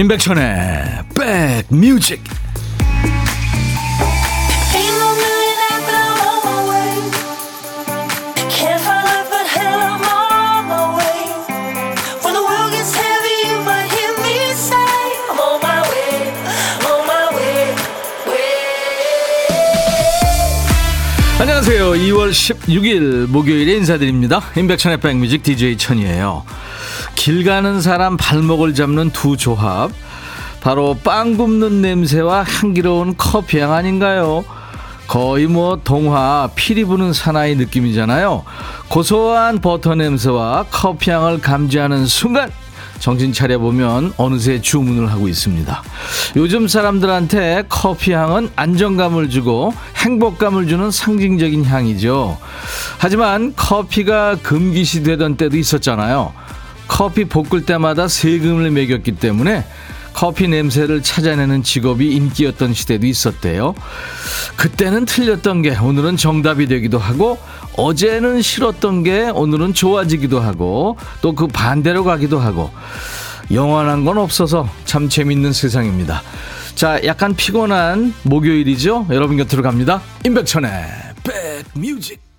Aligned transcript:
임백천의 0.00 0.42
백뮤직 1.14 2.24
안녕하세요. 21.38 21.90
2월 21.90 22.30
16일 22.30 23.26
목요일에 23.26 23.74
인사드립니다. 23.74 24.40
임백천의 24.56 24.96
백뮤직 25.00 25.42
DJ 25.42 25.76
천이에요. 25.76 26.44
길 27.20 27.44
가는 27.44 27.82
사람 27.82 28.16
발목을 28.16 28.72
잡는 28.72 29.10
두 29.10 29.36
조합. 29.36 29.90
바로 30.62 30.96
빵 31.04 31.36
굽는 31.36 31.82
냄새와 31.82 32.44
향기로운 32.44 33.14
커피 33.18 33.58
향 33.58 33.74
아닌가요? 33.74 34.42
거의 35.06 35.46
뭐 35.46 35.78
동화 35.84 36.48
피리 36.54 36.86
부는 36.86 37.12
사나이 37.12 37.56
느낌이잖아요. 37.56 38.42
고소한 38.88 39.58
버터 39.60 39.94
냄새와 39.94 40.64
커피 40.70 41.10
향을 41.10 41.42
감지하는 41.42 42.06
순간 42.06 42.50
정신 43.00 43.34
차려보면 43.34 44.14
어느새 44.16 44.62
주문을 44.62 45.12
하고 45.12 45.28
있습니다. 45.28 45.82
요즘 46.36 46.68
사람들한테 46.68 47.64
커피 47.68 48.12
향은 48.12 48.48
안정감을 48.56 49.28
주고 49.28 49.74
행복감을 49.96 50.68
주는 50.68 50.90
상징적인 50.90 51.66
향이죠. 51.66 52.38
하지만 52.96 53.52
커피가 53.56 54.36
금기시 54.42 55.02
되던 55.02 55.36
때도 55.36 55.58
있었잖아요. 55.58 56.39
커피 56.90 57.24
볶을 57.24 57.64
때마다 57.64 58.08
세금을 58.08 58.72
매겼기 58.72 59.12
때문에 59.12 59.64
커피 60.12 60.48
냄새를 60.48 61.04
찾아내는 61.04 61.62
직업이 61.62 62.10
인기였던 62.16 62.74
시대도 62.74 63.06
있었대요. 63.06 63.74
그때는 64.56 65.06
틀렸던 65.06 65.62
게 65.62 65.76
오늘은 65.78 66.16
정답이 66.16 66.66
되기도 66.66 66.98
하고 66.98 67.38
어제는 67.76 68.42
싫었던 68.42 69.04
게 69.04 69.30
오늘은 69.30 69.72
좋아지기도 69.72 70.40
하고 70.40 70.96
또 71.22 71.32
그 71.32 71.46
반대로 71.46 72.02
가기도 72.02 72.40
하고 72.40 72.70
영원한 73.52 74.04
건 74.04 74.18
없어서 74.18 74.68
참 74.84 75.08
재밌는 75.08 75.52
세상입니다. 75.52 76.22
자, 76.74 77.00
약간 77.04 77.34
피곤한 77.36 78.14
목요일이죠? 78.24 79.06
여러분 79.10 79.36
곁으로 79.36 79.62
갑니다. 79.62 80.02
임백천의 80.26 80.70
백뮤직. 81.72 82.29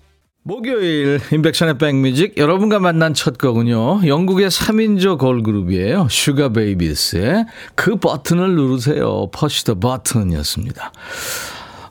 목요일 0.44 1.20
인백션의 1.30 1.78
백뮤직 1.78 2.36
여러분과 2.36 2.80
만난 2.80 3.14
첫 3.14 3.38
곡은요. 3.38 4.08
영국의 4.08 4.50
3인조 4.50 5.16
걸그룹이에요. 5.18 6.08
슈가베이브스의 6.10 7.46
그 7.76 7.94
버튼을 7.94 8.56
누르세요. 8.56 9.30
Push 9.30 9.64
the 9.64 9.78
Button이었습니다. 9.78 10.92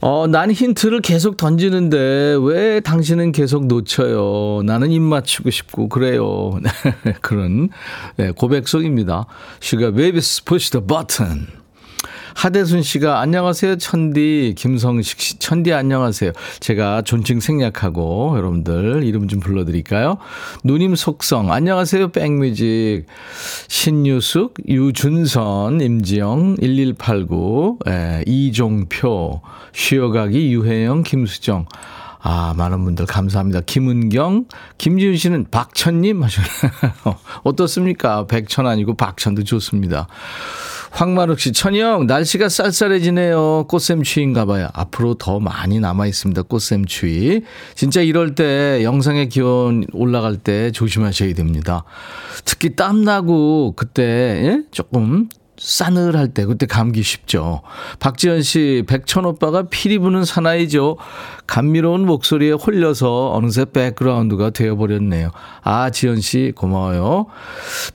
어, 0.02 0.28
난 0.28 0.52
힌트를 0.52 1.00
계속 1.00 1.38
던지는데 1.38 2.38
왜 2.42 2.82
당신은 2.82 3.32
계속 3.32 3.68
놓쳐요? 3.68 4.64
나는 4.66 4.92
입 4.92 5.02
맞추고 5.02 5.50
싶고 5.50 5.88
그래요. 5.88 6.60
그런 7.22 7.70
네, 8.18 8.32
고백송입니다. 8.32 9.28
슈가베이브스 9.62 10.44
Push 10.44 10.72
the 10.72 10.86
Button. 10.86 11.61
하대순 12.36 12.82
씨가 12.82 13.20
안녕하세요 13.20 13.78
천디 13.78 14.56
김성식 14.58 15.20
씨 15.20 15.40
천디 15.40 15.74
안녕하세요. 15.74 16.32
제가 16.60 17.02
존칭 17.04 17.40
생략하고 17.40 18.34
여러분들 18.38 19.04
이름 19.04 19.28
좀 19.28 19.40
불러드릴까요? 19.40 20.18
누님 20.64 20.96
속성 20.96 21.52
안녕하세요 21.52 22.10
백뮤직 22.10 23.06
신유숙 23.68 24.56
유준선 24.68 25.82
임지영 25.82 26.58
1189 26.62 27.80
에, 27.88 28.24
이종표 28.26 29.42
쉬어가기 29.74 30.54
유혜영 30.54 31.04
김수정 31.04 31.66
아, 32.24 32.54
많은 32.56 32.84
분들 32.84 33.08
감사합니다. 33.08 33.62
김은경, 33.62 34.46
김지훈 34.78 35.18
씨는 35.18 35.48
박천님 35.50 36.22
하셨나요? 36.22 37.18
어떻습니까? 37.44 38.28
백천 38.28 38.68
아니고 38.68 38.94
박천도 38.94 39.44
좋습니다. 39.44 40.08
황만욱 40.92 41.40
씨, 41.40 41.54
천영, 41.54 42.06
날씨가 42.06 42.50
쌀쌀해지네요. 42.50 43.66
꽃샘 43.70 44.04
추위인가 44.04 44.46
봐요. 44.46 44.68
앞으로 44.74 45.16
더 45.16 45.40
많이 45.40 45.80
남아 45.80 46.06
있습니다. 46.06 46.44
꽃샘 46.44 46.86
추위. 46.86 47.42
진짜 47.76 48.02
이럴 48.02 48.36
때 48.36 48.84
영상의 48.84 49.30
기온 49.30 49.86
올라갈 49.94 50.36
때 50.36 50.72
조심하셔야 50.72 51.34
됩니다. 51.34 51.86
특히 52.44 52.76
땀나고 52.76 53.74
그때 53.76 54.04
예? 54.04 54.64
조금 54.72 55.30
싸늘할 55.62 56.30
때 56.30 56.44
그때 56.46 56.66
감기 56.66 57.04
쉽죠. 57.04 57.62
박지현 58.00 58.42
씨, 58.42 58.84
백천 58.88 59.26
오빠가 59.26 59.62
피리 59.70 60.00
부는 60.00 60.26
사나이죠. 60.26 60.98
감미로운 61.46 62.08
목소리에 62.08 62.54
홀려서 62.54 63.34
어느새 63.34 63.66
백그라운드가 63.66 64.50
되어버렸네요. 64.50 65.30
아, 65.62 65.92
지현 65.92 66.20
씨 66.20 66.52
고마워요. 66.56 67.28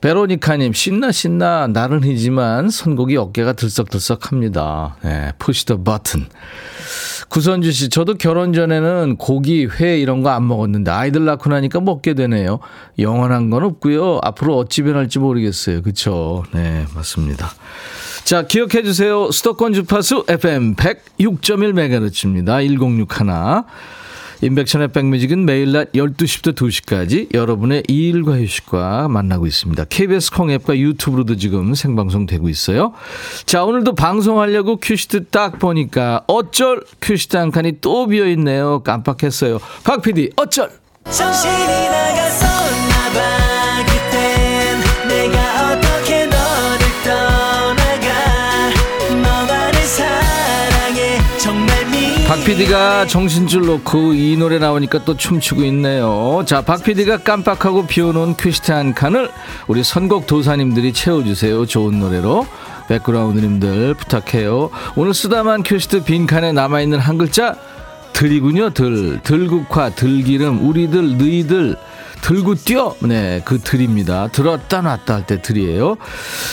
베로니카님, 0.00 0.74
신나 0.74 1.10
신나 1.10 1.66
나른하지만 1.66 2.70
선곡이 2.70 3.16
어깨가 3.16 3.54
들썩들썩 3.54 4.30
합니다. 4.30 4.96
네, 5.02 5.32
Push 5.40 5.66
the 5.66 5.82
Button. 5.82 6.26
구선주 7.28 7.72
씨, 7.72 7.88
저도 7.88 8.14
결혼 8.14 8.52
전에는 8.52 9.16
고기, 9.16 9.66
회 9.66 9.98
이런 9.98 10.22
거 10.22 10.30
안 10.30 10.46
먹었는데 10.46 10.90
아이들 10.90 11.24
낳고 11.24 11.50
나니까 11.50 11.80
먹게 11.80 12.14
되네요. 12.14 12.60
영원한 12.98 13.50
건 13.50 13.62
없고요. 13.64 14.20
앞으로 14.22 14.56
어찌 14.56 14.82
변할지 14.82 15.18
모르겠어요. 15.18 15.82
그렇죠? 15.82 16.44
네, 16.52 16.84
맞습니다. 16.94 17.50
자, 18.24 18.42
기억해 18.46 18.82
주세요. 18.82 19.30
수도권 19.30 19.72
주파수 19.72 20.24
FM 20.28 20.74
106.1MHz입니다. 20.76 22.60
1061. 22.66 23.64
인백션의 24.42 24.88
백뮤직은 24.88 25.44
매일 25.44 25.72
낮 25.72 25.92
12시부터 25.92 26.54
2시까지 26.54 27.34
여러분의 27.34 27.84
일과 27.88 28.38
휴식과 28.38 29.08
만나고 29.08 29.46
있습니다. 29.46 29.84
KBS 29.84 30.32
콩앱과 30.32 30.76
유튜브로도 30.76 31.36
지금 31.36 31.74
생방송 31.74 32.26
되고 32.26 32.48
있어요. 32.48 32.92
자, 33.46 33.64
오늘도 33.64 33.94
방송하려고 33.94 34.76
큐시트 34.76 35.26
딱 35.26 35.58
보니까 35.58 36.22
어쩔 36.26 36.82
큐시트 37.00 37.36
한 37.36 37.50
칸이 37.50 37.80
또 37.80 38.06
비어있네요. 38.06 38.80
깜빡했어요. 38.80 39.58
박 39.84 40.02
PD, 40.02 40.30
어쩔! 40.36 40.70
정신이 41.10 41.88
나갔었나 41.88 43.12
봐. 43.14 43.45
박 52.46 52.52
PD가 52.52 53.06
정신줄 53.06 53.66
놓고 53.66 54.12
이 54.12 54.36
노래 54.36 54.60
나오니까 54.60 55.04
또 55.04 55.16
춤추고 55.16 55.64
있네요. 55.64 56.44
자, 56.46 56.62
박 56.62 56.84
PD가 56.84 57.18
깜빡하고 57.18 57.88
비워놓은 57.88 58.36
큐시트 58.36 58.70
한 58.70 58.94
칸을 58.94 59.32
우리 59.66 59.82
선곡 59.82 60.28
도사님들이 60.28 60.92
채워주세요. 60.92 61.66
좋은 61.66 61.98
노래로. 61.98 62.46
백그라운드님들 62.86 63.94
부탁해요. 63.94 64.70
오늘 64.94 65.12
쓰다만 65.12 65.64
큐시트 65.64 66.04
빈칸에 66.04 66.52
남아있는 66.52 67.00
한 67.00 67.18
글자 67.18 67.56
들이군요. 68.12 68.70
들. 68.70 69.20
들국화, 69.24 69.90
들기름, 69.90 70.68
우리들, 70.68 71.18
너희들. 71.18 71.74
들고 72.26 72.56
뛰어? 72.56 72.96
네 73.02 73.40
그 73.44 73.60
들입니다. 73.60 74.26
들었다 74.28 74.82
놨다 74.82 75.14
할 75.14 75.26
때 75.26 75.40
들이에요. 75.40 75.96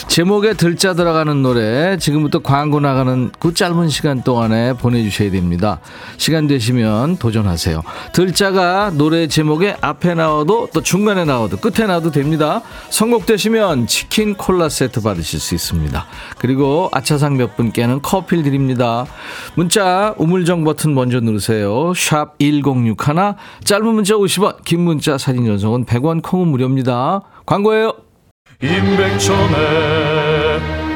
제목에 0.08 0.54
들자 0.54 0.94
들어가는 0.94 1.42
노래 1.42 1.98
지금부터 1.98 2.40
광고 2.40 2.80
나가는 2.80 3.31
그 3.40 3.56
짧은 3.56 3.90
시간 3.90 4.22
동안에 4.22 4.74
보내주셔야 4.74 5.31
됩니다. 5.31 5.80
시간 6.18 6.46
되시면 6.46 7.18
도전하세요. 7.18 7.81
들자가 8.14 8.92
노래 8.94 9.28
제목에 9.28 9.75
앞에 9.81 10.14
나와도 10.14 10.70
또 10.74 10.81
중간에 10.81 11.25
나와도 11.25 11.58
끝에 11.58 11.88
나와도 11.88 12.12
됩니다. 12.12 12.62
선곡되시면 12.92 13.88
치킨 13.88 14.36
콜라 14.36 14.69
세트 14.69 15.02
받으실 15.02 15.40
수 15.40 15.56
있습니다. 15.56 16.06
그리고 16.38 16.90
아차상 16.92 17.38
몇 17.38 17.58
분께는 17.58 18.04
커피를 18.04 18.44
드립니다. 18.44 19.08
문자 19.56 20.14
우물정 20.18 20.64
버튼 20.64 20.94
먼저 20.94 21.19
누르세요. 21.19 21.94
샵 21.96 22.38
1061 22.38 22.96
짧은 23.64 23.88
문자 23.88 24.14
50원 24.14 24.64
긴 24.64 24.81
문자 24.81 25.18
사진 25.18 25.46
전송은 25.45 25.86
100원 25.86 26.21
콩은 26.21 26.50
무료입니다. 26.50 27.21
광고예요. 27.45 27.94
임백천의 28.62 29.54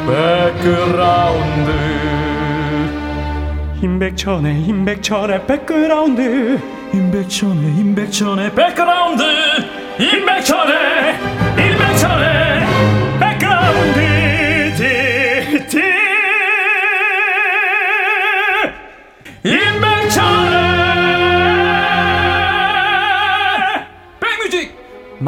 백그라운드 0.06 1.72
임백천의 3.82 4.64
임백천의 4.66 5.48
백그라운드 5.48 6.60
임백천의 6.94 7.78
임백천의 7.78 8.56
백그라운드 8.56 9.24
임백천의 10.02 11.37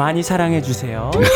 많이 0.00 0.22
사랑해 0.22 0.62
주세요. 0.62 1.10
네. 1.12 1.20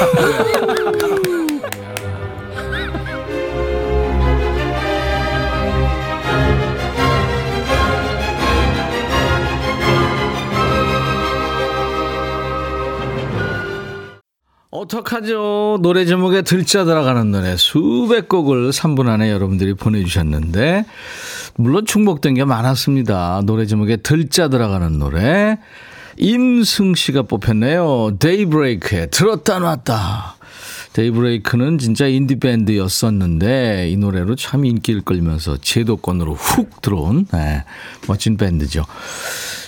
어떡하죠? 14.70 15.80
노래 15.82 16.06
제목에 16.06 16.40
들자 16.40 16.84
들어가는 16.84 17.30
노래 17.30 17.56
수백 17.58 18.30
곡을 18.30 18.70
3분 18.70 19.08
안에 19.08 19.30
여러분들이 19.30 19.74
보내주셨는데, 19.74 20.86
물론 21.56 21.84
충복된 21.84 22.32
게 22.32 22.46
많았습니다. 22.46 23.42
노래 23.44 23.66
제목에 23.66 23.98
들자 23.98 24.48
들어가는 24.48 24.98
노래. 24.98 25.58
임승 26.16 26.94
씨가 26.94 27.22
뽑혔네요. 27.22 28.16
데이브레이크에 28.18 29.06
들었다 29.06 29.58
놨다. 29.58 30.36
데이브레이크는 30.92 31.78
진짜 31.78 32.06
인디밴드였었는데 32.06 33.90
이 33.90 33.96
노래로 33.96 34.36
참 34.36 34.64
인기를 34.64 35.00
끌면서 35.00 35.56
제도권으로 35.56 36.34
훅 36.34 36.80
들어온 36.82 37.26
네, 37.32 37.64
멋진 38.06 38.36
밴드죠. 38.36 38.84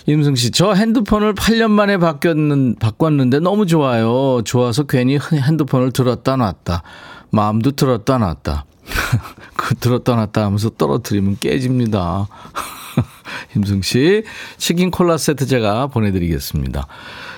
임승 0.06 0.36
씨, 0.36 0.52
저 0.52 0.72
핸드폰을 0.72 1.34
8년 1.34 1.70
만에 1.72 1.98
바뀌었는, 1.98 2.76
바꿨는데 2.78 3.40
너무 3.40 3.66
좋아요. 3.66 4.40
좋아서 4.44 4.84
괜히 4.84 5.18
핸드폰을 5.18 5.90
들었다 5.90 6.36
놨다. 6.36 6.82
마음도 7.30 7.72
들었다 7.72 8.18
놨다. 8.18 8.66
그 9.56 9.74
들었다 9.74 10.14
놨다 10.14 10.44
하면서 10.44 10.70
떨어뜨리면 10.70 11.38
깨집니다. 11.40 12.28
임승 13.56 13.82
씨, 13.82 14.24
치킨 14.56 14.90
콜라 14.90 15.16
세트 15.18 15.46
제가 15.46 15.88
보내드리겠습니다. 15.88 16.86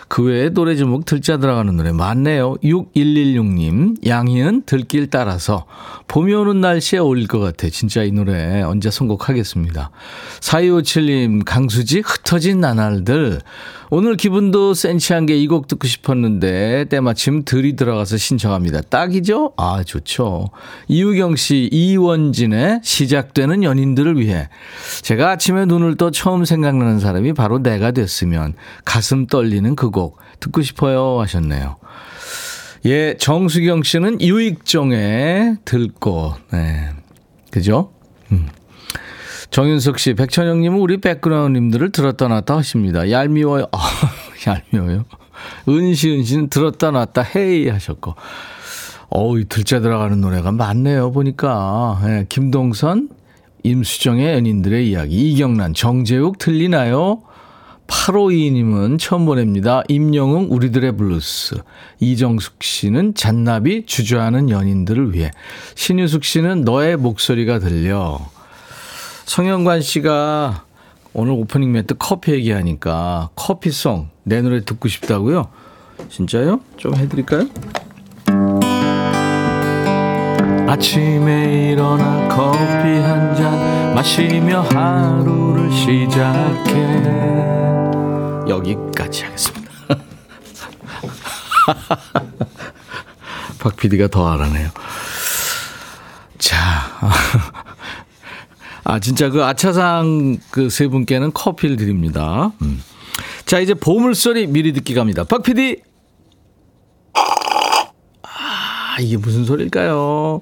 그 0.08 0.22
외에 0.22 0.48
노래 0.48 0.74
제목 0.74 1.04
들자 1.04 1.36
들어가는 1.36 1.76
노래 1.76 1.92
많네요. 1.92 2.54
6116님, 2.64 4.06
양희은 4.06 4.62
들길 4.64 5.10
따라서 5.10 5.66
봄이 6.08 6.32
오는 6.32 6.62
날씨에 6.62 6.98
어울릴 6.98 7.28
것 7.28 7.38
같아. 7.38 7.68
진짜 7.68 8.02
이 8.02 8.10
노래 8.10 8.62
언제 8.62 8.90
선곡하겠습니다. 8.90 9.90
4257님, 10.40 11.44
강수지 11.44 12.00
흩어진 12.00 12.60
나날들. 12.60 13.40
오늘 13.90 14.16
기분도 14.16 14.74
센치한 14.74 15.24
게 15.26 15.34
이 15.34 15.46
곡 15.48 15.66
듣고 15.66 15.86
싶었는데 15.88 16.86
때마침 16.90 17.44
들이 17.44 17.74
들어가서 17.74 18.18
신청합니다. 18.18 18.82
딱이죠? 18.82 19.52
아, 19.56 19.82
좋죠. 19.82 20.50
이유경 20.88 21.36
씨, 21.36 21.68
이원진의 21.72 22.80
시작되는 22.82 23.62
연인들을 23.64 24.18
위해 24.20 24.48
제가 25.02 25.30
아침에 25.30 25.64
눈을 25.64 25.96
떠 25.96 26.10
처음 26.10 26.44
생각나는 26.44 26.98
사람이 27.00 27.32
바로 27.32 27.58
내가 27.62 27.90
됐으면 27.92 28.54
가슴 28.84 29.26
떨리는 29.26 29.74
그 29.74 29.88
곡 29.90 30.18
듣고 30.40 30.60
싶어요 30.60 31.18
하셨네요. 31.20 31.76
예, 32.84 33.16
정수경 33.18 33.82
씨는 33.84 34.20
유익종의 34.20 35.56
들꽃. 35.64 36.34
네. 36.52 36.90
그죠? 37.50 37.90
음. 38.32 38.48
정윤석 39.50 39.98
씨, 39.98 40.14
백천 40.14 40.40
형님은 40.40 40.78
우리 40.78 41.00
백그라운드님들을 41.00 41.90
들었다 41.92 42.28
놨다 42.28 42.58
하십니다. 42.58 43.10
얄미워요. 43.10 43.66
아, 43.72 43.78
얄미워요. 44.46 45.04
은시, 45.68 46.10
은시는 46.10 46.48
들었다 46.48 46.90
놨다 46.90 47.22
hey 47.22 47.68
하셨고. 47.68 48.14
어우, 49.10 49.44
들자 49.44 49.80
들어가는 49.80 50.20
노래가 50.20 50.52
많네요, 50.52 51.12
보니까. 51.12 52.00
예, 52.04 52.26
김동선, 52.28 53.08
임수정의 53.62 54.34
연인들의 54.34 54.90
이야기. 54.90 55.30
이경란, 55.30 55.72
정재욱 55.72 56.38
틀리나요? 56.38 57.22
8522님은 57.86 58.98
처음 58.98 59.24
보냅니다. 59.24 59.82
임영웅 59.88 60.48
우리들의 60.50 60.96
블루스. 60.98 61.56
이정숙 62.00 62.62
씨는 62.62 63.14
잔나비 63.14 63.86
주저하는 63.86 64.50
연인들을 64.50 65.14
위해. 65.14 65.30
신유숙 65.74 66.24
씨는 66.24 66.62
너의 66.62 66.98
목소리가 66.98 67.58
들려. 67.58 68.20
성현관 69.28 69.82
씨가 69.82 70.64
오늘 71.12 71.32
오프닝 71.32 71.70
멘트 71.70 71.96
커피 71.98 72.32
얘기하니까 72.32 73.28
커피송 73.36 74.08
내 74.22 74.40
노래 74.40 74.64
듣고 74.64 74.88
싶다고요? 74.88 75.50
진짜요? 76.08 76.60
좀 76.78 76.94
해드릴까요? 76.96 77.46
아침에 80.66 81.72
일어나 81.72 82.26
커피 82.28 82.56
한 82.56 83.34
잔 83.34 83.94
마시며 83.94 84.62
하루를 84.62 85.70
시작해 85.72 86.72
여기까지 88.48 89.24
하겠습니다. 89.24 89.68
박 93.60 93.76
PD가 93.76 94.08
더 94.08 94.26
알아내요. 94.32 94.70
자. 96.38 96.56
아, 98.88 98.98
진짜 98.98 99.28
그 99.28 99.44
아차상 99.44 100.38
그 100.50 100.70
세 100.70 100.88
분께는 100.88 101.32
커피를 101.32 101.76
드립니다. 101.76 102.52
음. 102.62 102.82
자, 103.44 103.58
이제 103.60 103.74
보물소리 103.74 104.46
미리 104.46 104.72
듣기 104.72 104.94
갑니다. 104.94 105.24
박 105.24 105.42
PD! 105.42 105.76
아, 108.22 108.96
이게 109.00 109.16
무슨 109.16 109.44
소리일까요? 109.44 110.40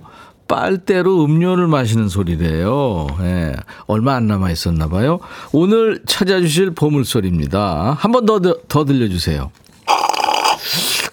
빨대로 0.49 1.25
음료를 1.25 1.67
마시는 1.67 2.09
소리래요. 2.09 3.09
예, 3.21 3.55
얼마 3.87 4.15
안 4.15 4.27
남아 4.29 4.51
있었나 4.53 4.89
봐요. 4.89 5.19
오늘 5.53 6.03
찾아주실 6.07 6.71
보물소리입니다. 6.71 7.97
한 7.99 8.13
번 8.13 8.27
더, 8.27 8.39
더 8.69 8.85
들려주세요. 8.85 9.51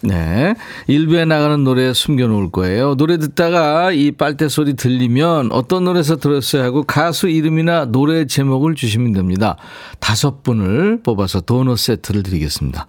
네. 0.06 0.54
일부에 0.88 1.24
나가는 1.24 1.64
노래 1.64 1.94
숨겨놓을 1.94 2.52
거예요. 2.52 2.96
노래 2.96 3.18
듣다가 3.18 3.94
이 3.94 4.12
빨대 4.12 4.50
소리 4.50 4.74
들리면 4.74 5.54
어떤 5.54 5.86
노래에서 5.86 6.18
들었어야 6.18 6.66
하고 6.66 6.84
가수 6.84 7.30
이름이나 7.30 7.86
노래 7.86 8.26
제목을 8.28 8.76
주시면 8.76 9.14
됩니다. 9.14 9.56
다섯 10.02 10.44
분을 10.44 11.00
뽑아서 11.04 11.40
도넛 11.40 11.80
세트를 11.80 12.22
드리겠습니다. 12.24 12.86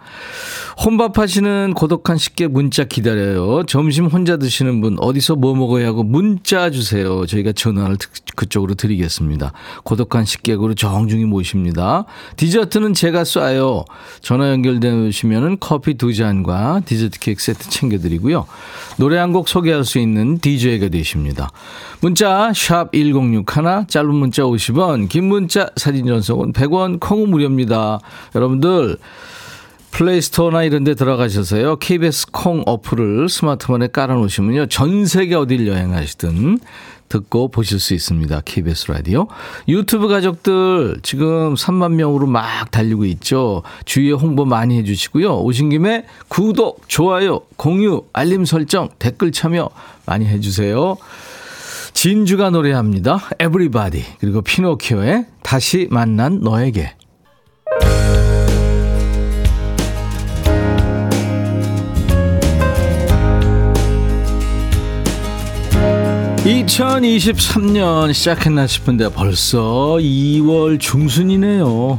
혼밥 0.85 1.19
하시는 1.19 1.73
고독한 1.75 2.19
식객 2.19 2.51
문자 2.51 2.83
기다려요. 2.83 3.63
점심 3.67 4.07
혼자 4.07 4.37
드시는 4.37 4.81
분 4.81 4.97
어디서 4.99 5.37
뭐 5.37 5.55
먹어야 5.55 5.87
하고 5.87 6.03
문자 6.03 6.71
주세요. 6.71 7.27
저희가 7.27 7.53
전화를 7.53 7.97
그쪽으로 8.35 8.75
드리겠습니다. 8.75 9.53
고독한 9.85 10.25
식객으로 10.25 10.75
정중히 10.75 11.27
모십니다. 11.27 12.07
디저트는 12.37 12.93
제가 12.93 13.23
쏴요. 13.23 13.85
전화 14.21 14.51
연결되시면 14.51 15.59
커피 15.61 15.95
두 15.95 16.13
잔과 16.13 16.83
디저트 16.85 17.04
디저트 17.05 17.19
케이크 17.21 17.43
세트 17.43 17.69
챙겨드리고요. 17.71 18.47
노래 18.97 19.19
한 19.19 19.35
곡 19.35 19.49
소개할 19.49 19.85
수 19.85 19.99
있는 19.99 20.39
DJ가 20.39 20.89
되십니다. 20.89 21.51
문자 22.01 22.53
1061, 22.53 23.87
짧은 23.89 24.15
문자 24.15 24.43
50원, 24.45 25.09
긴 25.09 25.25
문자 25.25 25.71
사진 25.77 26.07
전송은 26.07 26.53
100원, 26.53 27.01
콩은 27.01 27.31
무료입니다. 27.31 27.99
여러분들 28.37 28.99
플레이스토어나 29.91 30.65
이런 30.65 30.85
데 30.85 30.95
들어가셔서요. 30.95 31.77
KBS 31.77 32.27
콩 32.33 32.63
어플을 32.67 33.29
스마트폰에 33.29 33.89
깔아놓으시면요. 33.89 34.67
전 34.67 35.07
세계 35.07 35.35
어딜 35.35 35.67
여행하시든 35.67 36.59
듣고 37.09 37.49
보실 37.49 37.81
수 37.81 37.95
있습니다. 37.95 38.41
KBS 38.45 38.91
라디오. 38.91 39.29
유튜브 39.69 40.09
가족들 40.09 41.01
지금 41.03 41.55
3만 41.55 41.93
명으로 41.93 42.27
막 42.27 42.71
달리고 42.71 43.05
있죠. 43.07 43.63
주위에 43.85 44.13
홍보 44.13 44.45
많이 44.45 44.79
해주시고요. 44.79 45.39
오신 45.41 45.71
김에 45.71 46.07
구독, 46.29 46.89
좋아요, 46.89 47.41
공유, 47.57 48.05
알림 48.13 48.45
설정, 48.45 48.89
댓글 48.99 49.33
참여 49.33 49.71
많이 50.07 50.27
해주세요. 50.27 50.97
진주가 51.93 52.51
노래합니다. 52.51 53.21
Everybody. 53.41 54.05
그리고 54.19 54.43
피노키오의 54.43 55.27
다시 55.43 55.87
만난 55.91 56.41
너에게. 56.41 56.95
2023년 66.45 68.13
시작했나 68.13 68.67
싶은데 68.67 69.09
벌써 69.09 69.97
2월 69.99 70.79
중순이네요. 70.79 71.99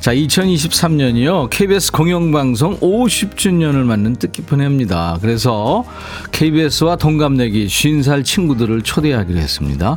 자, 0.00 0.14
2023년이요. 0.14 1.48
KBS 1.48 1.92
공영방송 1.92 2.80
50주년을 2.80 3.84
맞는 3.84 4.16
뜻깊은 4.16 4.60
해입니다. 4.60 5.16
그래서 5.22 5.86
KBS와 6.32 6.96
동갑내기 6.96 7.66
50살 7.66 8.26
친구들을 8.26 8.82
초대하기로 8.82 9.38
했습니다. 9.38 9.96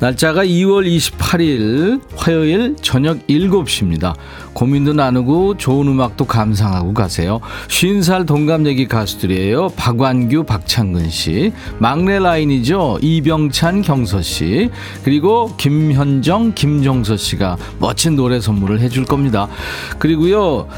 날짜가 0.00 0.42
2월 0.46 0.86
28일 0.86 2.00
화요일 2.16 2.76
저녁 2.80 3.26
7시입니다. 3.26 4.14
고민도 4.54 4.94
나누고 4.94 5.58
좋은 5.58 5.86
음악도 5.88 6.24
감상하고 6.24 6.94
가세요. 6.94 7.40
50살 7.68 8.26
동갑내기 8.26 8.88
가수들이에요. 8.88 9.68
박완규, 9.76 10.44
박창근 10.44 11.10
씨. 11.10 11.52
막내 11.78 12.18
라인이죠. 12.18 13.00
이 13.02 13.20
이병찬 13.26 13.82
경서 13.82 14.22
씨 14.22 14.70
그리고 15.02 15.52
김현정 15.56 16.52
김종서 16.54 17.16
씨가 17.16 17.56
멋진 17.80 18.14
노래 18.14 18.40
선물을 18.40 18.78
해줄 18.78 19.04
겁니다. 19.04 19.48
그리고요 19.98 20.68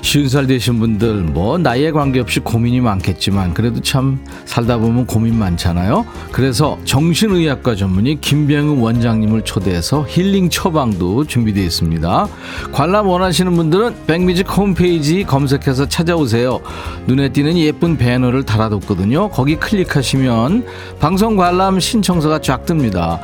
쉬운 0.00 0.28
살 0.28 0.46
되신 0.46 0.80
분들 0.80 1.24
뭐 1.24 1.58
나이에 1.58 1.90
관계없이 1.90 2.40
고민이 2.40 2.80
많겠지만 2.80 3.52
그래도 3.52 3.80
참 3.82 4.20
살다 4.46 4.78
보면 4.78 5.06
고민 5.06 5.38
많잖아요. 5.38 6.06
그래서 6.32 6.78
정신의학과 6.84 7.74
전문의 7.74 8.16
김병우 8.20 8.80
원장님을 8.80 9.42
초대해서 9.42 10.06
힐링 10.08 10.48
처방도 10.48 11.24
준비되어 11.24 11.62
있습니다. 11.62 12.28
관람 12.72 13.06
원하시는 13.06 13.54
분들은 13.54 14.06
백미직 14.06 14.56
홈페이지 14.56 15.24
검색해서 15.24 15.88
찾아오세요. 15.88 16.60
눈에 17.06 17.28
띄는 17.28 17.58
예쁜 17.58 17.98
배너를 17.98 18.44
달아뒀거든요. 18.44 19.28
거기 19.28 19.56
클릭하시면 19.56 20.64
방송 21.00 21.36
관람 21.36 21.78
신 21.80 21.97
청서가 22.02 22.40
쫙 22.40 22.64
뜹니다. 22.66 23.20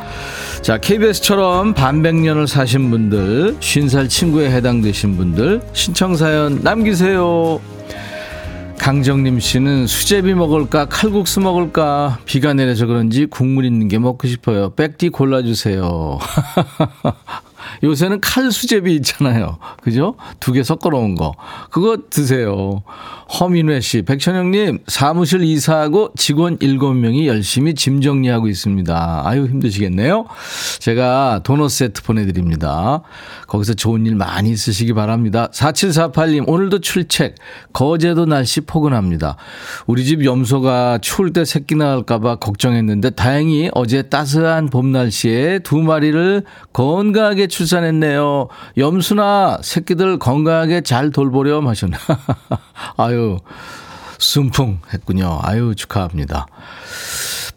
자, 0.62 0.78
KBS처럼 0.78 1.74
반백년을 1.74 2.46
사신 2.46 2.90
분들, 2.90 3.56
50살 3.60 4.08
친구에 4.08 4.50
해당되신 4.50 5.16
분들, 5.16 5.60
신청사연 5.72 6.60
남기세요. 6.62 7.60
강정림 8.78 9.40
씨는 9.40 9.86
수제비 9.86 10.34
먹을까 10.34 10.86
칼국수 10.86 11.40
먹을까 11.40 12.18
비가 12.26 12.52
내려서 12.52 12.86
그런지 12.86 13.24
국물 13.26 13.64
있는 13.64 13.88
게 13.88 13.98
먹고 13.98 14.28
싶어요. 14.28 14.70
백디 14.74 15.08
골라주세요. 15.10 16.18
요새는 17.82 18.20
칼 18.20 18.50
수제비 18.52 18.94
있잖아요. 18.96 19.58
그죠? 19.82 20.14
두 20.40 20.52
개 20.54 20.62
섞어 20.62 20.90
놓은 20.90 21.16
거. 21.16 21.34
그거 21.70 21.96
드세요. 22.08 22.82
허민회 23.40 23.80
씨, 23.80 24.02
백천영님, 24.02 24.80
사무실 24.86 25.42
이사하고 25.42 26.10
직원 26.16 26.58
7명이 26.58 27.26
열심히 27.26 27.74
짐 27.74 28.00
정리하고 28.00 28.46
있습니다. 28.48 29.22
아유, 29.24 29.46
힘드시겠네요? 29.46 30.26
제가 30.78 31.40
도넛 31.42 31.70
세트 31.70 32.02
보내드립니다. 32.02 33.02
거기서 33.48 33.74
좋은 33.74 34.06
일 34.06 34.14
많이 34.14 34.50
있으시기 34.50 34.92
바랍니다. 34.92 35.48
4748님, 35.52 36.44
오늘도 36.48 36.80
출첵. 36.80 37.34
거제도 37.72 38.26
날씨 38.26 38.60
포근합니다. 38.60 39.36
우리 39.86 40.04
집 40.04 40.24
염소가 40.24 40.98
추울 41.02 41.32
때 41.32 41.44
새끼 41.44 41.74
낳을까봐 41.74 42.36
걱정했는데 42.36 43.10
다행히 43.10 43.70
어제 43.74 44.02
따스한 44.02 44.68
봄 44.68 44.92
날씨에 44.92 45.60
두 45.60 45.78
마리를 45.78 46.42
건강하게 46.72 47.46
출산했네요. 47.64 48.48
염수나 48.76 49.58
새끼들 49.62 50.18
건강하게 50.18 50.82
잘 50.82 51.10
돌보렴 51.10 51.66
하셨나. 51.66 51.98
아유, 52.96 53.38
순풍 54.18 54.80
했군요. 54.92 55.38
아유, 55.42 55.74
축하합니다. 55.74 56.46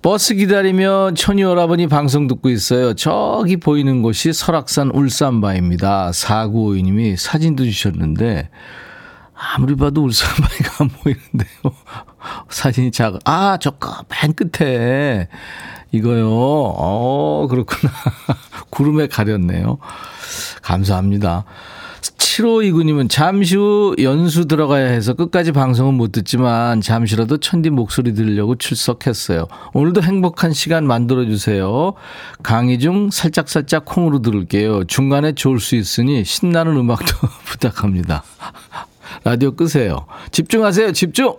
버스 0.02 0.36
기다리며 0.36 1.12
천이 1.16 1.44
오라버니 1.44 1.88
방송 1.88 2.28
듣고 2.28 2.50
있어요. 2.50 2.94
저기 2.94 3.58
보이는 3.58 4.02
곳이 4.02 4.32
설악산 4.32 4.92
울산바입니다. 4.92 6.12
4952님이 6.12 7.18
사진도 7.18 7.66
주셨는데, 7.66 8.50
아무리 9.34 9.76
봐도 9.76 10.04
울산바위가 10.04 10.76
안 10.80 10.90
보이는데요. 10.90 11.76
사진이 12.50 12.92
작아. 12.92 13.20
아, 13.26 13.58
저맨 13.58 14.34
끝에. 14.36 15.28
이거요. 15.92 16.30
어, 16.30 17.48
그렇구나. 17.50 17.92
구름에 18.70 19.08
가렸네요. 19.08 19.78
감사합니다. 20.62 21.46
7529님은 22.38 23.10
잠시 23.10 23.56
후 23.56 23.96
연수 24.00 24.46
들어가야 24.46 24.88
해서 24.88 25.14
끝까지 25.14 25.52
방송은 25.52 25.96
못 25.96 26.12
듣지만 26.12 26.82
잠시라도 26.82 27.38
천디 27.38 27.70
목소리 27.70 28.14
들으려고 28.14 28.56
출석했어요. 28.56 29.48
오늘도 29.74 30.04
행복한 30.04 30.54
시간 30.54 30.86
만들어주세요. 30.86 31.94
강의 32.44 32.80
중 32.80 33.10
살짝살짝 33.10 33.86
콩으로 33.86 34.22
들을게요. 34.22 34.86
중간에 34.86 35.34
좋을 35.34 35.60
수 35.60 35.76
있으니 35.76 36.24
신나는 36.24 36.78
음악도 36.78 37.16
부탁합니다. 37.46 38.24
라디오 39.24 39.56
끄세요. 39.56 40.06
집중하세요. 40.32 40.92
집중! 40.92 41.34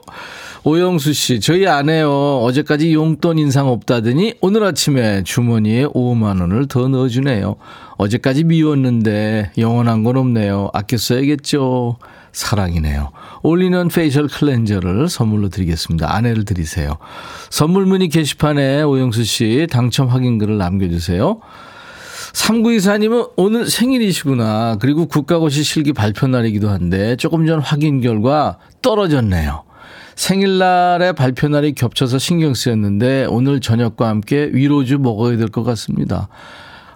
오영수 0.65 1.12
씨, 1.12 1.41
저희 1.41 1.67
아내요. 1.67 2.41
어제까지 2.43 2.93
용돈 2.93 3.38
인상 3.38 3.69
없다더니 3.69 4.35
오늘 4.41 4.65
아침에 4.65 5.23
주머니에 5.23 5.87
5만 5.87 6.41
원을 6.41 6.67
더 6.67 6.88
넣어주네요. 6.88 7.57
어제까지 7.97 8.45
미웠는데 8.45 9.53
영원한 9.57 10.03
건 10.03 10.17
없네요. 10.17 10.71
아껴 10.73 10.97
써야겠죠. 10.97 11.99
사랑이네요. 12.33 13.11
올리는 13.43 13.88
facial 13.88 14.28
cleanser를 14.28 15.09
선물로 15.09 15.49
드리겠습니다. 15.49 16.15
아내를 16.15 16.45
드리세요. 16.45 16.99
선물 17.50 17.87
문의 17.87 18.09
게시판에 18.09 18.83
오영수 18.83 19.25
씨 19.25 19.67
당첨 19.71 20.09
확인글을 20.09 20.59
남겨주세요. 20.59 21.41
3924님은 22.33 23.31
오늘 23.37 23.69
생일이시구나. 23.71 24.77
그리고 24.81 25.07
국가고시 25.07 25.62
실기 25.62 25.93
발표 25.93 26.27
날이기도 26.27 26.69
한데 26.69 27.17
조금 27.17 27.47
전 27.47 27.61
확인 27.61 28.00
결과 28.00 28.59
떨어졌네요. 28.83 29.67
생일날에 30.18 31.12
발표 31.12 31.46
날이 31.46 31.72
겹쳐서 31.72 32.18
신경 32.18 32.52
쓰였는데 32.52 33.26
오늘 33.28 33.60
저녁과 33.60 34.08
함께 34.08 34.50
위로주 34.52 34.98
먹어야 34.98 35.37
될 35.37 35.48
것 35.48 35.62
같습니다. 35.62 36.28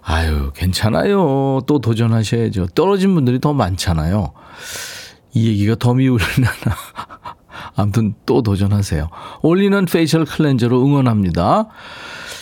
아유, 0.02 0.50
괜찮아요. 0.56 1.60
또 1.68 1.78
도전하셔야죠. 1.80 2.66
떨어진 2.74 3.14
분들이 3.14 3.38
더 3.38 3.52
많잖아요. 3.52 4.32
이 5.34 5.48
얘기가 5.48 5.76
더 5.76 5.94
미우려나. 5.94 6.50
아무튼 7.76 8.14
또 8.26 8.42
도전하세요. 8.42 9.08
올리는 9.42 9.84
facial 9.84 10.24
cleanser로 10.24 10.84
응원합니다. 10.84 11.68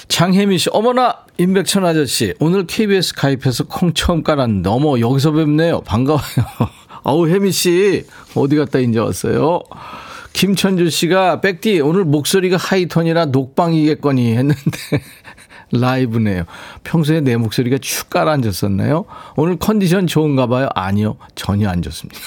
장혜미 0.08 0.56
씨, 0.56 0.70
어머나, 0.72 1.18
임백천 1.36 1.84
아저씨, 1.84 2.32
오늘 2.40 2.66
KBS 2.66 3.14
가입해서 3.14 3.64
콩 3.64 3.92
처음 3.92 4.22
깔았는데, 4.22 4.68
어머, 4.70 4.98
여기서 4.98 5.32
뵙네요. 5.32 5.82
반가워요. 5.82 6.22
어우, 7.04 7.28
혜미 7.28 7.52
씨, 7.52 8.06
어디 8.34 8.56
갔다 8.56 8.78
이제 8.78 8.98
왔어요? 8.98 9.60
김천주 10.32 10.90
씨가, 10.90 11.40
백디, 11.40 11.80
오늘 11.80 12.04
목소리가 12.04 12.56
하이톤이라 12.56 13.26
녹방이겠거니 13.26 14.36
했는데, 14.36 14.54
라이브네요. 15.72 16.44
평소에 16.84 17.20
내 17.20 17.36
목소리가 17.36 17.78
축 17.78 18.10
깔아앉았었나요? 18.10 19.04
오늘 19.36 19.56
컨디션 19.56 20.06
좋은가 20.06 20.46
봐요? 20.46 20.68
아니요. 20.74 21.16
전혀 21.34 21.68
안 21.68 21.82
좋습니다. 21.82 22.20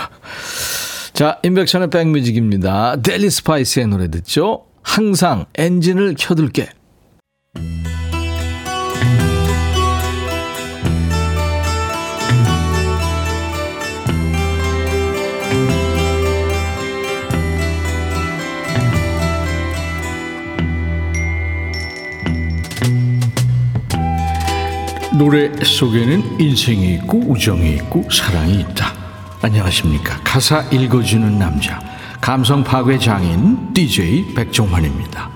자, 1.12 1.38
임백천의 1.42 1.90
백뮤직입니다. 1.90 3.00
델리 3.02 3.30
스파이스의 3.30 3.86
노래 3.88 4.08
듣죠? 4.08 4.64
항상 4.82 5.46
엔진을 5.54 6.14
켜둘게. 6.18 6.70
노래 25.20 25.52
속에는 25.62 26.40
인생이 26.40 26.94
있고 26.94 27.18
우정이 27.18 27.74
있고 27.74 28.08
사랑이 28.10 28.60
있다. 28.60 28.94
안녕하십니까. 29.42 30.18
가사 30.24 30.62
읽어주는 30.70 31.38
남자. 31.38 31.78
감성 32.22 32.64
파괴 32.64 32.98
장인 32.98 33.74
DJ 33.74 34.32
백종환입니다. 34.32 35.28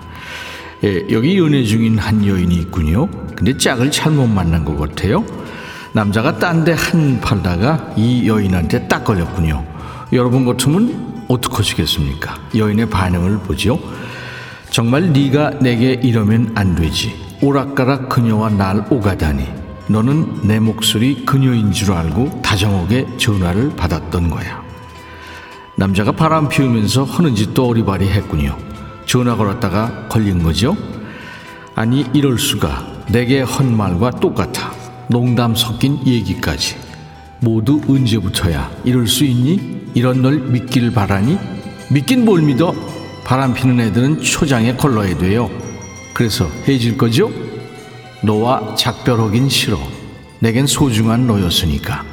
예, 0.84 1.04
여기 1.10 1.36
연애 1.36 1.62
중인 1.62 1.98
한 1.98 2.26
여인이 2.26 2.54
있군요. 2.60 3.10
근데 3.36 3.54
짝을 3.58 3.90
잘못 3.90 4.26
만난 4.26 4.64
것 4.64 4.78
같아요. 4.78 5.22
남자가 5.92 6.38
딴 6.38 6.64
데 6.64 6.72
한 6.72 7.20
팔다가 7.20 7.92
이 7.94 8.26
여인한테 8.26 8.88
딱 8.88 9.04
걸렸군요. 9.04 9.66
여러분 10.14 10.46
같으면 10.46 11.26
어떡하시겠습니까? 11.28 12.38
여인의 12.56 12.88
반응을 12.88 13.40
보죠. 13.40 13.78
정말 14.70 15.12
네가 15.12 15.58
내게 15.58 15.92
이러면 15.92 16.52
안 16.54 16.74
되지. 16.74 17.14
오락가락 17.42 18.08
그녀와 18.08 18.48
날 18.48 18.86
오가다니. 18.88 19.63
너는 19.88 20.40
내 20.42 20.58
목소리 20.60 21.24
그녀인 21.26 21.72
줄 21.72 21.92
알고 21.92 22.40
다정하게 22.42 23.06
전화를 23.18 23.76
받았던 23.76 24.30
거야. 24.30 24.62
남자가 25.76 26.12
바람 26.12 26.48
피우면서 26.48 27.04
하는 27.04 27.34
짓도 27.34 27.68
어리바리 27.68 28.08
했군요. 28.08 28.56
전화 29.06 29.36
걸었다가 29.36 30.08
걸린 30.08 30.42
거죠? 30.42 30.76
아니, 31.74 32.06
이럴 32.14 32.38
수가. 32.38 32.86
내게 33.10 33.42
한 33.42 33.76
말과 33.76 34.10
똑같아. 34.10 34.72
농담 35.08 35.54
섞인 35.54 35.98
얘기까지. 36.06 36.76
모두 37.40 37.80
언제부터야? 37.86 38.70
이럴 38.84 39.06
수 39.06 39.24
있니? 39.24 39.90
이런 39.94 40.22
널 40.22 40.38
믿길 40.38 40.92
바라니? 40.92 41.38
믿긴 41.90 42.24
뭘 42.24 42.40
믿어? 42.40 42.74
바람 43.24 43.52
피는 43.52 43.80
애들은 43.80 44.22
초장에 44.22 44.76
걸러야 44.76 45.18
돼요. 45.18 45.50
그래서 46.14 46.46
해질 46.66 46.96
거죠? 46.96 47.30
너와 48.24 48.74
작별하긴 48.74 49.48
싫어. 49.48 49.78
내겐 50.40 50.66
소중한 50.66 51.26
너였으니까. 51.26 52.04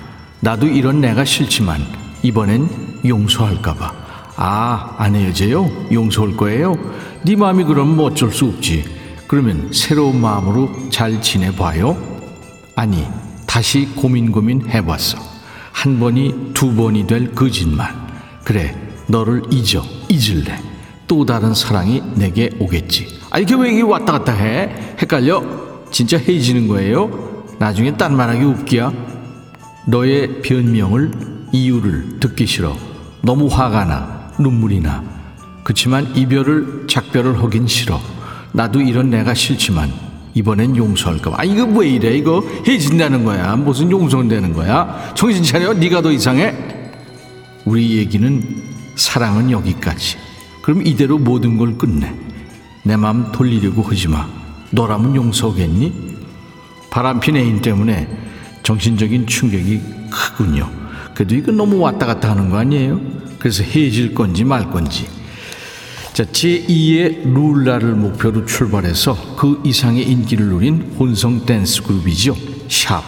나도 0.41 0.67
이런 0.67 0.99
내가 0.99 1.23
싫지만 1.23 1.85
이번엔 2.21 2.99
용서할까봐. 3.05 3.93
아, 4.35 4.95
안 4.97 5.15
헤어져요? 5.15 5.69
용서할 5.91 6.35
거예요? 6.35 6.75
네 7.23 7.35
마음이 7.35 7.63
그럼 7.63 7.95
뭐 7.95 8.07
어쩔 8.07 8.31
수 8.31 8.45
없지. 8.45 8.83
그러면 9.27 9.69
새로운 9.71 10.19
마음으로 10.19 10.69
잘 10.89 11.21
지내봐요? 11.21 11.95
아니, 12.75 13.05
다시 13.47 13.87
고민 13.95 14.31
고민 14.31 14.67
해봤어. 14.67 15.17
한 15.71 15.99
번이 15.99 16.51
두 16.53 16.73
번이 16.73 17.07
될 17.07 17.33
거짓말. 17.33 17.93
그래, 18.43 18.75
너를 19.07 19.43
잊어, 19.51 19.83
잊을래. 20.09 20.59
또 21.07 21.25
다른 21.25 21.53
사랑이 21.53 22.01
내게 22.15 22.49
오겠지. 22.59 23.07
아, 23.29 23.39
이게 23.39 23.55
왜 23.55 23.71
이게 23.71 23.81
왔다 23.81 24.13
갔다 24.13 24.33
해? 24.33 24.95
헷갈려? 25.01 25.70
진짜 25.91 26.17
헤어지는 26.17 26.67
거예요? 26.67 27.45
나중에 27.59 27.95
딴 27.97 28.15
말하기 28.15 28.43
웃기야? 28.43 28.91
너의 29.87 30.41
변명을, 30.41 31.11
이유를 31.51 32.19
듣기 32.19 32.45
싫어. 32.45 32.75
너무 33.21 33.47
화가 33.47 33.85
나, 33.85 34.31
눈물이 34.39 34.79
나. 34.79 35.03
그치만 35.63 36.15
이별을, 36.15 36.87
작별을 36.87 37.43
하긴 37.43 37.67
싫어. 37.67 37.99
나도 38.53 38.81
이런 38.81 39.09
내가 39.09 39.33
싫지만 39.33 39.91
이번엔 40.33 40.75
용서할까 40.75 41.29
봐. 41.31 41.37
아 41.39 41.43
이거 41.43 41.65
왜 41.65 41.89
이래 41.89 42.15
이거 42.15 42.41
해진다는 42.67 43.23
거야. 43.23 43.55
무슨 43.55 43.91
용서되는 43.91 44.53
거야. 44.53 45.13
정신 45.13 45.43
차려. 45.43 45.73
네가 45.73 46.01
더 46.01 46.11
이상해. 46.11 46.55
우리 47.65 47.97
얘기는 47.97 48.41
사랑은 48.95 49.51
여기까지. 49.51 50.17
그럼 50.61 50.85
이대로 50.85 51.17
모든 51.17 51.57
걸 51.57 51.77
끝내. 51.77 52.13
내 52.83 52.95
마음 52.95 53.31
돌리려고 53.31 53.83
하지 53.83 54.07
마. 54.07 54.27
너라면 54.71 55.15
용서하겠니? 55.15 56.17
바람핀 56.89 57.37
애인 57.37 57.61
때문에 57.61 58.07
정신적인 58.63 59.27
충격이 59.27 59.81
크군요. 60.09 60.69
그래도 61.13 61.35
이거 61.35 61.51
너무 61.51 61.77
왔다 61.77 62.05
갔다 62.05 62.31
하는 62.31 62.49
거 62.49 62.57
아니에요? 62.57 62.99
그래서 63.39 63.63
헤어질 63.63 64.13
건지 64.13 64.43
말 64.43 64.69
건지. 64.69 65.07
자, 66.13 66.25
제2의 66.25 67.33
룰라를 67.33 67.95
목표로 67.95 68.45
출발해서 68.45 69.35
그 69.37 69.61
이상의 69.63 70.03
인기를 70.09 70.47
누린 70.47 70.95
혼성 70.99 71.45
댄스 71.45 71.81
그룹이죠. 71.83 72.35
샵. 72.69 73.01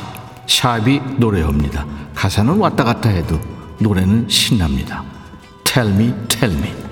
샵이 0.48 1.01
노래합니다. 1.17 1.86
가사는 2.15 2.58
왔다 2.58 2.84
갔다 2.84 3.10
해도 3.10 3.39
노래는 3.79 4.27
신납니다. 4.29 5.03
Tell 5.63 5.93
me, 5.93 6.13
tell 6.27 6.58
me. 6.58 6.83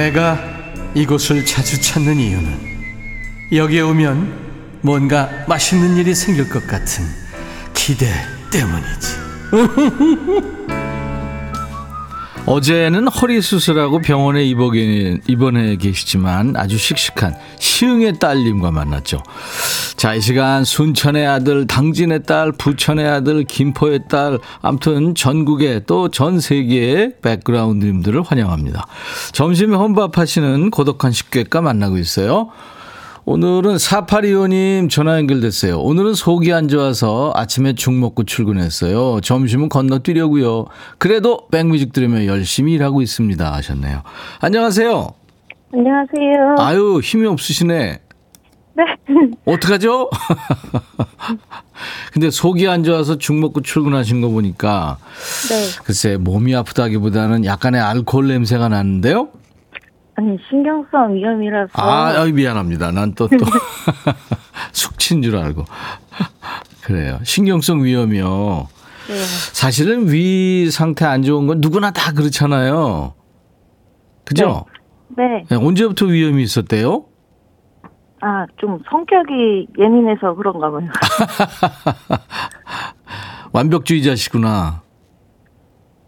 내가 0.00 0.38
이곳을 0.94 1.44
자주 1.44 1.78
찾는 1.78 2.18
이유는 2.18 2.58
여기에 3.52 3.82
오면 3.82 4.80
뭔가 4.80 5.28
맛있는 5.46 5.98
일이 5.98 6.14
생길 6.14 6.48
것 6.48 6.66
같은 6.66 7.04
기대 7.74 8.06
때문이지. 8.50 9.16
어제는 12.46 13.08
허리 13.08 13.42
수술하고 13.42 14.00
병원에 14.00 14.42
입원해, 14.42 15.76
계시지만 15.76 16.56
아주 16.56 16.78
씩씩한 16.78 17.34
시흥의 17.58 18.18
딸님과 18.18 18.70
만났죠. 18.70 19.22
자, 20.00 20.14
이 20.14 20.22
시간 20.22 20.64
순천의 20.64 21.26
아들, 21.26 21.66
당진의 21.66 22.22
딸, 22.22 22.52
부천의 22.52 23.06
아들, 23.06 23.44
김포의 23.44 24.04
딸, 24.08 24.38
암튼 24.62 25.14
전국의 25.14 25.84
또전 25.84 26.40
세계의 26.40 27.16
백그라운드님들을 27.20 28.22
환영합니다. 28.22 28.86
점심에 29.32 29.76
혼밥하시는 29.76 30.70
고독한 30.70 31.12
식객과 31.12 31.60
만나고 31.60 31.98
있어요. 31.98 32.48
오늘은 33.26 33.76
4825님 33.76 34.88
전화 34.88 35.18
연결됐어요. 35.18 35.78
오늘은 35.78 36.14
속이 36.14 36.50
안 36.50 36.68
좋아서 36.68 37.34
아침에 37.36 37.74
죽 37.74 37.92
먹고 37.92 38.24
출근했어요. 38.24 39.20
점심은 39.20 39.68
건너뛰려고요. 39.68 40.64
그래도 40.96 41.46
백뮤직 41.50 41.92
들으며 41.92 42.24
열심히 42.24 42.72
일하고 42.72 43.02
있습니다. 43.02 43.52
하셨네요. 43.52 44.02
안녕하세요. 44.40 45.08
안녕하세요. 45.74 46.54
아유, 46.56 47.00
힘이 47.04 47.26
없으시네. 47.26 48.00
네. 49.08 49.14
어떡하죠? 49.44 50.10
근데 52.12 52.30
속이 52.30 52.68
안 52.68 52.84
좋아서 52.84 53.18
죽 53.18 53.34
먹고 53.34 53.62
출근하신 53.62 54.20
거 54.20 54.28
보니까 54.28 54.98
네. 55.48 55.82
글쎄 55.84 56.16
몸이 56.16 56.54
아프다기보다는 56.54 57.44
약간의 57.44 57.80
알코올 57.80 58.28
냄새가 58.28 58.68
나는데요. 58.68 59.28
아니, 60.16 60.36
신경성 60.50 61.14
위험이라서. 61.14 61.70
아, 61.72 62.20
아유, 62.20 62.34
미안합니다. 62.34 62.90
난 62.90 63.14
또, 63.14 63.26
또, 63.26 63.38
숙취인 64.72 65.22
줄 65.22 65.36
알고. 65.36 65.64
그래요. 66.82 67.18
신경성 67.22 67.84
위염이요. 67.84 68.68
네. 69.08 69.14
사실은 69.52 70.12
위 70.12 70.70
상태 70.70 71.06
안 71.06 71.22
좋은 71.22 71.46
건 71.46 71.60
누구나 71.60 71.90
다 71.90 72.12
그렇잖아요. 72.12 73.14
그죠? 74.24 74.66
네. 75.16 75.44
네, 75.48 75.56
언제부터 75.56 76.06
위염이 76.06 76.42
있었대요? 76.42 77.04
아, 78.20 78.46
좀 78.58 78.78
성격이 78.90 79.68
예민해서 79.78 80.34
그런가 80.34 80.70
봐요. 80.70 80.88
완벽주의자시구나. 83.52 84.82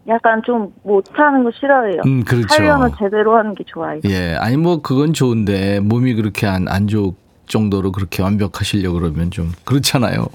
약간 0.07 0.41
좀 0.45 0.73
못하는 0.83 1.43
거 1.43 1.51
싫어해요. 1.51 2.01
음, 2.05 2.23
그렇죠. 2.23 2.47
하려면 2.49 2.91
제대로 2.99 3.37
하는 3.37 3.55
게 3.55 3.63
좋아요. 3.65 3.99
예. 4.05 4.35
아니, 4.35 4.57
뭐, 4.57 4.81
그건 4.81 5.13
좋은데, 5.13 5.79
몸이 5.79 6.13
그렇게 6.15 6.45
안, 6.45 6.67
안 6.67 6.87
좋을 6.87 7.13
정도로 7.47 7.91
그렇게 7.91 8.21
완벽하시려고 8.21 8.99
그러면 8.99 9.31
좀 9.31 9.51
그렇잖아요. 9.63 10.27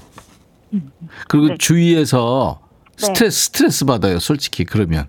그리고 1.27 1.47
네. 1.49 1.57
주위에서 1.57 2.59
네. 2.97 3.05
스트레스, 3.05 3.45
스트레스 3.45 3.85
받아요, 3.85 4.19
솔직히. 4.19 4.65
그러면. 4.65 5.05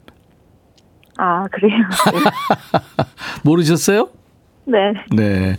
아, 1.19 1.47
그래요? 1.49 1.77
모르셨어요? 3.45 4.09
네. 4.65 4.93
네. 5.15 5.57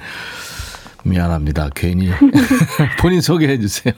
미안합니다. 1.03 1.69
괜히. 1.75 2.09
본인 3.01 3.21
소개해 3.21 3.59
주세요. 3.59 3.93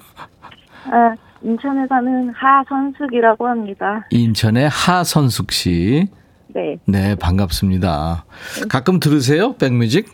아, 0.86 1.16
인천에 1.42 1.86
사는 1.88 2.30
하선숙이라고 2.34 3.48
합니다. 3.48 4.06
인천의 4.10 4.70
하선숙 4.70 5.52
씨. 5.52 6.08
네. 6.48 6.78
네, 6.86 7.16
반갑습니다. 7.16 8.26
가끔 8.70 9.00
들으세요? 9.00 9.54
백뮤직? 9.56 10.08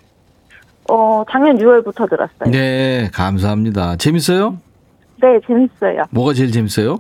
어, 0.89 1.23
작년 1.29 1.57
6월부터 1.57 2.09
들었어요. 2.09 2.51
네, 2.51 3.09
감사합니다. 3.13 3.97
재밌어요? 3.97 4.57
네, 5.21 5.39
재밌어요. 5.45 6.05
뭐가 6.11 6.33
제일 6.33 6.51
재밌어요? 6.51 6.99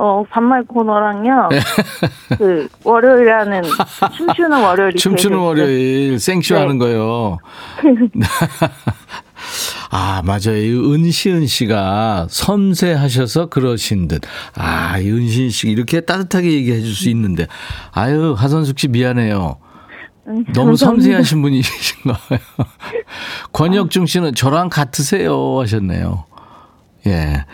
어, 0.00 0.22
반말 0.30 0.64
코너랑요. 0.64 1.48
네. 1.50 1.58
그, 2.38 2.68
월요일에 2.84 3.32
하는 3.32 3.62
춤추는 4.16 4.62
월요일이 4.62 4.94
춤추는 4.98 5.36
월요일 5.36 6.20
생쇼 6.20 6.54
네. 6.54 6.60
하는 6.60 6.78
거요. 6.78 7.38
아, 9.90 10.22
맞아요. 10.24 10.56
이 10.56 10.70
은시은 10.94 11.46
씨가 11.46 12.28
섬세하셔서 12.30 13.46
그러신 13.46 14.06
듯. 14.06 14.22
아, 14.54 14.98
이 14.98 15.10
은시은 15.10 15.50
씨 15.50 15.68
이렇게 15.68 16.00
따뜻하게 16.00 16.52
얘기해 16.52 16.80
줄 16.80 16.94
수 16.94 17.08
있는데. 17.10 17.46
아유, 17.92 18.34
하선숙 18.38 18.78
씨 18.78 18.86
미안해요. 18.88 19.56
음, 20.28 20.44
너무. 20.54 20.76
섬세하신 20.76 21.42
분이신 21.42 21.96
거예요. 22.02 22.40
권혁중 23.52 24.06
씨는 24.06 24.34
저랑 24.36 24.68
같으세요 24.68 25.58
하셨네요. 25.58 26.24
예. 27.06 27.44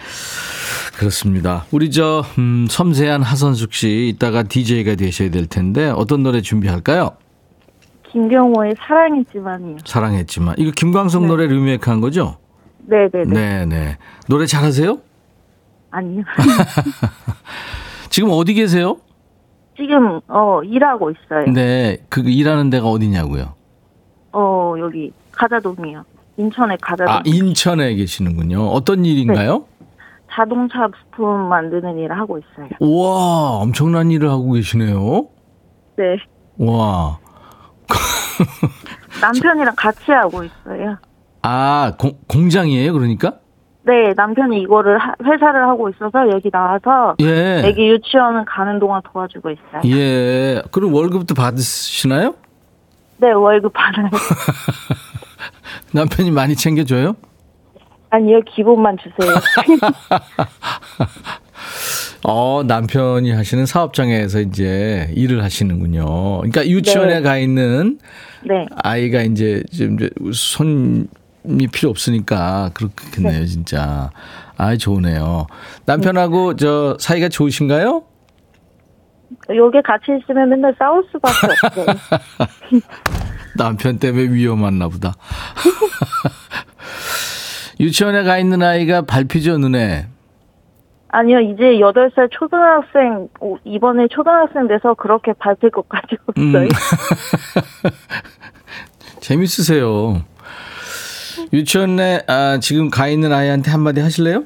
그렇습니다. 0.99 1.65
우리 1.71 1.91
저 1.91 2.25
음, 2.39 2.67
섬세한 2.69 3.23
하선숙 3.23 3.73
씨 3.73 4.09
이따가 4.09 4.43
DJ가 4.43 4.95
되셔야 4.95 5.31
될 5.31 5.47
텐데 5.47 5.89
어떤 5.89 6.23
노래 6.23 6.41
준비할까요? 6.41 7.17
김경호의 8.11 8.75
사랑했지만이요. 8.79 9.77
사랑했지만 9.85 10.55
이거 10.59 10.71
김광석 10.71 11.23
네. 11.23 11.29
노래 11.29 11.47
리메이크한 11.47 12.01
거죠? 12.01 12.39
네네네. 12.87 13.25
네, 13.25 13.67
네. 13.67 13.99
노래 14.29 14.47
잘하세요? 14.47 14.99
아니요. 15.91 16.23
지금 18.11 18.29
어디 18.33 18.55
계세요? 18.55 18.99
지금 19.77 20.21
어 20.29 20.61
일하고 20.63 21.11
있어요. 21.11 21.53
네, 21.53 21.99
그 22.09 22.21
일하는 22.21 22.71
데가 22.71 22.87
어디냐고요? 22.87 23.55
어 24.33 24.75
여기 24.79 25.13
가자동이요. 25.33 26.05
인천의 26.37 26.79
가자동. 26.81 27.13
아, 27.15 27.23
인천에 27.25 27.95
계시는군요. 27.95 28.69
어떤 28.69 29.05
일인가요? 29.05 29.67
자동차 30.35 30.89
부품 30.89 31.49
만드는 31.49 31.99
일을 31.99 32.19
하고 32.19 32.39
있어요. 32.39 32.69
우와, 32.81 33.59
엄청난 33.61 34.11
일을 34.11 34.29
하고 34.31 34.53
계시네요. 34.53 35.29
네. 35.97 36.17
와. 36.59 37.19
남편이랑 39.21 39.75
같이 39.77 40.11
하고 40.11 40.43
있어요. 40.45 40.97
아, 41.43 41.93
공, 41.99 42.13
공장이에요, 42.29 42.93
그러니까? 42.93 43.35
네, 43.83 44.15
남편이 44.17 44.63
이거를 44.63 44.99
하- 44.99 45.15
회사를 45.23 45.69
하고 45.69 45.91
있어서 45.91 46.29
여기 46.31 46.51
나와서 46.51 47.15
예. 47.21 47.63
애기 47.65 47.87
유치원은 47.91 48.47
가는 48.47 48.79
동안 48.79 49.03
도와주고 49.13 49.51
있어요. 49.51 49.83
예. 49.95 50.63
그럼 50.73 50.95
월급도 50.95 51.35
받으시나요? 51.35 52.35
네, 53.19 53.31
월급 53.31 53.73
받아요. 53.75 54.09
남편이 55.93 56.31
많이 56.31 56.57
챙겨줘요? 56.57 57.15
아니요, 58.15 58.41
기본만 58.43 58.97
주세요. 58.99 59.35
어, 62.23 62.63
남편이 62.65 63.33
하시는 63.33 63.67
사업장에서 63.67 64.41
이제 64.41 65.11
일을 65.17 65.43
하시는군요. 65.43 66.39
그러니까 66.39 66.65
유치원에 66.65 67.17
네. 67.17 67.23
가 67.23 67.39
있는 67.39 67.99
네. 68.45 68.67
아이가 68.77 69.23
이제 69.23 69.65
좀 69.77 69.97
이제 69.97 70.11
손이 70.33 71.67
필요 71.73 71.91
없으니까 71.91 72.71
그렇겠네요, 72.75 73.45
진짜. 73.47 74.11
아, 74.57 74.77
좋으네요. 74.77 75.49
남편하고 75.85 76.55
저 76.55 76.97
사이가 77.01 77.29
좋으신가요? 77.29 78.05
여기 79.57 79.83
같이 79.83 80.05
있으면 80.23 80.51
맨날 80.51 80.73
싸울 80.79 81.05
수밖에 81.11 81.49
없어요. 81.67 81.87
남편 83.59 83.99
때문에 83.99 84.33
위험했나 84.33 84.89
보다. 84.89 85.15
유치원에 87.85 88.23
가 88.23 88.39
있는 88.39 88.63
아이가 88.63 89.03
밟히죠, 89.03 89.59
눈에. 89.59 90.07
아니요, 91.09 91.39
이제 91.41 91.65
8살 91.65 92.31
초등학생, 92.31 93.29
오, 93.41 93.59
이번에 93.63 94.09
초등학생 94.09 94.67
돼서 94.67 94.95
그렇게 94.95 95.35
밟힐 95.35 95.71
것까지 95.71 96.17
없어요. 96.27 96.63
음. 96.63 96.69
재밌으세요. 99.21 100.23
유치원에 101.53 102.23
아, 102.27 102.59
지금 102.59 102.89
가 102.89 103.07
있는 103.07 103.35
아이한테 103.35 103.71
한마디 103.71 104.01
하실래요? 104.01 104.45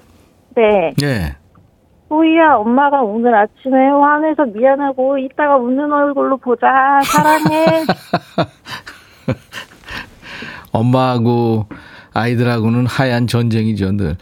네. 0.57 0.93
네. 1.01 1.37
호이야, 2.11 2.55
엄마가 2.57 3.03
오늘 3.03 3.37
아침에 3.37 3.89
화내서 3.89 4.47
미안하고 4.47 5.19
이따가 5.19 5.57
웃는 5.59 5.93
얼굴로 5.93 6.39
보자. 6.39 6.67
사랑해. 7.05 7.85
엄마하고 10.73 11.67
아이들하고는 12.19 12.87
하얀 12.87 13.27
전쟁이죠, 13.27 13.93
늘. 13.93 14.17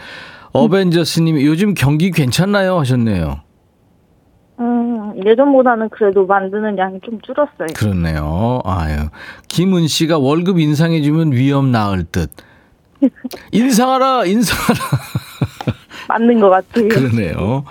어벤져스님이 0.53 1.45
요즘 1.47 1.75
경기 1.75 2.11
괜찮나요? 2.11 2.79
하셨네요. 2.79 3.41
음, 4.59 5.13
예전보다는 5.27 5.91
그래도 5.91 6.27
만드는 6.27 6.79
양이 6.79 6.99
좀 7.05 7.21
줄었어요. 7.21 7.69
그렇네요. 7.75 8.61
아유. 8.65 9.09
김은 9.49 9.87
씨가 9.87 10.19
월급 10.19 10.59
인상해주면 10.59 11.33
위험 11.33 11.71
나을 11.73 12.05
듯. 12.05 12.31
인상하라, 13.53 14.25
인상하라. 14.25 14.81
맞는 16.09 16.41
것 16.41 16.49
같아요. 16.49 16.89
그러네요. 16.89 17.65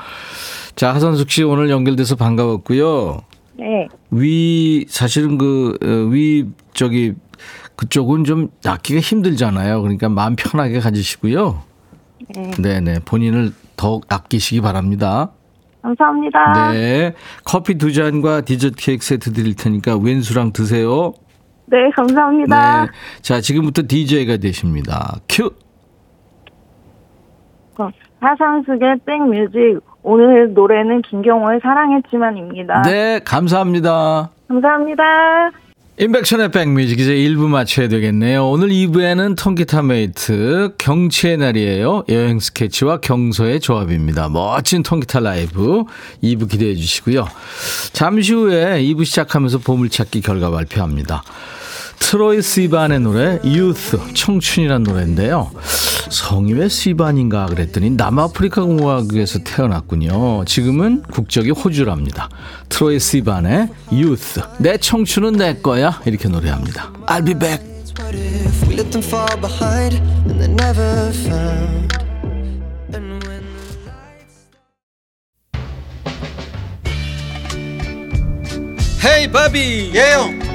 자, 0.75 0.93
하선숙 0.93 1.31
씨 1.31 1.43
오늘 1.43 1.69
연결돼서 1.69 2.15
반가웠고요. 2.15 3.21
네. 3.57 3.88
위, 4.11 4.85
사실은 4.89 5.38
그, 5.38 5.77
어, 5.81 6.11
위, 6.11 6.45
저기, 6.73 7.13
그쪽은 7.75 8.23
좀 8.23 8.49
낫기가 8.63 8.99
힘들잖아요. 8.99 9.81
그러니까 9.81 10.09
마음 10.09 10.35
편하게 10.35 10.79
가지시고요. 10.79 11.61
네. 12.35 12.51
네네. 12.61 12.99
본인을 13.05 13.51
더욱 13.75 14.05
아끼시기 14.09 14.61
바랍니다. 14.61 15.31
감사합니다. 15.81 16.71
네. 16.71 17.13
커피 17.43 17.77
두 17.77 17.93
잔과 17.93 18.41
디저트 18.41 18.75
케이크 18.77 19.05
세트 19.05 19.33
드릴 19.33 19.55
테니까 19.55 19.97
왼수랑 19.97 20.51
드세요. 20.51 21.13
네, 21.67 21.89
감사합니다. 21.95 22.85
네. 22.85 22.91
자, 23.21 23.41
지금부터 23.41 23.83
DJ가 23.88 24.38
되십니다. 24.38 25.17
큐! 25.29 25.51
어, 27.77 27.89
하상숙의 28.19 28.99
백뮤직. 29.05 29.79
오늘 30.01 30.53
노래는 30.53 31.01
김경호의 31.03 31.59
사랑했지만입니다. 31.61 32.83
네, 32.83 33.19
감사합니다. 33.25 34.29
감사합니다. 34.47 35.64
임백천의 35.97 36.51
백뮤직 36.51 36.99
이제 36.99 37.15
1부 37.15 37.47
마쳐야 37.47 37.88
되겠네요. 37.88 38.49
오늘 38.49 38.67
2부에는 38.67 39.38
통기타 39.38 39.84
메이트 39.84 40.73
경치의 40.77 41.38
날이에요. 41.38 42.03
여행 42.10 42.41
스케치와 42.41 42.99
경서의 42.99 43.62
조합입니다. 43.62 44.27
멋진 44.27 44.84
통기타 44.84 45.21
라이브 45.21 45.86
2부 46.21 46.49
기대해 46.49 46.75
주시고요. 46.75 47.29
잠시 47.93 48.34
후에 48.34 48.81
2부 48.81 49.05
시작하면서 49.05 49.60
보물찾기 49.60 50.19
결과 50.19 50.51
발표합니다. 50.51 51.23
트로이 51.99 52.41
시반의 52.41 52.99
노래 52.99 53.39
유스 53.43 53.99
청춘이란 54.13 54.84
노래인데요. 54.84 55.51
성이 56.10 56.53
왜 56.53 56.69
시반인가 56.69 57.47
그랬더니 57.47 57.91
남아프리카 57.91 58.63
공화국에서 58.63 59.39
태어났군요. 59.39 60.45
지금은 60.45 61.03
국적이 61.03 61.51
호주랍니다. 61.51 62.29
트로이 62.69 62.99
시반의 62.99 63.69
유스 63.91 64.41
내 64.60 64.77
청춘은 64.77 65.34
내 65.34 65.55
거야 65.55 65.99
이렇게 66.05 66.29
노래합니다. 66.29 66.91
I'll 67.08 67.25
be 67.25 67.34
back. 67.34 67.75
헤이 79.05 79.31
바비 79.31 79.91
예영 79.93 80.44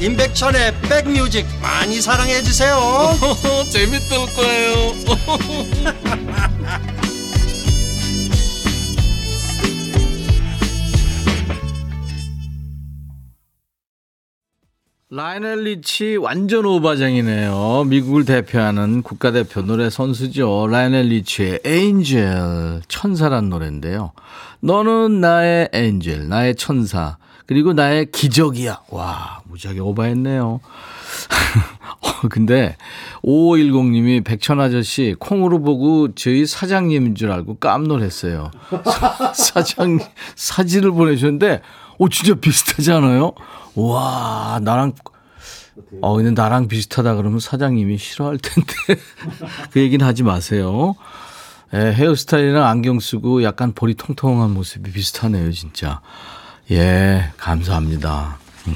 임백천의 0.00 0.74
백뮤직 0.82 1.46
많이 1.62 2.00
사랑해 2.00 2.42
주세요 2.42 2.76
재밌을 3.70 4.16
거예요 4.34 4.74
라이오넬 15.16 15.62
리치 15.62 16.16
완전 16.16 16.66
오바장이네요. 16.66 17.84
미국을 17.86 18.24
대표하는 18.24 19.02
국가대표 19.02 19.62
노래 19.62 19.88
선수죠. 19.88 20.66
라이오넬 20.66 21.04
리치의 21.04 21.60
Angel 21.62 22.82
천사란 22.88 23.48
노래인데요. 23.48 24.10
너는 24.58 25.20
나의 25.20 25.68
angel, 25.72 26.28
나의 26.28 26.56
천사, 26.56 27.16
그리고 27.46 27.72
나의 27.72 28.10
기적이야. 28.10 28.82
와, 28.90 29.40
무지하게 29.44 29.80
오바했네요. 29.80 30.60
어, 32.00 32.28
근데 32.30 32.76
5510님이 33.22 34.24
백천 34.24 34.60
아저씨 34.60 35.14
콩으로 35.18 35.60
보고 35.60 36.14
저희 36.14 36.46
사장님인 36.46 37.14
줄 37.14 37.30
알고 37.30 37.58
깜놀했어요. 37.58 38.50
사 39.34 39.62
장 39.62 39.98
사진을 40.36 40.90
보내주셨는데, 40.92 41.60
오 41.98 42.08
진짜 42.08 42.34
비슷하지 42.34 42.92
않아요? 42.92 43.32
와 43.74 44.58
나랑 44.62 44.92
어 46.00 46.16
근데 46.16 46.30
나랑 46.30 46.68
비슷하다 46.68 47.16
그러면 47.16 47.40
사장님이 47.40 47.98
싫어할 47.98 48.38
텐데 48.38 48.72
그 49.72 49.80
얘기는 49.80 50.04
하지 50.04 50.22
마세요. 50.22 50.94
예, 51.72 51.78
헤어스타일이랑 51.92 52.64
안경 52.64 53.00
쓰고 53.00 53.42
약간 53.42 53.72
볼이 53.72 53.94
통통한 53.94 54.50
모습이 54.52 54.92
비슷하네요, 54.92 55.50
진짜. 55.52 56.00
예, 56.70 57.30
감사합니다. 57.36 58.38
음. 58.68 58.74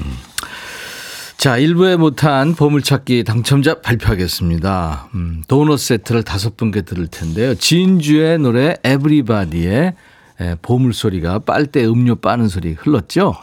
자, 1.37 1.57
1부에 1.57 1.95
못한 1.97 2.53
보물찾기 2.53 3.23
당첨자 3.23 3.81
발표하겠습니다. 3.81 5.09
음, 5.15 5.41
도넛 5.47 5.79
세트를 5.79 6.23
다섯 6.23 6.57
분께 6.57 6.81
들을 6.81 7.07
텐데요. 7.07 7.55
진주의 7.55 8.37
노래 8.37 8.75
에브리바디의 8.83 9.93
에, 10.41 10.55
보물소리가 10.61 11.39
빨대 11.39 11.85
음료 11.85 12.15
빠는 12.15 12.49
소리 12.49 12.73
흘렀죠? 12.73 13.35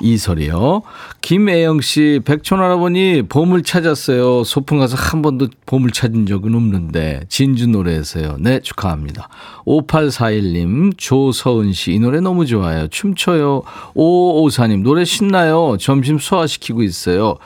이 0.00 0.16
소리요. 0.16 0.82
김애영 1.20 1.80
씨, 1.80 2.20
백촌 2.24 2.60
할아버니 2.60 3.22
보물 3.28 3.62
찾았어요. 3.62 4.44
소풍 4.44 4.78
가서 4.78 4.96
한 4.96 5.22
번도 5.22 5.48
보물 5.66 5.90
찾은 5.92 6.26
적은 6.26 6.54
없는데 6.54 7.22
진주 7.28 7.68
노래에서요. 7.68 8.36
네, 8.40 8.60
축하합니다. 8.60 9.28
5841님, 9.66 10.96
조서은 10.96 11.72
씨, 11.72 11.92
이 11.92 11.98
노래 11.98 12.20
너무 12.20 12.46
좋아요. 12.46 12.88
춤춰요. 12.88 13.62
5554님, 13.94 14.82
노래 14.82 15.04
신나요. 15.04 15.76
점심 15.78 16.18
소화시키고 16.18 16.82
있어요. 16.82 17.36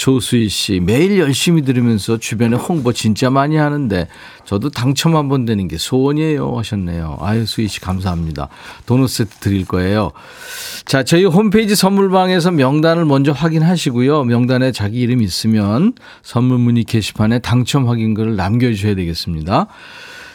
조수희 0.00 0.48
씨, 0.48 0.80
매일 0.80 1.18
열심히 1.18 1.60
들으면서 1.60 2.16
주변에 2.16 2.56
홍보 2.56 2.90
진짜 2.90 3.28
많이 3.28 3.56
하는데 3.56 4.08
저도 4.46 4.70
당첨 4.70 5.14
한 5.14 5.28
번 5.28 5.44
되는 5.44 5.68
게 5.68 5.76
소원이에요 5.76 6.56
하셨네요. 6.56 7.18
아유, 7.20 7.44
수희 7.44 7.68
씨 7.68 7.80
감사합니다. 7.80 8.48
도넛 8.86 9.10
세트 9.10 9.36
드릴 9.40 9.66
거예요. 9.66 10.12
자, 10.86 11.02
저희 11.02 11.26
홈페이지 11.26 11.76
선물방에서 11.76 12.50
명단을 12.52 13.04
먼저 13.04 13.32
확인하시고요. 13.32 14.24
명단에 14.24 14.72
자기 14.72 15.00
이름 15.00 15.20
있으면 15.20 15.92
선물 16.22 16.56
문의 16.56 16.84
게시판에 16.84 17.40
당첨 17.40 17.86
확인글을 17.86 18.36
남겨주셔야 18.36 18.94
되겠습니다. 18.94 19.66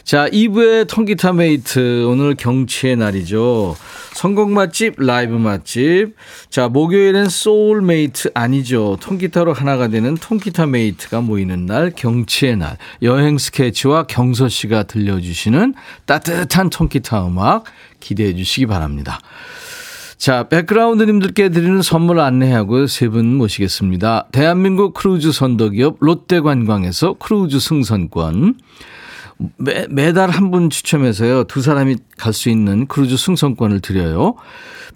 자, 0.06 0.30
2부의 0.30 0.88
통기타 0.88 1.34
메이트. 1.34 2.06
오늘 2.06 2.36
경치의 2.36 2.96
날이죠. 2.96 3.76
선곡 4.14 4.54
맛집, 4.54 4.94
라이브 5.00 5.34
맛집. 5.34 6.14
자, 6.52 6.68
목요일엔 6.70 7.28
소울 7.28 7.82
메이트 7.82 8.30
아니죠. 8.36 8.98
통기타로 9.02 9.54
하나가 9.54 9.88
되는 9.88 10.14
통기타 10.14 10.68
메이트가 10.68 11.22
모이는 11.22 11.66
날, 11.66 11.90
경치의 11.90 12.58
날. 12.58 12.78
여행 13.02 13.40
스케치와 13.40 14.04
경서 14.04 14.48
씨가 14.48 14.84
들려주시는 14.84 15.74
따뜻한 16.06 16.70
통기타 16.70 17.26
음악 17.26 17.64
기대해 18.00 18.36
주시기 18.36 18.68
바랍니다. 18.68 19.20
자, 20.20 20.48
백그라운드님들께 20.48 21.50
드리는 21.50 21.82
선물 21.82 22.20
안내하고 22.20 22.86
세 22.86 23.08
분 23.10 23.38
모시겠습니다. 23.38 24.28
대한민국 24.32 24.94
크루즈 24.94 25.32
선도기업 25.32 25.98
롯데관광에서 26.00 27.16
크루즈 27.18 27.60
승선권. 27.60 28.60
매, 29.58 29.86
매달 29.90 30.30
한 30.30 30.52
분 30.52 30.70
추첨해서요. 30.70 31.44
두 31.46 31.62
사람이 31.62 31.98
갈 32.18 32.34
수 32.34 32.50
있는 32.50 32.88
크루즈 32.88 33.18
승선권을 33.18 33.82
드려요. 33.82 34.36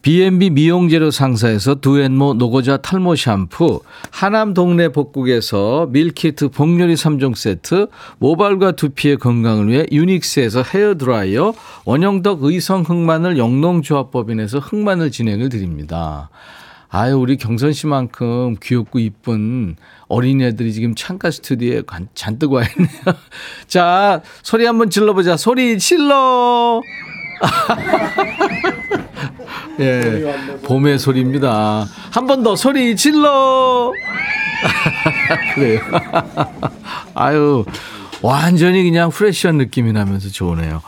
B&B 0.02 0.52
미용재료 0.52 1.12
상사에서 1.12 1.76
두앤모 1.76 2.36
노고자 2.36 2.78
탈모 2.78 3.16
샴푸, 3.18 3.82
하남 4.12 4.54
동네 4.54 4.88
복국에서 4.90 5.88
밀키트 5.92 6.50
복요리 6.50 6.94
3종 6.94 7.36
세트, 7.36 7.88
모발과 8.20 8.74
두피의 8.74 9.18
건강을 9.18 9.68
위해 9.68 9.86
유닉스에서 9.92 10.64
헤어드라이어, 10.64 11.54
원형덕 11.84 12.44
의성 12.44 12.84
흑마늘 12.84 13.38
영농조합법인에서 13.38 14.60
흑마늘 14.60 15.12
진행을 15.12 15.50
드립니다. 15.50 16.30
아유, 16.92 17.18
우리 17.20 17.38
경선 17.38 17.72
씨만큼 17.72 18.56
귀엽고 18.62 18.98
이쁜 19.00 19.76
어린애들이 20.08 20.74
지금 20.74 20.96
창가 20.96 21.30
스튜디오에 21.30 21.84
잔뜩 22.16 22.52
와 22.52 22.64
있네요. 22.64 22.90
자, 23.68 24.22
소리 24.42 24.66
한번 24.66 24.90
질러보자. 24.90 25.38
소리 25.38 25.78
질러! 25.78 26.82
예, 29.80 30.58
봄의 30.66 31.00
소리입니다. 31.00 31.86
한 32.12 32.26
번 32.28 32.44
더 32.44 32.56
소리 32.56 32.96
질러! 32.96 33.92
그래요. 35.56 35.80
아유, 37.14 37.66
완전히 38.22 38.84
그냥 38.84 39.10
프레시한 39.12 39.58
느낌이 39.58 39.94
나면서 39.94 40.30
좋으네요. 40.30 40.82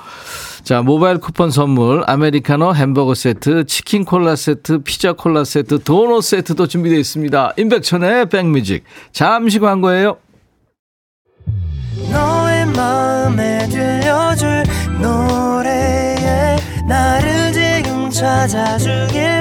자, 0.72 0.82
모바일 0.82 1.18
쿠폰 1.18 1.52
선물, 1.52 2.02
아메리카노 2.08 2.76
햄버거 2.76 3.14
세트, 3.14 3.66
치킨 3.66 4.06
콜라 4.06 4.38
세트, 4.38 4.84
피자 4.84 5.12
콜라 5.12 5.44
세트, 5.44 5.84
도넛 5.84 6.24
세트도 6.24 6.68
준비되어 6.68 6.98
있습니다. 6.98 7.56
임백천의 7.58 8.30
백뮤직. 8.30 8.86
잠시 9.12 9.60
광고예요. 9.60 10.16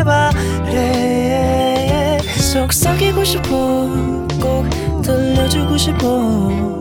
바래 0.02 2.18
속삭이고 2.40 3.22
싶어 3.22 3.88
꼭 4.40 4.68
들려주고 5.02 5.76
싶어 5.76 6.80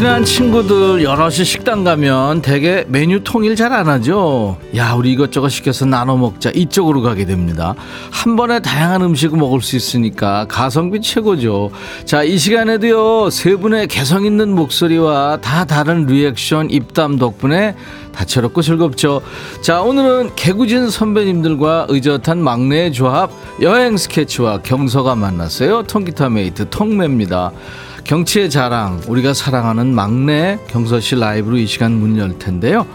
친한 0.00 0.24
친구들 0.24 1.04
여럿이 1.04 1.44
식당 1.44 1.84
가면 1.84 2.40
대개 2.40 2.86
메뉴 2.88 3.22
통일 3.22 3.54
잘 3.54 3.74
안 3.74 3.86
하죠. 3.86 4.56
야, 4.74 4.94
우리 4.94 5.12
이것저것 5.12 5.50
시켜서 5.50 5.84
나눠 5.84 6.16
먹자. 6.16 6.50
이쪽으로 6.54 7.02
가게 7.02 7.26
됩니다. 7.26 7.74
한 8.10 8.34
번에 8.34 8.60
다양한 8.60 9.02
음식을 9.02 9.36
먹을 9.36 9.60
수 9.60 9.76
있으니까 9.76 10.46
가성비 10.48 11.02
최고죠. 11.02 11.70
자, 12.06 12.22
이 12.22 12.38
시간에도요, 12.38 13.28
세 13.28 13.56
분의 13.56 13.88
개성 13.88 14.24
있는 14.24 14.54
목소리와 14.54 15.36
다 15.42 15.66
다른 15.66 16.06
리액션, 16.06 16.70
입담 16.70 17.18
덕분에 17.18 17.76
다채롭고 18.12 18.62
즐겁죠. 18.62 19.20
자, 19.60 19.82
오늘은 19.82 20.30
개구진 20.34 20.88
선배님들과 20.88 21.88
의젓한 21.90 22.42
막내의 22.42 22.94
조합, 22.94 23.30
여행 23.60 23.98
스케치와 23.98 24.62
경서가 24.62 25.14
만났어요. 25.14 25.82
통기타 25.82 26.30
메이트 26.30 26.70
통매입니다. 26.70 27.52
경치의 28.04 28.50
자랑, 28.50 29.00
우리가 29.06 29.34
사랑하는 29.34 29.94
막내 29.94 30.58
경서 30.68 31.00
씨 31.00 31.14
라이브로 31.16 31.56
이 31.58 31.66
시간 31.66 31.92
문 31.92 32.18
열 32.18 32.38
텐데요. 32.38 32.86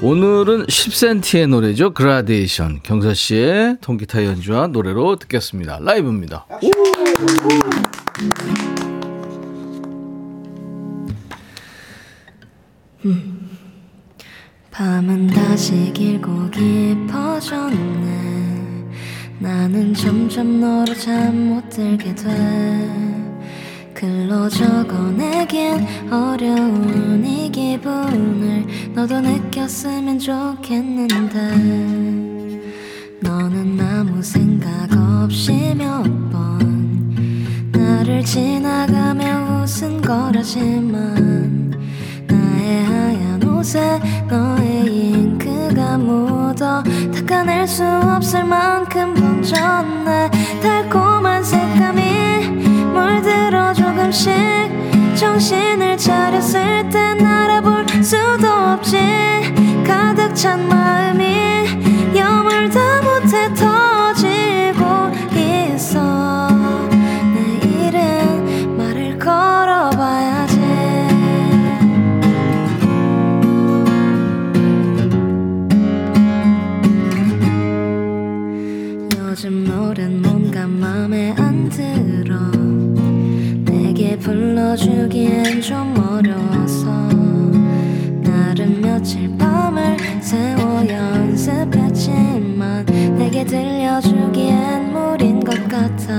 오늘은 0.00 0.66
10cm의 0.66 1.48
노래죠. 1.48 1.92
그라데이션. 1.94 2.80
경서 2.82 3.14
씨의 3.14 3.78
통기타 3.80 4.24
연주와 4.24 4.68
노래로 4.68 5.16
듣겠습니다. 5.16 5.78
라이브입니다. 5.80 6.46
밤은 14.70 15.28
다시 15.28 15.92
길고 15.94 16.50
깊어졌네 16.50 17.74
나는 19.38 19.94
점점 19.94 20.60
너로 20.60 20.94
잠 20.94 21.34
못 21.48 21.68
들게 21.70 22.14
돼 22.14 23.23
글로 23.94 24.48
적어내긴 24.48 25.86
어려운 26.10 27.24
이 27.24 27.50
기분을 27.50 28.66
너도 28.94 29.20
느꼈으면 29.20 30.18
좋겠는데. 30.18 31.38
너는 33.20 33.80
아무 33.80 34.22
생각 34.22 34.88
없이 35.22 35.74
몇 35.76 36.02
번 36.30 37.14
나를 37.72 38.24
지나가며 38.24 39.62
웃은 39.64 40.02
거라지만 40.02 41.72
나의 42.26 42.84
하얀 42.84 43.42
옷에 43.44 44.00
너의 44.28 44.86
잉크가 44.86 45.98
묻어 45.98 46.82
닦아낼 47.14 47.66
수 47.66 47.84
없을 47.84 48.44
만큼 48.44 49.14
번졌네. 49.14 50.30
달콤한 50.62 51.42
색감이 51.44 52.02
물들어 52.92 53.53
조금씩 54.14 54.32
정신을 55.16 55.96
차렸을 55.96 56.88
땐 56.88 57.26
알아볼 57.26 57.84
수도 58.02 58.46
없지 58.48 58.96
가득 59.84 60.34
찬 60.36 60.68
마음이 60.68 62.16
여물다 62.16 63.02
못해 63.02 63.52
터 63.54 63.93
불러주기엔 84.74 85.60
좀 85.60 85.94
어려워서 85.96 86.86
나름 88.22 88.80
며칠 88.80 89.30
밤을 89.38 89.96
새워 90.20 90.84
연습했지만 90.88 92.84
내게 93.16 93.44
들려주기엔 93.44 94.92
무린 94.92 95.38
것 95.38 95.54
같아. 95.68 96.12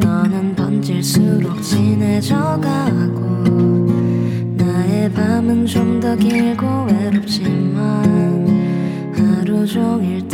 너는 0.00 0.54
번질수록 0.56 1.62
진해져가고 1.62 3.18
나의 4.56 5.12
밤은 5.12 5.66
좀 5.66 6.00
더 6.00 6.14
길고 6.16 6.86
외롭지만 6.86 8.46
하루 9.14 9.66
종일 9.66 10.26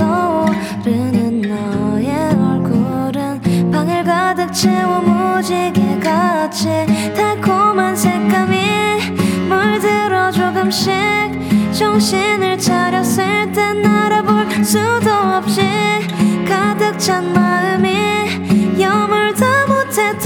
채워 4.54 5.00
무지개 5.00 5.98
같이 5.98 6.68
달콤한 7.16 7.96
색감이 7.96 8.56
물들어 9.48 10.30
조금씩 10.30 10.92
정신을 11.72 12.56
차렸을 12.56 13.50
땐 13.52 13.84
알아볼 13.84 14.64
수도 14.64 15.10
없이 15.10 15.60
가득 16.48 16.96
찬 17.00 17.32
마음이 17.32 18.78
여물다 18.80 19.66
못해 19.66 20.16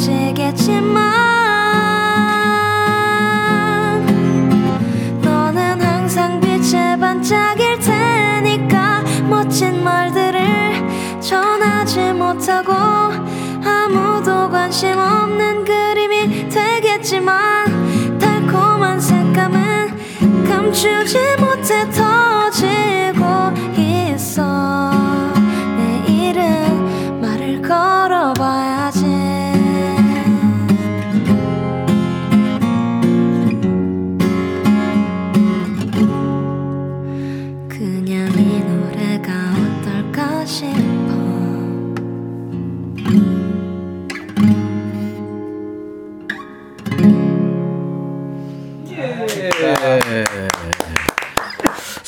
흐려지겠지만 0.00 1.00
너는 5.20 5.80
항상 5.80 6.40
빛에 6.40 6.96
반짝일 6.96 7.78
테니까 7.78 9.02
멋진 9.28 9.84
말들을 9.84 11.20
전하지 11.20 12.14
못하고 12.14 12.72
아무도 13.62 14.48
관심 14.50 14.98
없는 14.98 15.64
그림이 15.64 16.48
되겠지만 16.48 18.18
달콤한 18.18 18.98
색감은 18.98 20.48
감추지 20.48 21.18
못해 21.38 21.88
터 21.90 22.09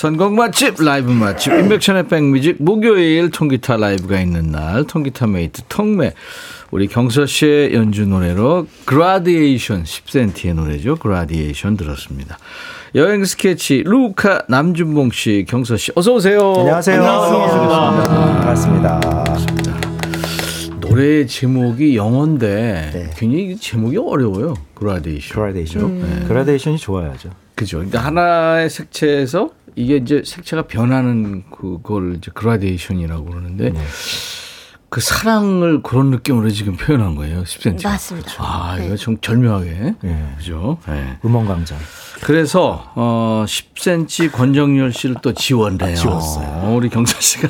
선곡 0.02 0.34
맛집 0.34 0.82
라이브 0.82 1.12
맛집 1.12 1.52
임백천의 1.52 2.08
백뮤직 2.08 2.56
목요일 2.58 3.30
통기타 3.30 3.76
라이브가 3.76 4.18
있는 4.18 4.50
날 4.50 4.82
통기타 4.84 5.28
메이트 5.28 5.62
통매. 5.68 6.12
우리 6.72 6.88
경서 6.88 7.24
씨의 7.24 7.72
연주 7.72 8.04
노래로 8.04 8.66
그라디에이션 8.84 9.84
10cm의 9.84 10.54
노래죠. 10.54 10.96
그라디에이션 10.96 11.76
들었습니다. 11.76 12.36
여행 12.96 13.24
스케치 13.24 13.84
루카 13.86 14.46
남준봉 14.48 15.12
씨 15.12 15.44
경서 15.48 15.76
씨 15.76 15.92
어서 15.94 16.14
오세요. 16.14 16.52
안녕하세요. 16.52 17.00
반갑습니다. 18.02 19.00
노래 20.80 21.26
제목이 21.26 21.96
영어인데 21.96 23.12
굉장히 23.16 23.56
제목이 23.56 23.98
어려워요. 23.98 24.54
그라디에이션. 24.74 25.32
그라데이션. 25.32 26.24
그라데이션이 26.26 26.78
좋아야죠. 26.78 27.30
그죠. 27.54 27.78
근데 27.78 27.98
하나의 27.98 28.68
색채에서 28.68 29.50
이게 29.74 29.96
이제 29.96 30.22
색채가 30.24 30.66
변하는 30.66 31.44
그걸 31.50 32.16
이제 32.16 32.30
그라데이션이라고 32.34 33.24
그러는데 33.24 33.70
네. 33.70 33.80
그 34.88 35.00
사랑을 35.00 35.82
그런 35.82 36.10
느낌으로 36.10 36.50
지금 36.50 36.76
표현한 36.76 37.14
거예요. 37.14 37.44
10cm. 37.44 37.82
맞습니다. 37.84 38.32
아, 38.38 38.76
네. 38.76 38.86
이거 38.86 38.96
좀 38.96 39.16
절묘하게. 39.18 39.94
네. 40.02 40.34
그죠. 40.36 40.76
네. 40.86 41.18
음원 41.24 41.46
강자. 41.46 41.76
그래서 42.24 42.84
어 42.94 43.44
10cm 43.46 44.30
권정열 44.30 44.92
씨를 44.92 45.16
또 45.22 45.34
지원해요. 45.34 45.96
지웠어요. 45.96 46.72
우리 46.74 46.88
경서 46.88 47.20
씨가 47.20 47.48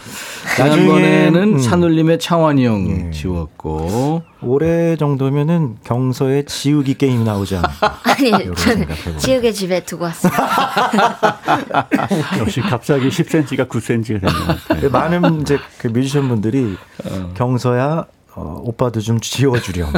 나중에, 0.58 0.86
지난번에는 0.86 1.42
음. 1.54 1.58
산울림의 1.58 2.18
창환이 2.18 2.64
형 2.64 3.12
지웠고 3.12 4.22
올해 4.40 4.96
정도면은 4.96 5.76
경서의 5.84 6.46
지우기 6.46 6.94
게임 6.94 7.24
나오지 7.24 7.56
않을까. 7.56 8.00
아니 8.04 8.30
저는. 8.30 8.88
지우개 9.18 9.52
집에 9.52 9.84
두고 9.84 10.04
왔어요. 10.04 10.32
역시 12.40 12.60
갑자기 12.62 13.08
10cm가 13.08 13.68
9cm가 13.68 14.20
되는 14.20 14.22
것 14.22 14.68
같아요. 14.68 14.90
많은 14.90 15.42
이제 15.42 15.58
그 15.78 15.88
뮤지션 15.88 16.28
분들이 16.28 16.76
어. 17.04 17.34
경서야 17.36 18.06
어, 18.36 18.60
오빠도 18.64 19.00
좀 19.00 19.20
지워주렴. 19.20 19.92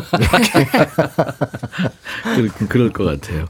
그럴, 2.35 2.49
그럴 2.69 2.93
것 2.93 3.05
같아요. 3.05 3.47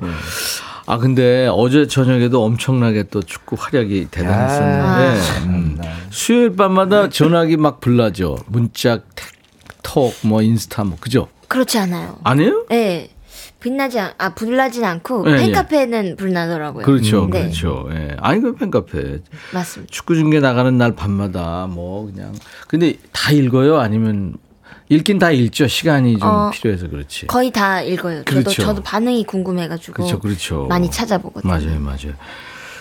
네. 0.87 0.93
아 0.93 0.99
근데 0.99 1.49
어제 1.53 1.87
저녁에도 1.87 2.45
엄청나게 2.45 3.05
또 3.05 3.23
축구 3.23 3.57
활약이 3.59 4.09
대단했었는데 4.11 5.21
음, 5.47 5.79
수요일 6.11 6.55
밤마다 6.57 7.09
전화기 7.09 7.57
막 7.57 7.81
불나죠. 7.81 8.37
문자, 8.47 9.01
톡, 9.83 10.15
뭐 10.23 10.43
인스타 10.43 10.85
뭐 10.85 10.97
그죠? 11.01 11.29
그렇지 11.49 11.79
않아요. 11.79 12.19
아니에요? 12.25 12.67
네. 12.71 13.11
빛나지 13.59 13.99
않, 13.99 14.13
아, 14.19 14.35
불나진 14.35 14.85
않고, 14.85 15.25
네, 15.25 15.37
팬카페는 15.39 16.17
불나더라고요. 16.17 16.85
그렇죠, 16.85 17.27
네. 17.33 17.41
그렇죠. 17.43 17.89
예. 17.91 18.15
아니 18.21 18.41
그 18.41 18.55
팬카페 18.55 19.23
맞습니다. 19.53 19.91
축구 19.91 20.15
중계 20.15 20.39
나가는 20.41 20.77
날 20.77 20.95
밤마다 20.95 21.67
뭐 21.69 22.07
그냥 22.07 22.33
근데 22.69 22.95
다 23.13 23.33
읽어요? 23.33 23.79
아니면 23.81 24.35
읽긴 24.89 25.19
다 25.19 25.31
읽죠. 25.31 25.67
시간이 25.67 26.19
좀 26.19 26.29
어, 26.29 26.51
필요해서 26.51 26.89
그렇지. 26.89 27.27
거의 27.27 27.51
다 27.51 27.83
읽어요. 27.83 28.23
그렇죠. 28.25 28.51
저도, 28.51 28.63
저도 28.67 28.83
반응이 28.83 29.25
궁금해가지고. 29.25 29.95
그렇죠, 29.95 30.19
그렇죠. 30.21 30.67
많이 30.69 30.91
찾아보거든요. 30.91 31.51
맞아요, 31.53 31.81
맞아요. 31.81 32.15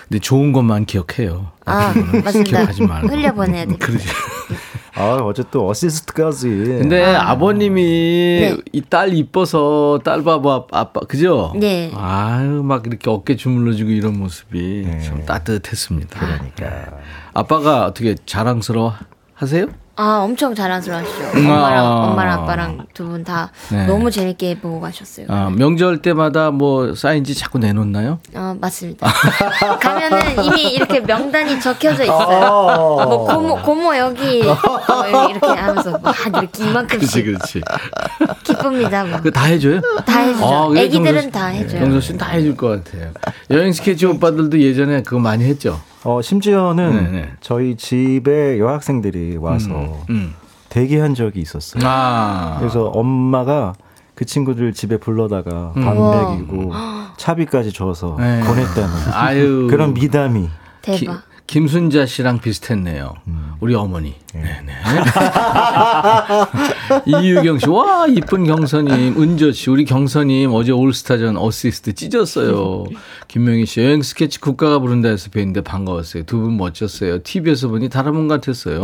근데 0.07 0.19
좋은 0.19 0.51
것만 0.53 0.85
기억해요. 0.85 1.51
아, 1.65 1.91
맞습니다. 2.23 2.43
기억하지 2.43 2.83
말고. 2.83 3.07
흘려보내야 3.07 3.65
돼. 3.65 3.75
그러지. 3.77 4.05
아, 4.97 5.15
어제 5.23 5.43
또 5.51 5.67
어시스트까지. 5.67 6.47
근데 6.47 7.03
아. 7.03 7.37
버님이 7.37 7.81
네. 7.83 8.57
이딸 8.71 9.13
이뻐서 9.13 9.99
딸 10.05 10.23
봐봐 10.23 10.67
아빠 10.71 11.01
그죠? 11.01 11.53
네. 11.57 11.91
아유 11.95 12.63
막 12.63 12.85
이렇게 12.87 13.09
어깨 13.09 13.35
주물러주고 13.35 13.89
이런 13.89 14.17
모습이 14.17 14.83
네. 14.85 15.01
참 15.01 15.25
따뜻했습니다. 15.25 16.19
그러니까. 16.19 16.97
아빠가 17.33 17.87
어떻게 17.87 18.15
자랑스러워 18.25 18.93
하세요? 19.33 19.67
아, 19.97 20.19
엄청 20.23 20.53
자랑스러워하시죠. 20.53 21.23
음, 21.37 21.49
엄마랑, 21.49 21.85
아. 21.85 21.89
엄마랑 22.09 22.43
아빠랑 22.43 22.85
두 22.93 23.05
분 23.05 23.23
다 23.23 23.51
네. 23.71 23.85
너무 23.87 24.11
재밌게 24.11 24.59
보고 24.59 24.81
가셨어요. 24.81 25.27
아, 25.29 25.49
명절 25.55 26.01
때마다 26.01 26.51
뭐 26.51 26.93
사인지 26.95 27.33
자꾸 27.33 27.59
내놓나요? 27.59 28.19
어, 28.33 28.55
맞습니다. 28.59 29.07
가면은 29.79 30.43
이미 30.43 30.63
이렇게 30.73 30.99
명단이 30.99 31.61
적혀져 31.61 32.03
있어요. 32.03 32.45
어. 32.45 33.05
뭐 33.05 33.25
고모, 33.25 33.61
고모 33.61 33.95
여기, 33.97 34.41
어, 34.45 35.27
이렇게 35.29 35.47
하면서 35.47 35.97
막 35.99 36.13
이렇게 36.27 36.65
이만큼씩 36.65 37.25
그렇지. 37.25 37.61
기쁩니다. 38.43 39.05
뭐. 39.05 39.21
그다 39.21 39.43
해줘요? 39.45 39.79
다 40.05 40.19
해주죠. 40.19 40.45
아, 40.45 40.69
애기들은 40.77 41.21
씨- 41.21 41.31
다 41.31 41.45
해줘요. 41.47 41.79
경서 41.81 42.01
씨는 42.01 42.17
다 42.19 42.27
해줄 42.31 42.57
것 42.57 42.83
같아요. 42.83 43.11
여행 43.49 43.71
스케치 43.71 44.05
오빠들도 44.05 44.59
예전에 44.59 45.03
그거 45.03 45.19
많이 45.19 45.45
했죠? 45.45 45.79
어, 46.05 46.21
심지어는 46.21 46.95
네, 47.11 47.11
네. 47.21 47.29
저희 47.41 47.75
집에 47.75 48.59
여학생들이 48.59 49.37
와서 49.37 50.03
음. 50.09 50.33
대기한 50.69 51.15
적이 51.15 51.41
있었어요. 51.41 51.81
아. 51.85 52.57
그래서 52.59 52.85
엄마가 52.85 53.73
그 54.13 54.23
친구들 54.25 54.71
집에 54.73 54.97
불러다가 54.97 55.73
음. 55.75 55.83
먹이고 55.83 56.71
차비까지 57.17 57.73
줘서 57.73 58.15
네. 58.19 58.41
보냈다는 58.41 58.93
아유. 59.13 59.67
그런 59.69 59.93
미담이 59.93 60.47
기- 60.83 60.99
대박. 61.05 61.23
김순자 61.47 62.05
씨랑 62.07 62.39
비슷했네요. 62.39 63.13
우리 63.59 63.75
어머니. 63.75 64.15
네 64.33 64.41
네. 64.65 64.73
이유경 67.05 67.59
씨, 67.59 67.69
와 67.69 68.05
이쁜 68.07 68.45
경서님, 68.45 69.21
은조 69.21 69.51
씨, 69.51 69.69
우리 69.69 69.85
경서님 69.85 70.51
어제 70.53 70.71
올스타전 70.71 71.37
어시스트 71.37 71.93
찢었어요. 71.95 72.85
김명희 73.27 73.65
씨, 73.65 73.81
여행 73.81 74.01
스케치 74.01 74.39
국가가 74.39 74.79
부른다 74.79 75.09
해서 75.09 75.29
뵀는데 75.29 75.63
반가웠어요. 75.63 76.23
두 76.23 76.39
분 76.45 76.57
멋졌어요. 76.57 77.23
TV에서 77.23 77.67
보니 77.69 77.89
다른 77.89 78.13
분 78.13 78.27
같았어요. 78.27 78.83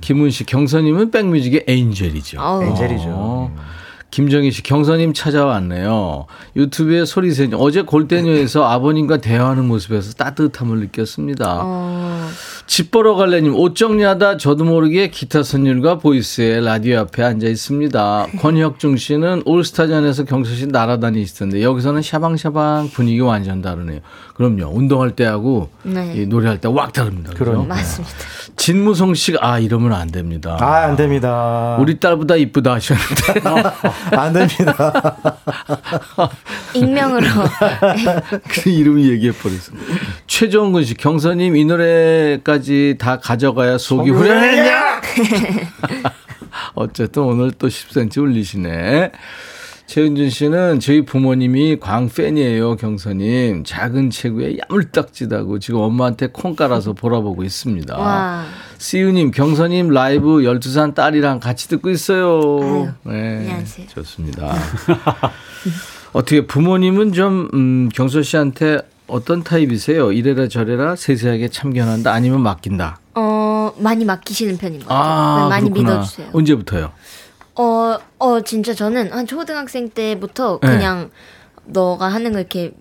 김은 0.00 0.30
씨, 0.30 0.44
경선님은 0.44 1.10
백뮤직의 1.10 1.64
에인젤이죠. 1.68 2.40
아우. 2.40 2.62
엔젤이죠. 2.62 3.04
어. 3.08 3.54
김정희 4.12 4.50
씨, 4.50 4.62
경선님 4.62 5.14
찾아왔네요. 5.14 6.26
유튜브에 6.54 7.06
소리새녀. 7.06 7.56
어제 7.56 7.80
골대녀에서 7.80 8.62
아버님과 8.68 9.16
대화하는 9.16 9.66
모습에서 9.66 10.12
따뜻함을 10.12 10.80
느꼈습니다. 10.80 11.60
어, 11.62 12.28
집 12.66 12.90
보러 12.90 13.14
갈래님, 13.14 13.54
옷 13.56 13.74
정리하다 13.74 14.36
저도 14.36 14.64
모르게 14.64 15.08
기타 15.08 15.42
선율과 15.42 15.96
보이스에 15.98 16.60
라디오 16.60 16.98
앞에 17.00 17.22
앉아 17.24 17.46
있습니다. 17.48 18.26
권혁중 18.38 18.98
씨는 18.98 19.42
올스타전에서 19.46 20.24
경서 20.24 20.54
씨 20.54 20.66
날아다니시던데 20.66 21.62
여기서는 21.62 22.02
샤방샤방 22.02 22.90
분위기 22.92 23.20
완전 23.20 23.62
다르네요. 23.62 24.00
그럼요. 24.34 24.66
운동할 24.76 25.12
때하고 25.12 25.70
네. 25.84 26.14
이 26.16 26.26
노래할 26.26 26.60
때 26.60 26.68
확 26.68 26.92
다릅니다. 26.92 27.32
그죠? 27.34 27.62
맞습니다. 27.64 28.14
진무성 28.56 29.14
씨가 29.14 29.38
아 29.40 29.58
이러면 29.58 29.92
안 29.94 30.08
됩니다. 30.10 30.56
아, 30.60 30.84
안 30.84 30.96
됩니다. 30.96 31.76
우리 31.80 31.98
딸보다 31.98 32.36
이쁘다 32.36 32.74
하셨는데 32.74 33.40
안 34.10 34.32
됩니다. 34.32 35.16
익명으로. 36.74 37.26
그 38.48 38.70
이름이 38.70 39.08
얘기해 39.10 39.32
버렸어. 39.32 39.72
최정근 40.26 40.84
씨, 40.84 40.94
경선님 40.94 41.56
이 41.56 41.64
노래까지 41.64 42.96
다 42.98 43.18
가져가야 43.18 43.78
속이 43.78 44.10
후련했냐? 44.10 45.00
어쨌든 46.74 47.22
오늘 47.22 47.52
또 47.52 47.68
10cm 47.68 48.22
올리시네. 48.22 49.12
최은준 49.92 50.30
씨는 50.30 50.80
저희 50.80 51.02
부모님이 51.04 51.76
광팬이에요, 51.78 52.76
경선님. 52.76 53.64
작은 53.64 54.08
체구에 54.08 54.56
야물딱지다고 54.56 55.58
지금 55.58 55.80
엄마한테 55.80 56.28
콩 56.28 56.56
깔아서 56.56 56.94
보라보고 56.94 57.44
있습니다. 57.44 57.98
와. 57.98 58.46
시우님, 58.78 59.32
경선님 59.32 59.90
라이브 59.90 60.38
12살 60.44 60.94
딸이랑 60.94 61.40
같이 61.40 61.68
듣고 61.68 61.90
있어요. 61.90 62.94
네, 63.02 63.36
안녕하세요. 63.40 63.88
좋습니다. 63.88 64.54
어떻게 66.14 66.46
부모님은 66.46 67.12
좀, 67.12 67.50
음, 67.52 67.90
경서 67.92 68.22
씨한테 68.22 68.78
어떤 69.06 69.42
타입이세요? 69.42 70.12
이래라 70.12 70.48
저래라 70.48 70.96
세세하게 70.96 71.48
참견한다 71.48 72.10
아니면 72.10 72.40
맡긴다? 72.40 72.98
어, 73.14 73.74
많이 73.76 74.06
맡기시는 74.06 74.56
편인 74.56 74.80
것 74.80 74.88
같아요. 74.88 75.04
아, 75.04 75.48
많이 75.50 75.68
그렇구나. 75.68 75.96
믿어주세요. 75.96 76.30
언제부터요? 76.32 76.92
어, 77.54 77.98
어, 78.18 78.40
진짜 78.42 78.74
저는 78.74 79.12
한 79.12 79.26
초등학생 79.26 79.88
때부터 79.90 80.58
네. 80.62 80.68
그냥 80.68 81.10
너가 81.64 82.08
하는 82.08 82.32
거 82.32 82.38
이렇게 82.38 82.72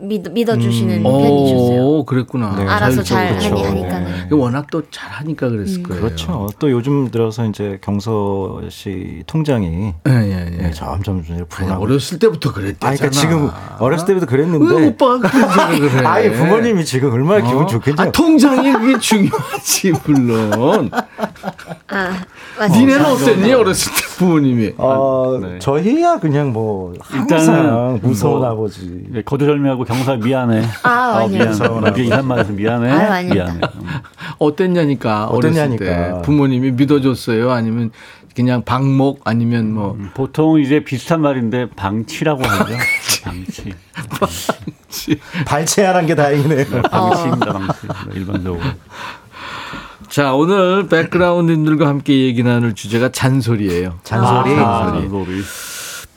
믿, 0.00 0.30
믿어주시는 0.30 0.98
음. 0.98 1.02
편이셨어요. 1.02 1.82
오, 1.82 2.04
그랬구나. 2.04 2.54
네, 2.56 2.66
알아서 2.66 3.02
잘 3.02 3.38
자율적으로. 3.38 3.66
하니, 3.66 3.80
하니까는. 3.82 4.06
네. 4.30 4.36
워낙 4.36 4.66
또 4.70 4.82
잘하니까 4.90 5.48
그랬을 5.48 5.82
거예요. 5.82 6.02
그렇죠. 6.02 6.48
또 6.58 6.70
요즘 6.70 7.10
들어서 7.10 7.44
이제 7.46 7.78
경서 7.82 8.60
씨 8.68 9.22
통장이 9.26 9.94
예, 10.08 10.12
예, 10.12 10.50
예. 10.52 10.62
네, 10.62 10.70
점점 10.72 11.22
불안하고. 11.48 11.84
어렸을 11.84 12.18
때부터 12.18 12.52
그랬대잖아. 12.52 12.88
아니, 12.90 12.98
그러니까 12.98 13.20
지금 13.20 13.50
어렸을 13.80 14.06
때부터 14.06 14.26
그랬는데. 14.26 14.74
왜 14.76 14.86
오빠가 14.88 15.28
해? 15.28 16.06
아니, 16.06 16.30
부모님이 16.32 16.84
지금 16.84 17.12
얼마나 17.12 17.44
기분 17.46 17.64
어? 17.64 17.66
좋겠냐. 17.66 18.02
아, 18.02 18.10
통장이 18.12 18.72
그게 18.72 18.98
중요하지, 18.98 19.92
물론. 20.06 20.90
아, 21.88 22.24
맞습니다. 22.58 22.68
니네는 22.78 23.04
어땠니? 23.04 23.52
어렸을 23.52 23.92
때 23.92 24.02
부모님이. 24.18 24.74
어, 24.76 25.38
네. 25.40 25.58
저희야 25.58 26.18
그냥 26.18 26.52
뭐 26.52 26.92
항상 27.00 27.38
일단은 27.38 28.00
무서운 28.02 28.38
뭐 28.38 28.48
아버지. 28.48 29.04
예, 29.14 29.22
거두절미하고 29.22 29.84
경사 29.88 30.16
미안해. 30.16 30.62
아, 30.82 30.90
어, 30.90 31.24
아니요. 31.24 31.44
미안해. 31.44 31.90
이게 31.92 32.04
이산만해서 32.04 32.52
미안해. 32.52 32.90
아닙니다. 32.90 33.44
미안해. 33.46 33.60
음. 33.74 33.86
어땠냐니까. 34.38 35.24
어땠냐니까. 35.24 35.84
어렸을 35.84 36.14
때 36.16 36.22
부모님이 36.24 36.72
믿어줬어요? 36.72 37.50
아니면 37.50 37.90
그냥 38.36 38.62
방목 38.64 39.22
아니면 39.24 39.72
뭐. 39.72 39.94
음, 39.94 40.10
보통 40.12 40.60
이제 40.60 40.84
비슷한 40.84 41.22
말인데 41.22 41.70
방치라고 41.70 42.44
하죠. 42.44 42.74
방치. 43.24 43.74
발췌하는 45.46 46.06
게 46.06 46.14
다행이네요. 46.14 46.82
방치입니다. 46.82 47.52
방치. 47.54 47.86
일반적으로. 48.14 48.62
자, 50.10 50.34
오늘 50.34 50.86
백그라운드님들과 50.88 51.88
함께 51.88 52.26
얘기 52.26 52.42
나눌 52.42 52.74
주제가 52.74 53.10
잔소리예요. 53.10 54.00
잔소리. 54.04 54.54
아, 54.54 54.92
잔소리. 54.92 55.00
잔소리. 55.08 55.42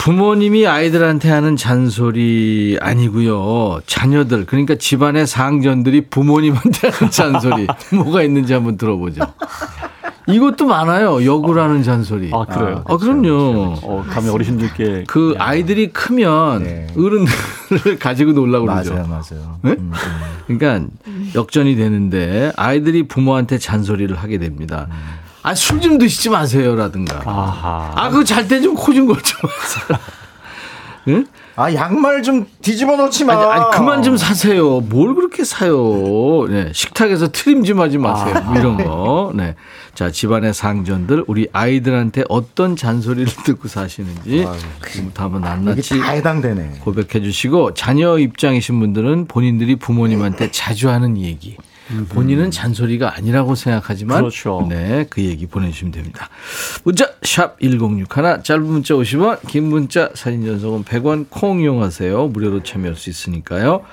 부모님이 0.01 0.65
아이들한테 0.65 1.29
하는 1.29 1.55
잔소리 1.55 2.75
아니고요. 2.81 3.81
자녀들 3.85 4.47
그러니까 4.47 4.73
집안의 4.73 5.27
상전들이 5.27 6.07
부모님한테 6.09 6.89
하는 6.89 7.11
잔소리 7.13 7.67
뭐가 7.93 8.23
있는지 8.23 8.51
한번 8.53 8.77
들어보죠. 8.77 9.21
이것도 10.27 10.65
많아요. 10.65 11.23
역으라는 11.23 11.83
잔소리. 11.83 12.31
아, 12.33 12.45
그래요? 12.45 12.83
아, 12.87 12.97
그럼요. 12.97 13.75
어, 13.83 14.03
감히 14.09 14.29
어르신들께. 14.29 15.03
그 15.07 15.35
아이들이 15.37 15.91
크면 15.91 16.63
네. 16.63 16.87
어른들을 16.97 17.99
가지고 18.01 18.31
놀라고 18.31 18.65
그러죠. 18.65 18.93
맞아요, 18.93 19.07
맞아요. 19.07 19.59
네? 19.61 19.71
음, 19.71 19.91
음. 19.93 20.57
그러니까 20.57 20.87
역전이 21.35 21.75
되는데 21.75 22.51
아이들이 22.55 23.03
부모한테 23.03 23.59
잔소리를 23.59 24.15
하게 24.15 24.39
됩니다. 24.39 24.87
아, 25.43 25.55
술 25.55 25.79
좀 25.81 25.97
드시지 25.97 26.29
마세요라든가. 26.29 27.21
아하. 27.25 27.91
아, 27.95 28.09
그거 28.09 28.23
잘 28.23 28.47
때 28.47 28.61
좀 28.61 28.75
코 28.75 28.93
좀 28.93 29.07
걸지 29.07 29.33
마세요. 29.41 29.99
응? 31.07 31.25
아, 31.55 31.73
양말 31.73 32.21
좀 32.23 32.45
뒤집어 32.61 32.95
놓지 32.95 33.25
마. 33.25 33.33
아니, 33.33 33.43
아니, 33.45 33.75
그만 33.75 34.03
좀 34.03 34.15
사세요. 34.17 34.79
뭘 34.81 35.15
그렇게 35.15 35.43
사요. 35.43 36.45
네, 36.47 36.71
식탁에서 36.73 37.31
트림 37.31 37.63
좀 37.63 37.81
하지 37.81 37.97
마세요. 37.97 38.41
뭐 38.45 38.55
이런 38.57 38.77
거. 38.77 39.31
네. 39.35 39.55
자, 39.93 40.09
집안의 40.11 40.53
상전들, 40.53 41.25
우리 41.27 41.47
아이들한테 41.51 42.23
어떤 42.29 42.75
잔소리를 42.75 43.31
듣고 43.43 43.67
사시는지 43.67 44.47
지금부터 44.91 45.23
한번 45.23 45.41
낱낱이 45.41 45.99
다 45.99 46.11
해당되네. 46.11 46.79
고백해 46.83 47.21
주시고, 47.23 47.73
자녀 47.73 48.17
입장이신 48.17 48.79
분들은 48.79 49.25
본인들이 49.27 49.75
부모님한테 49.77 50.51
자주 50.51 50.89
하는 50.89 51.17
얘기. 51.17 51.57
본인은 52.09 52.51
잔소리가 52.51 53.15
아니라고 53.15 53.55
생각하지만 53.55 54.19
그렇죠. 54.19 54.65
네, 54.69 55.05
그 55.09 55.23
얘기 55.23 55.45
보내주시면 55.45 55.91
됩니다. 55.91 56.29
문자 56.83 57.11
샵 57.23 57.59
1061, 57.59 58.43
짧은 58.43 58.63
문자 58.63 58.93
50원, 58.93 59.45
긴 59.47 59.65
문자 59.65 60.09
사진 60.13 60.45
전송은 60.45 60.83
100원 60.85 61.25
콩 61.29 61.61
이용하세요. 61.61 62.27
무료로 62.27 62.63
참여할 62.63 62.95
수 62.95 63.09
있으니까요. 63.09 63.83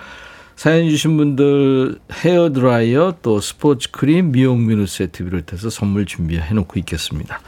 사연 0.58 0.88
주신 0.88 1.16
분들 1.16 2.00
헤어 2.12 2.52
드라이어 2.52 3.14
또 3.22 3.40
스포츠 3.40 3.92
크림 3.92 4.32
미용 4.32 4.66
미누 4.66 4.86
세트 4.86 5.24
비롯해서 5.24 5.70
선물 5.70 6.04
준비해 6.04 6.52
놓고 6.52 6.80
있겠습니다. 6.80 7.40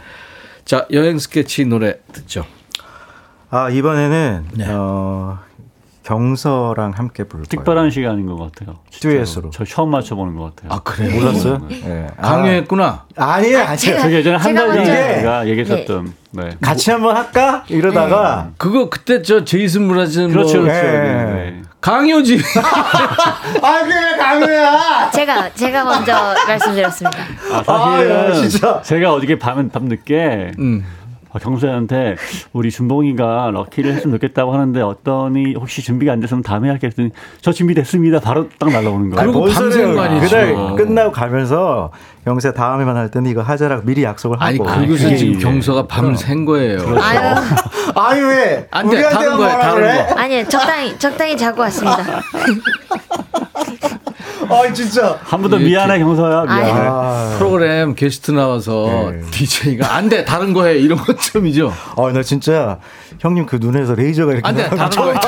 자, 0.64 0.86
여행 0.92 1.18
스케치 1.18 1.64
노래 1.64 1.98
듣죠. 2.12 2.46
아, 3.50 3.68
이번에는 3.68 4.48
네. 4.54 4.66
어, 4.68 5.40
경서랑 6.02 6.92
함께 6.96 7.24
부를 7.24 7.44
거예요. 7.44 7.48
특별한 7.48 7.90
시간인 7.90 8.26
것 8.26 8.36
같아요. 8.36 8.78
듀엣으로. 8.90 9.50
저 9.50 9.64
처음 9.64 9.90
맞춰보는 9.90 10.34
것 10.36 10.54
같아요. 10.56 10.72
아, 10.72 10.80
그래요? 10.82 11.14
몰랐어요? 11.20 11.58
네. 11.68 11.80
네. 11.84 12.06
아, 12.16 12.22
강요했구나. 12.30 13.04
아니에요, 13.16 13.58
아니에요. 13.58 13.76
제가- 13.76 14.00
저기 14.02 14.14
예전에 14.14 14.36
한 14.36 14.54
달 14.54 14.66
전에 14.68 14.84
제가 14.84 15.46
얘기했었던. 15.48 16.14
네. 16.32 16.50
같이 16.60 16.90
한번 16.90 17.16
할까? 17.16 17.64
이러다가 17.68 18.50
그거 18.56 18.88
그때 18.88 19.20
저 19.22 19.44
제이슨 19.44 19.82
무라즈는 19.82 20.30
그렇죠, 20.30 20.58
뭐 20.58 20.64
그렇죠. 20.66 20.82
네. 20.82 20.92
네. 20.92 21.24
네. 21.32 21.62
강요지. 21.80 22.38
아, 23.62 23.82
그래 23.84 24.16
강우야. 24.18 25.10
제가, 25.10 25.52
제가 25.54 25.84
먼저 25.84 26.12
말씀드렸습니다. 26.46 27.18
아, 27.52 27.62
사실은 27.62 28.16
아, 28.16 28.28
야, 28.30 28.32
진짜. 28.34 28.82
제가 28.82 29.12
어저께 29.14 29.38
밤, 29.38 29.68
밤 29.70 29.84
늦게 29.86 30.52
음. 30.58 30.84
아, 31.32 31.38
경수한테 31.38 32.16
우리 32.52 32.70
준봉이가 32.70 33.50
럭키를 33.52 33.92
했으면 33.94 34.16
좋겠다고 34.16 34.52
하는데 34.52 34.80
어떠니 34.82 35.54
혹시 35.54 35.82
준비가 35.82 36.12
안 36.12 36.20
됐으면 36.20 36.42
다음에 36.42 36.68
할게 36.68 36.88
했더니 36.88 37.10
저 37.40 37.52
준비됐습니다. 37.52 38.20
바로 38.20 38.48
딱 38.58 38.70
날라오는 38.70 39.10
거예요. 39.10 39.24
그리고 39.24 39.40
뭔 39.40 39.52
밤샌. 39.52 39.94
거 39.94 40.02
아니죠. 40.02 40.28
그날 40.28 40.76
끝나고 40.76 41.12
가면서 41.12 41.90
영세 42.26 42.52
다음에만 42.52 42.96
할 42.96 43.10
때는 43.10 43.30
이거 43.30 43.42
하자라고 43.42 43.82
미리 43.86 44.02
약속을 44.04 44.36
아니 44.40 44.58
하고. 44.58 44.68
그것은 44.80 45.04
그게 45.04 45.16
지금 45.16 45.38
경서가 45.38 45.86
밤을 45.86 46.16
샌 46.16 46.44
거예요. 46.44 46.80
아유, 47.00 47.34
아니 47.96 48.20
왜? 48.20 48.68
안 48.70 48.88
돼, 48.88 48.96
우리한테 48.96 49.16
다른 49.18 49.36
거야, 49.36 49.58
다른 49.58 49.74
그래? 49.76 50.06
거. 50.08 50.20
아니, 50.20 50.44
적당히, 50.48 50.98
적당히 50.98 51.36
자고 51.36 51.60
왔습니다. 51.62 52.20
아 54.50 54.72
진짜. 54.72 55.18
한 55.22 55.40
번 55.42 55.50
더 55.50 55.58
미안해 55.58 55.98
경서야 55.98 56.42
미안해. 56.44 56.70
아유. 56.72 56.90
아, 56.92 57.34
프로그램 57.38 57.94
게스트 57.94 58.30
나와서 58.32 59.10
네. 59.12 59.20
DJ가 59.30 59.94
안 59.94 60.08
돼 60.08 60.24
다른 60.24 60.52
거 60.52 60.66
해 60.66 60.76
이런 60.78 60.98
것쯤이죠. 60.98 61.72
아, 61.96 62.12
나 62.12 62.22
진짜 62.22 62.78
형님 63.20 63.46
그 63.46 63.56
눈에서 63.56 63.94
레이저가 63.94 64.32
이렇게 64.32 64.46
안 64.48 64.54
돼 64.56 64.68
다른 64.68 64.88
거 64.90 65.12
해. 65.12 65.18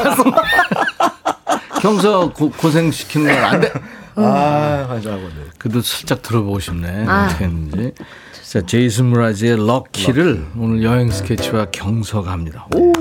경서 1.81 2.33
고, 2.33 2.51
고생시키는 2.51 3.35
건 3.35 3.45
안 3.45 3.61
돼. 3.61 3.73
아, 4.15 4.87
맞아, 4.89 5.11
맞아. 5.11 5.21
그래도 5.59 5.81
살짝 5.81 6.23
들어보고 6.23 6.59
싶네. 6.61 7.05
아. 7.09 7.27
어떻게 7.27 7.45
했는지. 7.45 7.93
자, 8.45 8.61
제이슨 8.67 9.07
무라즈의 9.07 9.67
럭키를 9.67 10.45
오늘 10.59 10.83
여행 10.83 11.11
스케치와 11.11 11.67
경서가 11.73 12.31
합니다. 12.31 12.67
오. 12.77 12.93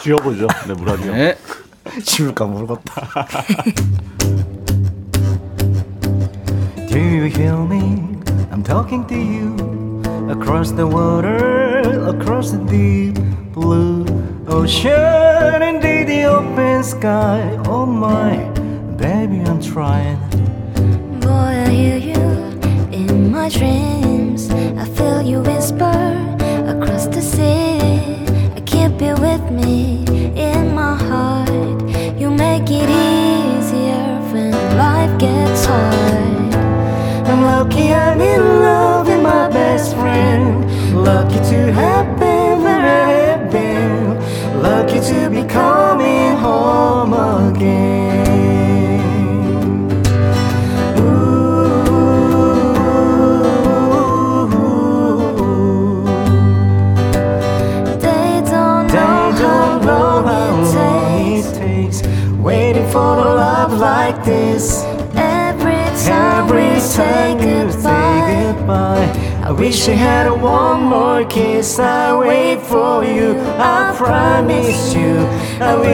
지어보죠. 0.00 0.46
네 0.66 0.72
무라디요. 0.72 1.14
네. 1.14 1.36
지울까 2.02 2.46
모르겠다. 2.46 3.26
You 7.10 7.24
hear 7.24 7.56
me? 7.56 8.06
I'm 8.52 8.62
talking 8.62 9.04
to 9.08 9.16
you 9.16 10.00
across 10.30 10.70
the 10.70 10.86
water, 10.86 12.06
across 12.06 12.52
the 12.52 12.58
deep 12.58 13.16
blue 13.52 14.06
ocean 14.46 14.92
and 15.60 15.82
the 15.82 16.22
open 16.26 16.84
sky. 16.84 17.42
Oh 17.66 17.84
my, 17.84 18.36
baby, 18.96 19.40
I'm 19.40 19.60
trying. 19.60 20.20
Boy, 21.18 21.52
I 21.66 21.68
hear 21.68 21.96
you 21.96 22.22
in 22.92 23.32
my 23.32 23.48
dreams. 23.48 24.48
I 24.52 24.84
feel 24.84 25.20
you 25.20 25.40
whisper 25.40 26.39
I'm 37.92 38.20
I'm 38.20 38.20
in 38.20 38.40
love 38.60 39.06
with 39.06 39.22
my 39.22 39.48
best 39.48 39.94
friend. 39.96 40.64
Lucky 40.94 41.38
to 41.50 41.72
have 41.72 42.18
been 42.18 42.62
where 42.62 42.80
I 42.80 43.10
have 43.10 43.50
been. 43.50 44.62
Lucky 44.62 45.00
to 45.00 45.30
be 45.30 45.42
coming 45.44 46.36
home 46.36 47.14
again. 47.14 48.20
They 58.00 58.42
don't 58.50 58.86
don't 58.88 59.34
know 59.40 59.40
how 59.42 59.80
long 59.86 60.66
it 61.36 61.44
takes 61.54 62.02
waiting 62.38 62.88
for 62.90 63.18
a 63.18 63.29
I 69.50 69.52
wish 69.52 69.88
I 69.88 69.94
had 69.94 70.30
one 70.30 70.84
more 70.84 71.24
kiss. 71.24 71.80
I 71.80 72.16
wait 72.16 72.60
for 72.62 73.02
you. 73.04 73.34
I 73.58 73.92
promise 73.96 74.94
you, 74.94 75.26
I 75.58 75.74
will. 75.74 75.90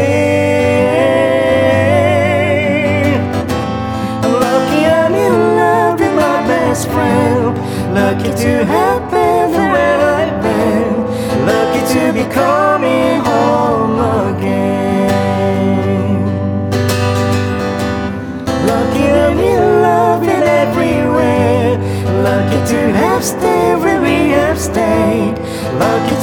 I'm 4.24 4.32
lucky 4.44 4.84
I'm 4.84 5.14
in 5.14 5.56
love 5.56 5.98
with 5.98 6.14
my 6.14 6.46
best 6.46 6.86
friend. 6.90 7.56
Lucky 7.94 8.30
to 8.42 8.66
have 8.66 8.95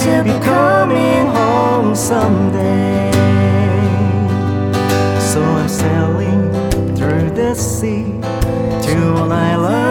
to 0.03 0.21
be 0.21 0.37
coming 0.43 1.27
home 1.27 1.95
someday. 1.95 3.09
So 5.31 5.41
I'm 5.41 5.69
sailing 5.69 6.51
through 6.97 7.29
the 7.31 7.55
sea 7.55 8.03
to 8.87 9.23
an 9.23 9.31
island 9.31 9.82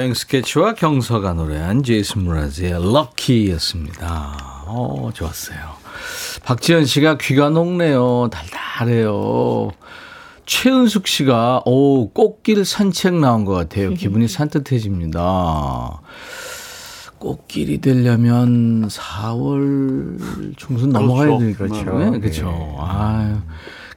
여행 0.00 0.14
스케치와 0.14 0.72
경서가 0.76 1.34
노래한 1.34 1.82
제이슨 1.82 2.22
무라즈의 2.22 2.72
럭키였습니다. 2.72 4.64
어, 4.66 5.10
좋았어요. 5.12 5.58
박지현 6.42 6.86
씨가 6.86 7.18
귀가 7.18 7.50
녹네요. 7.50 8.30
달달해요. 8.32 9.68
최은숙 10.46 11.06
씨가 11.06 11.64
오 11.66 12.08
꽃길 12.12 12.64
산책 12.64 13.12
나온 13.16 13.44
것 13.44 13.52
같아요. 13.52 13.92
기분이 13.92 14.26
산뜻해집니다. 14.28 16.00
꽃길이 17.18 17.82
되려면 17.82 18.88
4월 18.88 20.56
중순 20.56 20.88
넘어가야 20.88 21.36
그렇죠. 21.36 21.40
되겠죠. 21.44 21.84
그렇죠. 21.84 22.10
네, 22.10 22.18
그렇죠. 22.20 22.76
아유. 22.80 23.36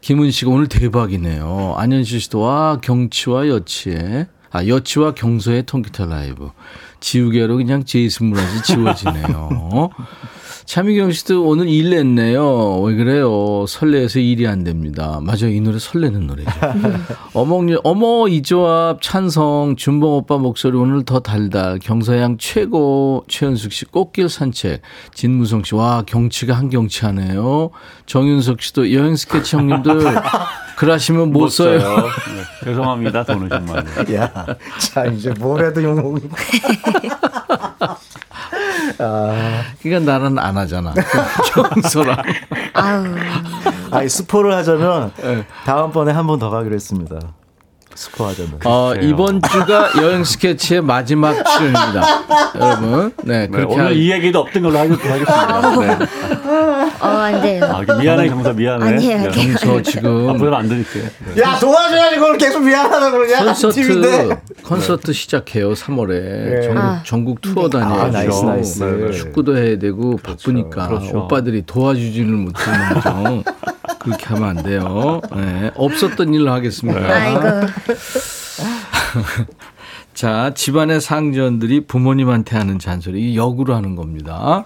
김은 0.01 0.32
씨가 0.32 0.51
오늘 0.51 0.68
대박이네요. 0.68 1.76
안현실 1.78 2.20
씨도 2.20 2.41
와 2.41 2.80
경치와 2.82 3.47
여치에 3.47 4.28
아 4.54 4.66
여치와 4.68 5.16
경서의 5.16 5.66
통기타 5.66 6.06
라이브 6.06 6.51
지우개로 6.99 7.58
그냥 7.58 7.84
제이슨 7.84 8.28
무라지 8.28 8.62
지워지네요. 8.64 9.89
차미경 10.66 11.11
씨도 11.11 11.45
오늘 11.45 11.68
일 11.68 11.89
냈네요. 11.91 12.80
왜 12.82 12.95
그래요? 12.95 13.66
설레서 13.68 14.20
일이 14.20 14.47
안 14.47 14.64
됩니다. 14.64 15.20
맞아요. 15.22 15.49
이 15.49 15.59
노래 15.59 15.78
설레는 15.78 16.26
노래죠. 16.26 16.49
어몽님, 17.34 17.80
어머, 17.84 18.28
이 18.28 18.41
조합 18.41 19.01
찬성. 19.01 19.76
준봉 19.78 20.14
오빠 20.14 20.38
목소리 20.38 20.78
오늘 20.78 21.03
더 21.03 21.20
달달. 21.20 21.80
경서양 21.80 22.38
최고. 22.39 23.24
최은숙 23.28 23.72
씨 23.74 23.86
꽃길 23.86 24.30
산책. 24.30 24.82
진무성 25.14 25.64
씨, 25.64 25.76
와, 25.76 26.03
경치가 26.05 26.53
한 26.55 26.70
경치 26.70 27.05
하네요. 27.05 27.70
정윤석 28.05 28.61
씨도 28.61 28.93
여행 28.93 29.16
스케치 29.16 29.55
형님들 29.55 29.99
그러시면 30.78 31.32
못 31.32 31.49
써요. 31.49 31.78
네, 31.78 32.66
죄송합니다. 32.66 33.24
돈은 33.26 33.49
정말. 33.49 33.86
야, 34.16 34.45
자 34.80 35.05
이제 35.05 35.32
뭘 35.39 35.66
해도 35.66 35.84
욕먹는 35.84 36.30
아, 39.00 39.62
그러니까 39.82 40.12
나는 40.12 40.40
안 40.40 40.58
하잖아. 40.58 40.94
경서랑. 41.54 42.18
아우. 42.74 43.04
아니 43.92 44.10
스포를 44.10 44.54
하자면 44.56 45.12
다음번에 45.66 46.12
한 46.12 46.28
번 46.28 46.40
더 46.40 46.50
가기로 46.50 46.74
했습니다. 46.76 47.20
스포 47.96 48.26
하자면. 48.26 48.60
어, 48.66 48.96
이번 48.96 49.40
주가 49.40 49.90
여행 50.02 50.24
스케치의 50.24 50.82
마지막 50.82 51.34
출연입니다. 51.46 52.02
여러분. 52.56 53.14
네, 53.24 53.42
네, 53.42 53.48
그렇게 53.50 53.74
오늘 53.76 53.86
할- 53.86 53.96
이 53.96 54.12
얘기도 54.12 54.40
없던 54.40 54.64
걸로 54.64 54.80
하겠- 54.80 55.00
하겠습니다. 55.00 55.76
네. 55.80 56.06
어, 57.04 57.08
안 57.08 57.41
돼요. 57.41 57.66
아, 57.66 57.82
미안해, 57.82 58.30
경서 58.30 58.54
미안해. 58.54 58.86
아니에요, 58.93 59.18
네. 59.24 59.30
경서 59.30 59.82
지금 59.82 60.30
앞으로는 60.30 60.54
안 60.58 60.70
드릴게요. 60.70 61.04
네. 61.36 61.41
야 61.41 61.60
도와줘야지 61.60 62.16
그걸 62.16 62.38
계속 62.38 62.64
미안하다 62.64 63.12
그러냐? 63.12 63.43
콘서트 63.45 63.82
팀인데. 63.82 64.38
콘서트 64.64 65.12
시작해요. 65.14 65.74
3월에 65.74 66.64
전국, 66.64 66.82
아. 66.82 67.04
전국 67.06 67.41
투어 67.41 67.70
다녀요. 67.70 68.01
아, 68.01 68.08
나이스, 68.10 68.45
나이스. 68.45 68.84
네, 68.84 69.06
네. 69.08 69.12
축구도 69.12 69.58
해야 69.58 69.78
되고 69.78 70.18
바쁘니까 70.18 70.88
그렇죠. 70.88 71.20
오빠들이 71.20 71.64
도와주지를 71.66 72.30
못하는 72.30 73.01
점 73.01 73.43
그렇게 73.99 74.26
하면 74.28 74.58
안 74.58 74.64
돼요. 74.64 75.22
네, 75.36 75.72
없었던 75.76 76.34
일로 76.34 76.51
하겠습니다. 76.51 76.99
아이고. 76.99 77.41
자, 80.14 80.51
집안의 80.54 81.01
상전들이 81.01 81.88
부모님한테 81.88 82.56
하는 82.58 82.78
잔소리 82.78 83.32
이 83.32 83.38
역으로 83.38 83.74
하는 83.76 83.95
겁니다. 83.95 84.64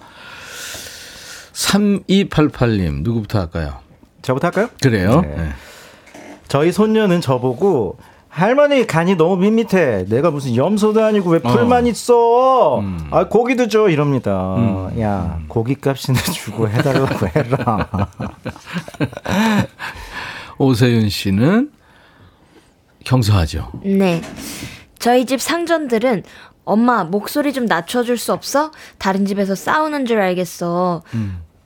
3288님 1.57 3.01
누구부터 3.01 3.39
할까요? 3.39 3.79
저부터 4.21 4.47
할까요? 4.47 4.69
그래요? 4.81 5.21
네. 5.21 5.35
네. 5.35 5.49
저희 6.47 6.71
손녀는 6.71 7.19
저보고 7.19 7.97
할머니 8.29 8.85
간이 8.85 9.15
너무 9.15 9.37
밋밋해. 9.37 10.05
내가 10.07 10.29
무슨 10.29 10.55
염소도 10.55 11.03
아니고 11.03 11.31
왜 11.31 11.39
풀만 11.39 11.87
있어? 11.87 12.83
아 13.09 13.27
고기도 13.27 13.67
줘 13.67 13.89
이럽니다. 13.89 14.31
야 14.99 15.39
고기 15.47 15.75
값이나 15.75 16.19
주고 16.31 16.69
해달라고 16.69 17.27
해라. 17.35 17.89
오세윤 20.59 21.09
씨는 21.09 21.71
경사하죠. 23.03 23.71
네. 23.83 24.21
저희 24.99 25.25
집 25.25 25.41
상전들은 25.41 26.23
엄마 26.63 27.03
목소리 27.03 27.53
좀 27.53 27.65
낮춰줄 27.65 28.17
수 28.17 28.33
없어? 28.33 28.71
다른 28.99 29.25
집에서 29.25 29.55
싸우는 29.55 30.05
줄 30.05 30.19
알겠어. 30.19 31.01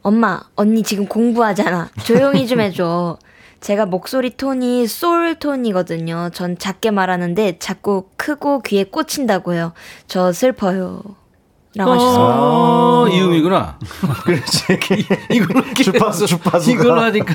엄마 0.02 0.40
언니 0.56 0.84
지금 0.84 1.08
공부하잖아. 1.08 1.90
조용히 2.04 2.48
좀 2.48 2.60
해줘. 2.60 3.18
제가 3.62 3.86
목소리 3.86 4.36
톤이 4.36 4.88
소울 4.88 5.36
톤이거든요. 5.36 6.32
전 6.34 6.58
작게 6.58 6.90
말하는데 6.90 7.60
자꾸 7.60 8.06
크고 8.18 8.62
귀에 8.64 8.86
꽂힌다고요. 8.86 9.74
저 10.08 10.32
슬퍼요. 10.32 11.02
라고 11.76 11.92
하셨어요. 11.92 12.26
어, 12.26 13.08
이음이구나. 13.08 13.78
그렇지. 14.26 14.66
이거는 15.32 15.74
주파수 15.76 16.26
주파수가. 16.26 16.72
이걸 16.74 17.00
하니까 17.00 17.34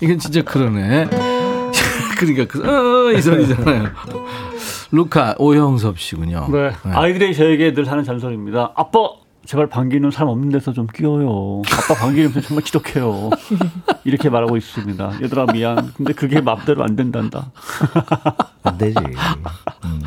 이건 0.00 0.18
진짜 0.18 0.42
그러네. 0.42 1.08
그러니까 2.18 2.46
그, 2.46 2.66
어, 2.66 3.12
이 3.12 3.20
소리잖아요. 3.20 3.90
루카 4.90 5.34
오형섭 5.38 5.98
씨군요. 5.98 6.48
네. 6.50 6.72
아이들이 6.84 7.34
저에게 7.36 7.74
늘 7.74 7.90
하는 7.90 8.02
잔소리입니다. 8.04 8.72
아빠 8.74 9.10
제발 9.46 9.68
반기는 9.68 10.10
사람 10.10 10.28
없는 10.30 10.50
데서 10.50 10.72
좀 10.72 10.86
끼워요. 10.88 11.62
아빠 11.72 11.94
반기는 11.94 12.32
정말 12.42 12.64
지독해요. 12.64 13.30
이렇게 14.04 14.28
말하고 14.28 14.56
있습니다. 14.56 15.18
얘들아 15.22 15.46
미안. 15.52 15.92
근데 15.96 16.12
그게 16.12 16.40
맘대로 16.40 16.82
안 16.82 16.96
된단다. 16.96 17.52
안 18.64 18.76
되지. 18.76 18.96
음. 18.98 20.02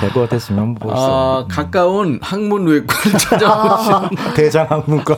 될것 0.00 0.28
같았으면 0.28 0.68
뭐 0.74 0.88
벌써. 0.90 1.40
아, 1.42 1.46
가까운 1.48 2.20
학문 2.22 2.66
외과를 2.68 3.12
찾아오신 3.18 4.16
대장학문과. 4.36 5.16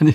아니 0.00 0.12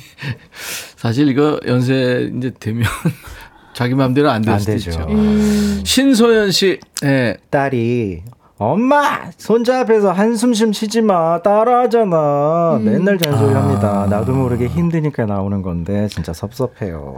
사실 0.98 1.30
이거 1.30 1.58
연세 1.68 2.30
이제 2.38 2.52
되면 2.60 2.84
자기 3.74 3.94
마음대로 3.96 4.30
안될안 4.30 4.60
수도 4.60 4.72
되죠. 4.74 4.90
있죠. 4.92 5.06
음. 5.10 5.82
신소연 5.86 6.52
씨, 6.52 6.80
예. 7.06 7.38
딸이 7.50 8.24
엄마 8.60 9.32
손자 9.38 9.80
앞에서 9.80 10.12
한숨 10.12 10.54
좀 10.54 10.74
쉬지 10.74 11.02
마 11.02 11.42
따라하잖아 11.42 12.78
음. 12.78 12.84
맨날 12.84 13.18
잔소리 13.18 13.56
아. 13.56 13.64
합니다 13.64 14.06
나도 14.10 14.34
모르게 14.34 14.68
힘드니까 14.68 15.26
나오는 15.26 15.62
건데 15.62 16.08
진짜 16.10 16.34
섭섭해요 16.34 17.18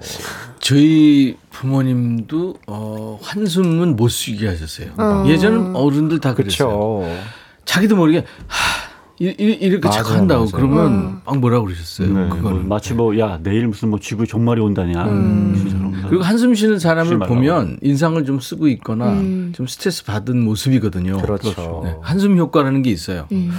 저희 0.60 1.36
부모님도 1.50 2.56
어, 2.68 3.20
한숨은 3.22 3.96
못 3.96 4.08
쉬게 4.10 4.48
하셨어요. 4.48 4.92
어. 4.98 5.26
예전 5.28 5.76
어른들 5.76 6.20
다 6.20 6.34
그랬어요. 6.34 7.04
자기도 7.66 7.96
모르게 7.96 8.24
하, 8.48 8.80
이, 9.22 9.36
이- 9.39 9.57
이렇게 9.61 9.88
맞아요, 9.88 10.03
자꾸 10.03 10.13
한다고 10.15 10.45
맞아요. 10.45 10.51
그러면 10.55 11.22
막 11.26 11.38
뭐라 11.38 11.61
그러셨어요. 11.61 12.07
네, 12.07 12.30
그거는. 12.30 12.41
뭐 12.41 12.63
마치 12.76 12.93
뭐 12.95 13.15
야 13.19 13.38
내일 13.43 13.67
무슨 13.67 13.89
뭐 13.89 13.99
지구에 13.99 14.26
종말이 14.26 14.59
온다냐. 14.61 15.03
진짜로. 15.05 15.91
그리고 16.09 16.24
한숨 16.24 16.55
쉬는 16.55 16.80
사람을. 16.80 17.19
보면 17.19 17.78
인상을 17.84 18.26
좀 18.26 18.39
쓰고 18.39 18.67
있거나 18.69 19.11
음. 19.13 19.51
좀 19.55 19.67
스트레스 19.67 20.03
받은 20.05 20.43
모습이거든요. 20.43 21.17
그렇죠. 21.22 21.82
네, 21.86 21.95
한숨 22.01 22.36
효과라는 22.38 22.82
게 22.82 22.89
있어요. 22.89 23.28
음. 23.32 23.51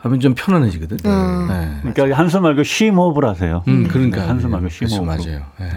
하면 0.00 0.20
좀 0.20 0.34
편안해지거든. 0.34 0.98
음. 1.04 1.46
네. 1.48 1.92
그러니까 1.92 2.18
한숨 2.18 2.42
말고 2.42 2.62
쉼호흡을 2.62 3.24
하세요. 3.24 3.62
음, 3.68 3.88
그러니까. 3.88 4.22
네, 4.22 4.26
한숨 4.26 4.50
말고 4.50 4.68
그렇죠, 4.68 4.86
쉼호흡. 4.86 5.06
맞아요. 5.06 5.42
네. 5.60 5.70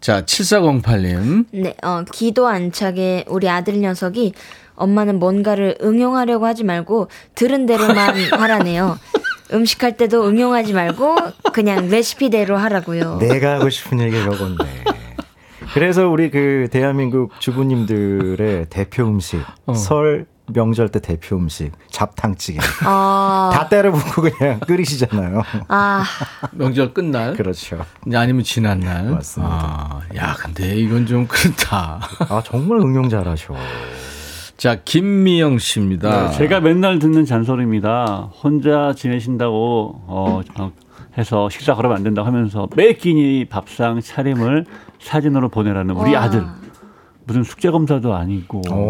자, 0.00 0.22
7408님. 0.22 1.46
네, 1.52 1.74
어, 1.82 2.04
기도 2.12 2.46
안착에 2.46 3.24
우리 3.28 3.48
아들 3.48 3.80
녀석이 3.80 4.32
엄마는 4.78 5.18
뭔가를 5.18 5.76
응용하려고 5.82 6.46
하지 6.46 6.64
말고 6.64 7.08
들은 7.34 7.66
대로만 7.66 8.14
하라네요. 8.32 8.98
음식할 9.52 9.96
때도 9.96 10.26
응용하지 10.28 10.72
말고 10.74 11.16
그냥 11.52 11.88
레시피대로 11.88 12.56
하라고요. 12.56 13.16
내가 13.18 13.54
하고 13.54 13.70
싶은 13.70 14.00
얘기가 14.00 14.34
이건데 14.34 14.64
그래서 15.74 16.08
우리 16.08 16.30
그 16.30 16.68
대한민국 16.70 17.38
주부님들의 17.40 18.66
대표 18.70 19.04
음식 19.06 19.40
어. 19.66 19.74
설 19.74 20.26
명절 20.50 20.88
때 20.88 20.98
대표 21.00 21.36
음식 21.36 21.72
잡탕찌개 21.90 22.58
아, 22.84 23.50
다 23.52 23.68
때려 23.68 23.92
붓고 23.92 24.22
그냥 24.22 24.60
끓이시잖아요 24.60 25.42
아, 25.68 26.04
명절 26.52 26.94
끝날. 26.94 27.34
그렇죠 27.34 27.84
아니면 28.14 28.44
지난 28.44 28.80
날. 28.80 29.04
맞습니다. 29.10 29.52
아, 29.54 30.00
야, 30.16 30.34
근데 30.38 30.74
이건 30.76 31.04
좀 31.06 31.26
그렇다. 31.26 32.00
아 32.30 32.42
정말 32.44 32.78
응용 32.78 33.08
잘하셔 33.10 33.54
자, 34.58 34.74
김미영 34.84 35.58
씨입니다. 35.58 36.30
네, 36.30 36.36
제가 36.36 36.58
맨날 36.60 36.98
듣는 36.98 37.24
잔소리입니다. 37.24 38.28
혼자 38.42 38.92
지내신다고 38.92 40.02
어, 40.08 40.40
어, 40.58 40.72
해서 41.16 41.48
식사 41.48 41.76
그러면 41.76 41.96
안 41.98 42.02
된다고 42.02 42.26
하면서 42.26 42.68
매 42.74 42.92
끼니 42.94 43.44
밥상 43.44 44.00
차림을 44.00 44.66
사진으로 45.00 45.48
보내라는 45.48 45.94
우리 45.94 46.12
와. 46.14 46.24
아들. 46.24 46.44
무슨 47.24 47.44
숙제 47.44 47.70
검사도 47.70 48.14
아니고. 48.14 48.62
오, 48.72 48.88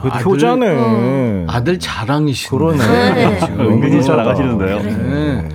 그래도 0.00 0.10
아들- 0.12 0.26
효자네 0.26 1.44
아들 1.48 1.78
자랑이시네. 1.78 2.50
그러네. 2.58 2.78
네. 3.14 3.38
지금. 3.38 3.60
은근히 3.60 4.02
잘 4.02 4.16
나가시는데요. 4.16 4.82
네. 4.82 5.48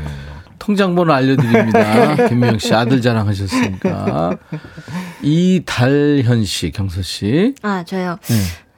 통장 0.59 0.95
번호 0.95 1.11
알려드립니다. 1.11 2.27
김미영 2.29 2.57
씨 2.59 2.73
아들 2.73 3.01
자랑하셨으니까. 3.01 4.37
이달현 5.21 6.45
씨, 6.45 6.71
경서 6.71 7.01
씨. 7.01 7.53
아, 7.63 7.83
저요. 7.83 8.17
네. 8.21 8.35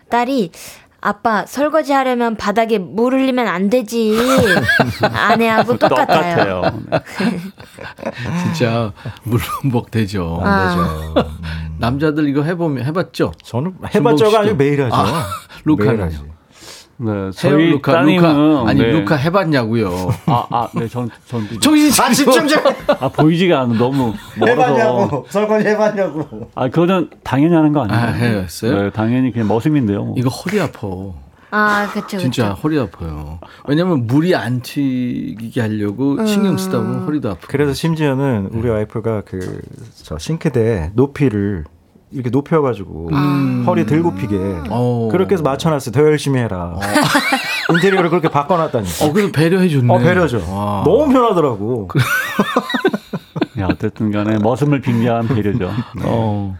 딸이 0.10 0.51
아빠 0.99 1.45
설거지 1.45 1.93
하려면 1.93 2.36
바닥에 2.36 2.80
물 2.80 3.14
흘리면 3.14 3.47
안 3.47 3.70
되지. 3.70 4.18
아내하고 5.01 5.78
똑같아요. 5.78 6.62
똑같아요. 6.64 6.84
진짜 8.43 8.91
물범벅 9.24 9.91
되죠. 9.91 10.39
아. 10.43 11.14
되죠. 11.16 11.30
남자들 11.80 12.28
이거 12.28 12.41
해보면 12.43 12.84
해봤죠? 12.86 13.34
저는 13.43 13.76
해봤자가 13.93 14.39
아니고 14.39 14.55
매일 14.55 14.82
하죠 14.84 14.95
아, 14.95 15.28
루카는. 15.66 16.36
네, 17.00 17.30
저희 17.36 17.70
루카, 17.72 17.91
따님은 17.91 18.24
루카. 18.24 18.70
아니 18.70 18.82
네. 18.82 18.91
루카 18.91 19.16
해봤냐고요. 19.16 19.89
아, 20.26 20.48
아, 20.50 20.68
네, 20.74 20.88
전, 20.88 21.10
전 21.28 21.48
정신 21.62 21.91
아 22.04 22.10
집중 22.12 22.48
좀 22.48 22.60
아 23.00 23.08
보이지가 23.10 23.62
않아 23.62 23.78
너무 23.78 24.14
멀어서. 24.39 24.62
해봤냐고 24.64 25.26
설거지 25.30 25.68
해봤냐고 25.68 26.50
아, 26.56 26.68
그거는 26.70 27.10
당연히 27.24 27.54
하는 27.54 27.72
거 27.72 27.84
아니에요? 27.84 28.00
아, 28.00 28.06
해봤어요? 28.08 28.82
네, 28.84 28.89
당연히 28.91 29.32
그냥 29.32 29.48
머슴인데요. 29.48 30.04
뭐. 30.06 30.16
이거 30.18 30.30
허리 30.30 30.60
아파. 30.60 30.88
아, 31.50 31.88
그쵸, 31.93 32.18
진짜 32.18 32.50
그쵸. 32.50 32.62
허리 32.64 32.78
아파요. 32.80 33.39
왜냐면 33.68 34.06
물이 34.08 34.36
안 34.36 34.62
튀기게 34.62 35.62
하려고 35.62 36.26
신경 36.26 36.58
쓰다 36.58 36.80
보면 36.80 37.06
허리도 37.06 37.30
아프고. 37.30 37.48
그래서 37.48 37.74
심지어는 37.74 38.50
우리 38.54 38.70
와이프가 38.70 39.22
그 39.22 39.62
저 40.04 40.18
싱크대 40.18 40.91
높이를 40.95 41.66
이렇게 42.12 42.30
높여가지고 42.30 43.12
허리 43.66 43.86
들고 43.86 44.16
피게 44.16 44.38
어. 44.70 45.10
그렇게 45.12 45.34
해서 45.34 45.43
맞춰놨어요. 45.43 45.91
더 45.91 46.01
열심히 46.01 46.39
해라. 46.39 46.76
인테리어를 47.74 48.10
그렇게 48.10 48.30
바꿔놨다니. 48.30 48.88
어, 49.03 49.12
그래서 49.14 49.32
배려해 49.32 49.68
줬네. 49.68 49.93
어 49.93 49.97
배려죠. 49.99 50.38
와. 50.49 50.84
너무 50.86 51.12
편하더라고. 51.12 51.89
야, 53.60 53.68
어쨌든 53.72 54.12
간에 54.12 54.38
머슴을 54.39 54.82
빙자한 54.82 55.28
배려죠. 55.28 55.70
어. 56.05 56.55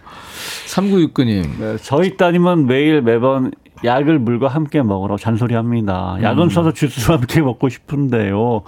3969님. 0.68 1.46
네, 1.60 1.78
저희 1.82 2.18
따님은 2.18 2.66
매일 2.68 3.02
매번 3.02 3.52
약을 3.86 4.20
물과 4.20 4.48
함께 4.50 4.82
먹으라고 4.82 5.18
잔소리합니다. 5.18 6.18
약은 6.24 6.44
음. 6.44 6.50
써서 6.50 6.74
주스와 6.74 7.18
함께 7.20 7.42
먹고 7.42 7.70
싶은데요. 7.70 8.64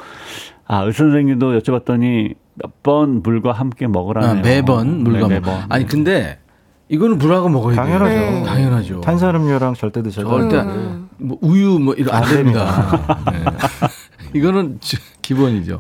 아, 0.68 0.84
의 0.84 0.94
선생님도 0.94 1.60
여쭤봤더니 1.60 2.36
몇 2.56 2.70
번 2.84 3.22
물과 3.24 3.54
함께 3.54 3.88
먹으라네요. 3.88 4.32
아, 4.32 4.34
매번 4.36 5.04
물과 5.04 5.28
네, 5.30 5.40
먹- 5.40 5.50
매번. 5.52 5.66
아니 5.70 5.86
근데 5.86 6.40
이거는 6.90 7.18
물하고 7.20 7.50
먹어야 7.50 7.76
돼요. 7.76 7.86
당연하죠. 7.86 8.16
네. 8.16 8.44
당연하죠. 8.46 9.02
탄산음료랑 9.02 9.76
절대 9.76 10.02
드셔도 10.02 10.30
절대 10.40 10.58
음. 10.58 11.08
뭐 11.18 11.38
우유 11.42 11.78
뭐 11.80 11.94
이런 11.94 12.16
안 12.16 12.24
안 12.24 12.30
됩니다. 12.30 13.20
네. 13.32 13.44
이거는 14.34 14.80
지- 14.82 14.98
기본이죠. 15.22 15.80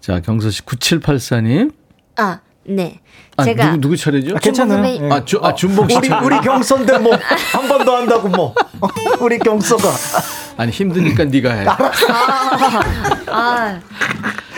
자 0.00 0.20
경서 0.20 0.50
씨 0.50 0.62
9784님. 0.64 1.72
아, 2.16 2.38
네. 2.64 3.00
아, 3.36 3.44
제가 3.44 3.66
누구 3.66 3.80
누구 3.80 3.96
차례죠? 3.96 4.36
아, 4.36 4.38
괜찮아요. 4.38 4.74
선배님. 4.78 5.04
예. 5.04 5.12
아, 5.14 5.24
주, 5.24 5.38
아 5.42 5.54
준봉 5.54 5.88
씨 5.88 5.96
우리 5.96 6.08
차례. 6.08 6.26
우리 6.26 6.40
경서인데 6.40 6.98
뭐 6.98 7.12
한 7.52 7.68
번 7.68 7.84
더 7.84 7.96
한다고 7.96 8.28
뭐 8.28 8.54
우리 9.20 9.38
경서가 9.38 9.82
아니 10.58 10.70
힘드니까 10.72 11.24
네가 11.24 11.50
해. 11.52 11.66
아, 13.26 13.80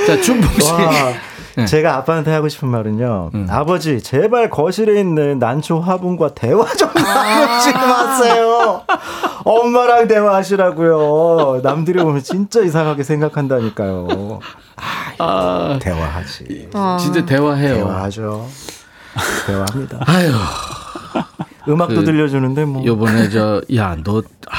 자 0.06 0.20
준봉 0.20 0.50
씨. 0.60 0.70
와, 0.72 1.12
네. 1.56 1.64
제가 1.66 1.96
아빠한테 1.96 2.32
하고 2.32 2.48
싶은 2.48 2.68
말은요. 2.68 3.30
음. 3.34 3.46
아버지, 3.50 4.00
제발 4.02 4.50
거실에 4.50 5.00
있는 5.00 5.38
난초 5.38 5.80
화분과 5.80 6.34
대화 6.34 6.64
좀 6.74 6.90
나누지 6.94 7.72
마세요. 7.72 8.82
엄마랑 9.44 10.06
대화하시라고요. 10.08 11.60
남들이 11.62 12.02
보면 12.02 12.22
진짜 12.22 12.60
이상하게 12.60 13.02
생각한다니까요. 13.02 14.38
아, 15.18 15.78
대화하지. 15.80 16.68
어. 16.74 16.96
진짜 17.00 17.24
대화해요. 17.26 17.74
대화하죠. 17.76 18.46
대화합니다. 19.46 19.98
아유. 20.06 20.32
음악도 21.68 21.96
그 21.96 22.04
들려주는데 22.04 22.64
뭐. 22.64 22.84
요번에 22.84 23.28
저 23.28 23.60
야 23.74 23.96
너 24.02 24.22
아, 24.48 24.56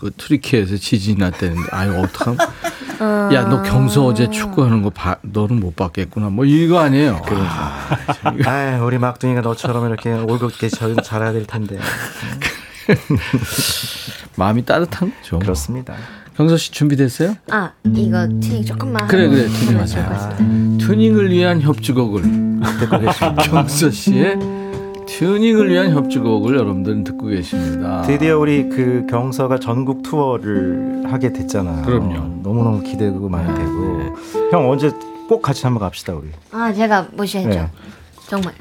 그 0.00 0.10
트리키에서 0.16 0.76
지진이 0.76 1.18
났다는데 1.18 1.62
아유 1.72 1.92
어떡함? 1.98 2.36
야 3.32 3.44
너 3.48 3.62
경서 3.62 4.04
어제 4.06 4.28
축구하는 4.30 4.82
거 4.82 4.90
봐, 4.90 5.16
너는 5.22 5.58
못 5.60 5.74
봤겠구나. 5.76 6.28
뭐 6.30 6.44
이거 6.44 6.78
아니에요. 6.80 7.22
그러니까. 7.24 7.72
아, 8.46 8.80
우리 8.84 8.98
막둥이가 8.98 9.40
너처럼 9.42 9.86
이렇게 9.86 10.12
올곧게 10.12 10.68
잘- 10.68 10.96
자라야 11.02 11.32
될 11.32 11.46
텐데. 11.46 11.78
마음이 14.36 14.64
따뜻한 14.64 15.12
거죠. 15.16 15.38
그렇습니다. 15.38 15.94
경서 16.36 16.56
씨 16.56 16.70
준비됐어요? 16.72 17.34
아 17.50 17.72
이거 17.94 18.26
튜닝 18.26 18.64
조금만 18.64 19.06
그래 19.06 19.28
그래. 19.28 19.46
튜닝 19.46 19.78
하세요 19.78 20.04
아, 20.08 20.36
튜닝을 20.80 21.30
위한 21.30 21.60
협주곡을 21.60 22.22
듣고 22.22 22.98
계십니다. 23.00 23.42
경서 23.42 23.90
씨의 23.90 24.36
튜닝을 25.18 25.70
위한 25.70 25.90
협주곡을 25.92 26.56
여러분들은 26.56 27.04
듣고 27.04 27.26
계십니다 27.26 28.02
드디어 28.02 28.38
우리 28.38 28.68
그 28.68 29.06
경서가 29.08 29.58
전국 29.58 30.02
투어를 30.02 31.04
하게 31.06 31.32
됐잖아요. 31.32 31.84
그럼요. 31.84 32.40
너무너무 32.42 32.82
기대되고 32.82 33.28
많이 33.28 33.46
되고. 33.52 34.16
형 34.52 34.70
언제 34.70 34.90
꼭 35.28 35.42
같이 35.42 35.64
한번 35.64 35.80
갑시다 35.80 36.14
우리. 36.14 36.28
아 36.52 36.72
제가 36.72 37.08
모셔야죠 37.12 37.48
네. 37.48 37.66
정말 38.28 38.54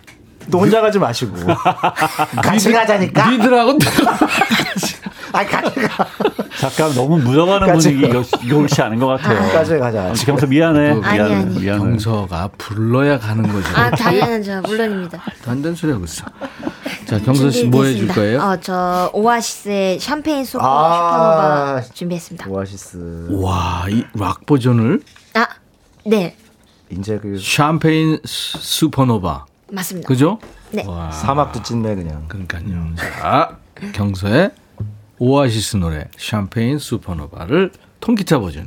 또 0.52 0.60
혼자 0.60 0.82
가지 0.82 0.98
마시고. 1.00 1.34
같이 2.44 2.72
가자니까. 2.72 3.30
니들하고 3.32 3.78
아 5.32 5.46
같이 5.46 5.80
가. 5.82 6.08
잠깐 6.60 6.94
너무 6.96 7.18
묻어가는 7.20 7.72
분위기 7.74 8.06
이거 8.08 8.24
이거 8.44 8.58
옳지 8.58 8.82
않은 8.82 9.00
것 9.00 9.08
같아요. 9.08 9.52
까지 9.52 9.78
가자. 9.78 10.12
경서 10.26 10.48
미안해. 10.48 10.96
또 10.96 11.04
아니, 11.04 11.18
미안해. 11.20 11.36
아니. 11.36 11.60
미안해. 11.60 11.80
경서가 11.80 12.50
불러야 12.58 13.20
가는 13.20 13.44
거죠 13.44 13.68
아 13.76 13.90
당연하죠 13.92 14.62
물론입니다 14.68 15.22
안 15.46 15.62
되는 15.62 15.76
소리 15.76 15.92
하고 15.92 16.04
있어 16.06 16.26
자 17.06 17.20
경서 17.20 17.50
씨 17.52 17.66
뭐 17.66 17.84
해줄. 17.86 18.08
거예요? 18.08 18.40
어, 18.42 18.58
저 18.60 19.10
오아시스의 19.14 20.00
샴페인 20.00 20.42
아. 20.42 20.44
슈퍼노바 20.46 21.82
준비했습니다. 21.94 22.50
오아시스. 22.50 23.28
와, 23.32 23.86
이 23.90 24.04
락 24.16 24.46
버전을 24.48 25.02
아, 25.36 25.48
네, 26.06 26.36
이제 26.90 27.20
그 27.22 27.38
Champagne 27.40 28.20
스- 28.26 28.58
Supernova. 28.60 29.46
맞습니다. 29.72 30.08
그죠? 30.08 30.40
네. 30.72 30.86
와, 30.86 31.12
사막도 31.12 31.64
찢네 31.64 31.96
그냥. 31.96 32.26
그러니까요. 32.28 32.96
자, 32.96 33.58
경서의 33.94 34.52
오아시스 35.18 35.78
노래 35.78 36.08
Champagne 36.18 36.80
Supernova를 36.80 37.72
통기타 38.00 38.40
버전. 38.40 38.66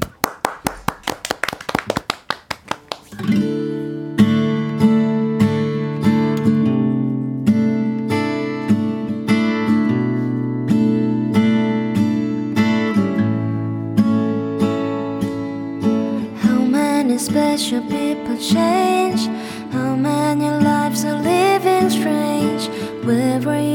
How 16.43 16.65
many 16.65 17.17
special 17.19 17.83
people 17.89 18.37
change? 18.39 19.31
Strange? 22.03 22.67
Where 23.05 23.41
were 23.41 23.61
you 23.61 23.72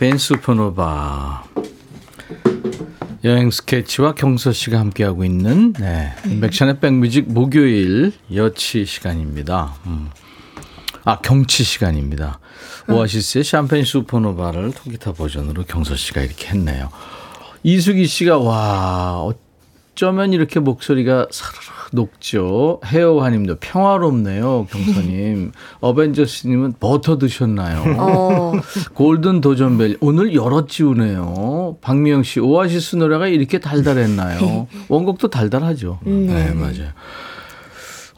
Champagne 0.00 0.16
Supernova. 0.16 1.44
여행 3.22 3.50
스케치와 3.50 4.14
경서 4.14 4.50
씨가 4.50 4.80
함께하고 4.80 5.26
있는 5.26 5.74
네. 5.74 6.14
백션의 6.40 6.80
백뮤직 6.80 7.30
목요일 7.30 8.14
여치 8.34 8.86
시간입니다. 8.86 9.74
음. 9.84 10.08
아 11.04 11.18
경치 11.18 11.64
시간입니다. 11.64 12.38
오아시스의 12.88 13.44
Champagne 13.44 13.84
Supernova를 13.84 14.72
통기타 14.72 15.12
버전으로 15.12 15.64
경서 15.64 15.96
씨가 15.96 16.22
이렇게 16.22 16.48
했네요. 16.48 16.88
이수기 17.62 18.06
씨가 18.06 18.38
와 18.38 19.20
어쩌면 19.92 20.32
이렇게 20.32 20.60
목소리가 20.60 21.26
사르르 21.30 21.79
녹죠. 21.92 22.80
헤어화님도 22.84 23.56
평화롭네요, 23.60 24.66
경서님. 24.70 25.52
어벤져스님은 25.80 26.74
버터 26.80 27.18
드셨나요? 27.18 27.96
어. 27.98 28.52
골든 28.94 29.40
도전벨 29.40 29.98
오늘 30.00 30.34
여러 30.34 30.66
찌우네요. 30.66 31.76
박미영 31.80 32.22
씨 32.22 32.40
오아시스 32.40 32.96
노래가 32.96 33.26
이렇게 33.26 33.58
달달했나요? 33.58 34.66
원곡도 34.88 35.28
달달하죠. 35.28 35.98
음, 36.06 36.26
네, 36.26 36.46
네. 36.48 36.54
맞아요. 36.54 36.90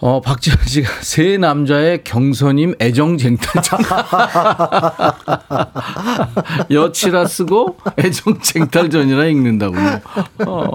어, 0.04 0.20
박지현 0.20 0.56
씨가 0.66 0.90
새 1.02 1.38
남자의 1.38 2.02
경서님 2.02 2.74
애정 2.80 3.18
쟁탈전. 3.18 3.78
여치라 6.72 7.26
쓰고 7.26 7.76
애정 7.98 8.40
쟁탈전이라 8.40 9.26
읽는다고요. 9.26 10.00
어. 10.46 10.68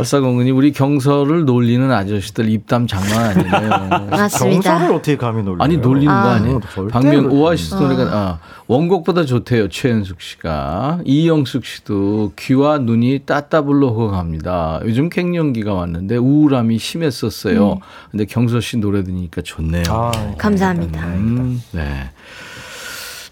벌사공은이 0.00 0.50
우리 0.50 0.72
경서를 0.72 1.44
놀리는 1.44 1.90
아저씨들 1.92 2.48
입담 2.48 2.86
장난 2.86 3.36
아니네요. 3.36 4.08
맞습니다. 4.10 4.70
경서를 4.78 4.94
어떻게 4.94 5.16
감히 5.16 5.42
놀려요? 5.42 5.58
아니 5.62 5.76
놀리는 5.76 6.06
거 6.06 6.12
아. 6.12 6.32
아니에요. 6.32 6.60
절대 6.72 6.92
박명 6.92 7.22
그렇지. 7.24 7.36
오아시스 7.36 7.74
노래가 7.74 8.02
아, 8.10 8.38
원곡보다 8.66 9.24
좋대요. 9.26 9.68
최현숙 9.68 10.22
씨가 10.22 11.00
이영숙 11.04 11.66
씨도 11.66 12.32
귀와 12.38 12.78
눈이 12.78 13.20
따따블로 13.26 13.92
호강합니다. 13.92 14.80
요즘 14.84 15.10
갱년기가 15.10 15.74
왔는데 15.74 16.16
우울함이 16.16 16.78
심했었어요. 16.78 17.72
음. 17.74 17.78
근데 18.10 18.24
경서 18.24 18.60
씨 18.60 18.78
노래 18.78 19.04
들으니까 19.04 19.42
좋네요. 19.42 19.82
아, 19.88 20.10
감사합니다. 20.38 21.06
음, 21.08 21.60
네. 21.72 22.10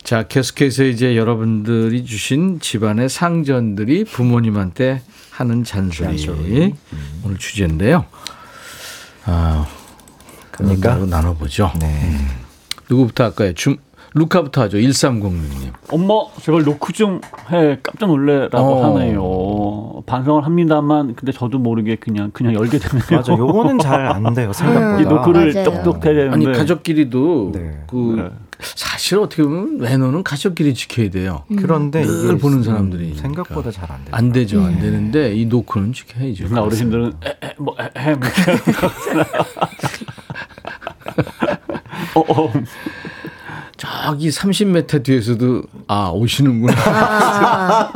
자, 0.03 0.23
계속해서 0.23 0.85
이제 0.85 1.17
여러분들이 1.17 2.05
주신 2.05 2.61
집안의 2.61 3.09
상전들이 3.09 4.05
부모님한테 4.05 5.03
하는 5.39 5.63
잔소리. 5.63 6.75
오늘 7.23 7.39
주제인데요. 7.39 8.05
아, 9.25 9.69
그러니까 10.51 10.97
나눠보죠. 10.97 11.71
음. 11.81 12.29
누구부터 12.91 13.25
할까요? 13.25 13.53
중, 13.55 13.77
루카부터 14.15 14.63
하죠. 14.63 14.79
1306님. 14.79 15.73
엄마 15.91 16.15
제발 16.41 16.63
노크 16.63 16.93
좀 16.93 17.21
해 17.51 17.79
깜짝 17.83 18.07
놀래라고 18.07 18.57
어. 18.59 18.95
하네요. 18.97 20.03
반성을 20.07 20.45
합니다만 20.45 21.15
근데 21.15 21.33
저도 21.33 21.59
모르게 21.59 21.97
그냥 21.97 22.31
그냥 22.33 22.55
열게 22.55 22.79
되네요. 22.79 23.03
맞아, 23.11 23.33
요거는 23.33 23.79
잘 23.79 24.07
안 24.09 24.35
돼요, 24.35 24.53
생각보다. 24.53 25.01
이 25.01 25.05
노크를 25.05 25.53
맞아요. 25.55 25.65
똑똑해야 25.65 26.15
되는데 26.15 26.47
아니, 26.49 26.59
가족끼리도 26.59 27.53
네. 27.55 27.85
그 27.89 28.15
네. 28.19 28.29
사실 28.61 29.19
어떻게 29.19 29.43
보면 29.43 29.79
외노는 29.81 30.23
가족끼리 30.25 30.75
지켜야 30.75 31.09
돼요. 31.11 31.45
그런데 31.57 32.03
늘 32.05 32.39
보는 32.39 32.63
사람들이 32.63 33.15
생각보다 33.15 33.71
잘 33.71 33.91
안 33.91 34.05
돼요. 34.05 34.09
안 34.13 34.33
되죠. 34.33 34.63
안 34.63 34.79
되는데 34.81 35.35
이 35.35 35.47
노크는 35.47 35.93
지켜야죠. 35.93 36.49
나 36.49 36.63
어르신들은 36.63 37.13
뭐해뭐 37.59 37.77
이렇게 37.87 38.01
하는 38.01 38.21
거 38.21 38.87
있잖아요. 38.89 39.27
어, 42.15 42.21
어. 42.21 42.53
저기 43.79 44.29
30m 44.29 45.03
뒤에서도 45.05 45.63
아 45.87 46.11
오시는구나. 46.11 46.75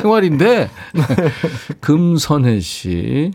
생활인데 0.00 0.70
금선혜 1.80 2.60
씨, 2.60 3.32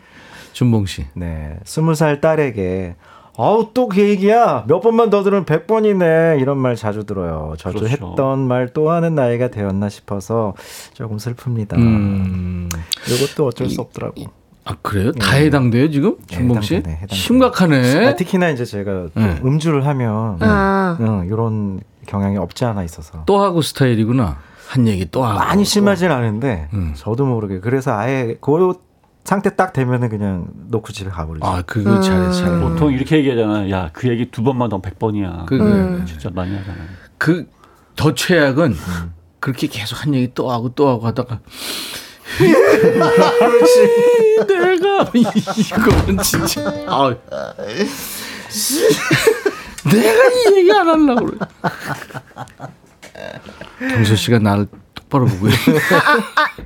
준봉 0.53 0.85
씨. 0.85 1.05
네, 1.13 1.57
스무 1.65 1.95
살 1.95 2.21
딸에게 2.21 2.95
아우 3.37 3.71
또 3.73 3.87
그 3.87 4.01
얘기야 4.01 4.65
몇 4.67 4.81
번만 4.81 5.09
더 5.09 5.23
들으면 5.23 5.45
백 5.45 5.65
번이네 5.65 6.37
이런 6.41 6.57
말 6.57 6.75
자주 6.75 7.05
들어요. 7.05 7.53
저도 7.57 7.79
그렇죠. 7.79 8.07
했던 8.09 8.47
말 8.47 8.69
또 8.73 8.91
하는 8.91 9.15
나이가 9.15 9.47
되었나 9.49 9.87
싶어서 9.89 10.53
조금 10.93 11.17
슬픕니다. 11.17 11.75
음. 11.77 12.69
이것도 13.07 13.47
어쩔 13.47 13.69
수 13.69 13.79
없더라고. 13.81 14.15
아 14.69 14.75
그래요? 14.83 15.11
다 15.13 15.35
해당돼요 15.35 15.89
지금 15.89 16.17
네, 16.27 16.35
준봉 16.37 16.61
씨? 16.61 16.75
해당되네, 16.75 16.95
해당되네. 16.97 17.19
심각하네. 17.19 18.05
아, 18.07 18.15
특히나 18.15 18.49
이제 18.49 18.65
제가 18.65 18.91
또 19.15 19.19
네. 19.19 19.41
음주를 19.43 19.87
하면 19.87 20.37
아. 20.41 20.95
응, 20.99 21.25
이런 21.27 21.79
경향이 22.05 22.37
없지 22.37 22.65
않아 22.65 22.83
있어서 22.83 23.23
또 23.25 23.41
하고 23.41 23.61
스타일이구나. 23.63 24.37
한 24.67 24.87
얘기 24.87 25.09
또 25.09 25.23
하고. 25.25 25.39
많이 25.39 25.65
심하진 25.65 26.11
않은데 26.11 26.69
음. 26.73 26.93
저도 26.95 27.25
모르게 27.25 27.59
그래서 27.59 27.97
아예 27.97 28.37
그 28.39 28.73
상태 29.23 29.55
딱 29.55 29.73
되면은 29.73 30.09
그냥 30.09 30.47
놓고 30.67 30.93
집에 30.93 31.09
가버리죠. 31.09 31.45
아 31.45 31.63
그거 31.63 31.99
잘해 31.99 32.31
잘해. 32.31 32.61
보통 32.61 32.93
이렇게 32.93 33.17
얘기하잖아. 33.17 33.69
야 33.71 33.89
그 33.93 34.07
얘기 34.07 34.29
두 34.29 34.43
번만 34.43 34.69
더 34.69 34.79
백 34.79 34.99
번이야. 34.99 35.45
그게 35.47 35.63
음. 35.63 36.03
진짜 36.07 36.29
많이 36.31 36.55
하잖아요. 36.55 36.83
그더 37.17 38.13
최악은 38.13 38.75
그렇게 39.39 39.65
계속 39.67 40.03
한 40.05 40.13
얘기 40.13 40.31
또 40.35 40.51
하고 40.51 40.69
또 40.69 40.87
하고 40.89 41.07
하다가 41.07 41.39
내가 44.47 45.11
이거는 45.13 46.17
진짜 46.23 46.61
아 46.87 47.15
내가 49.85 50.29
이 50.29 50.55
얘기 50.57 50.71
안 50.71 50.87
하려고 50.87 51.25
그래. 51.25 51.37
경서 53.79 54.15
씨가 54.15 54.39
나를 54.39 54.67
똑바로 54.93 55.25
보고 55.25 55.47
있네. 55.47 55.57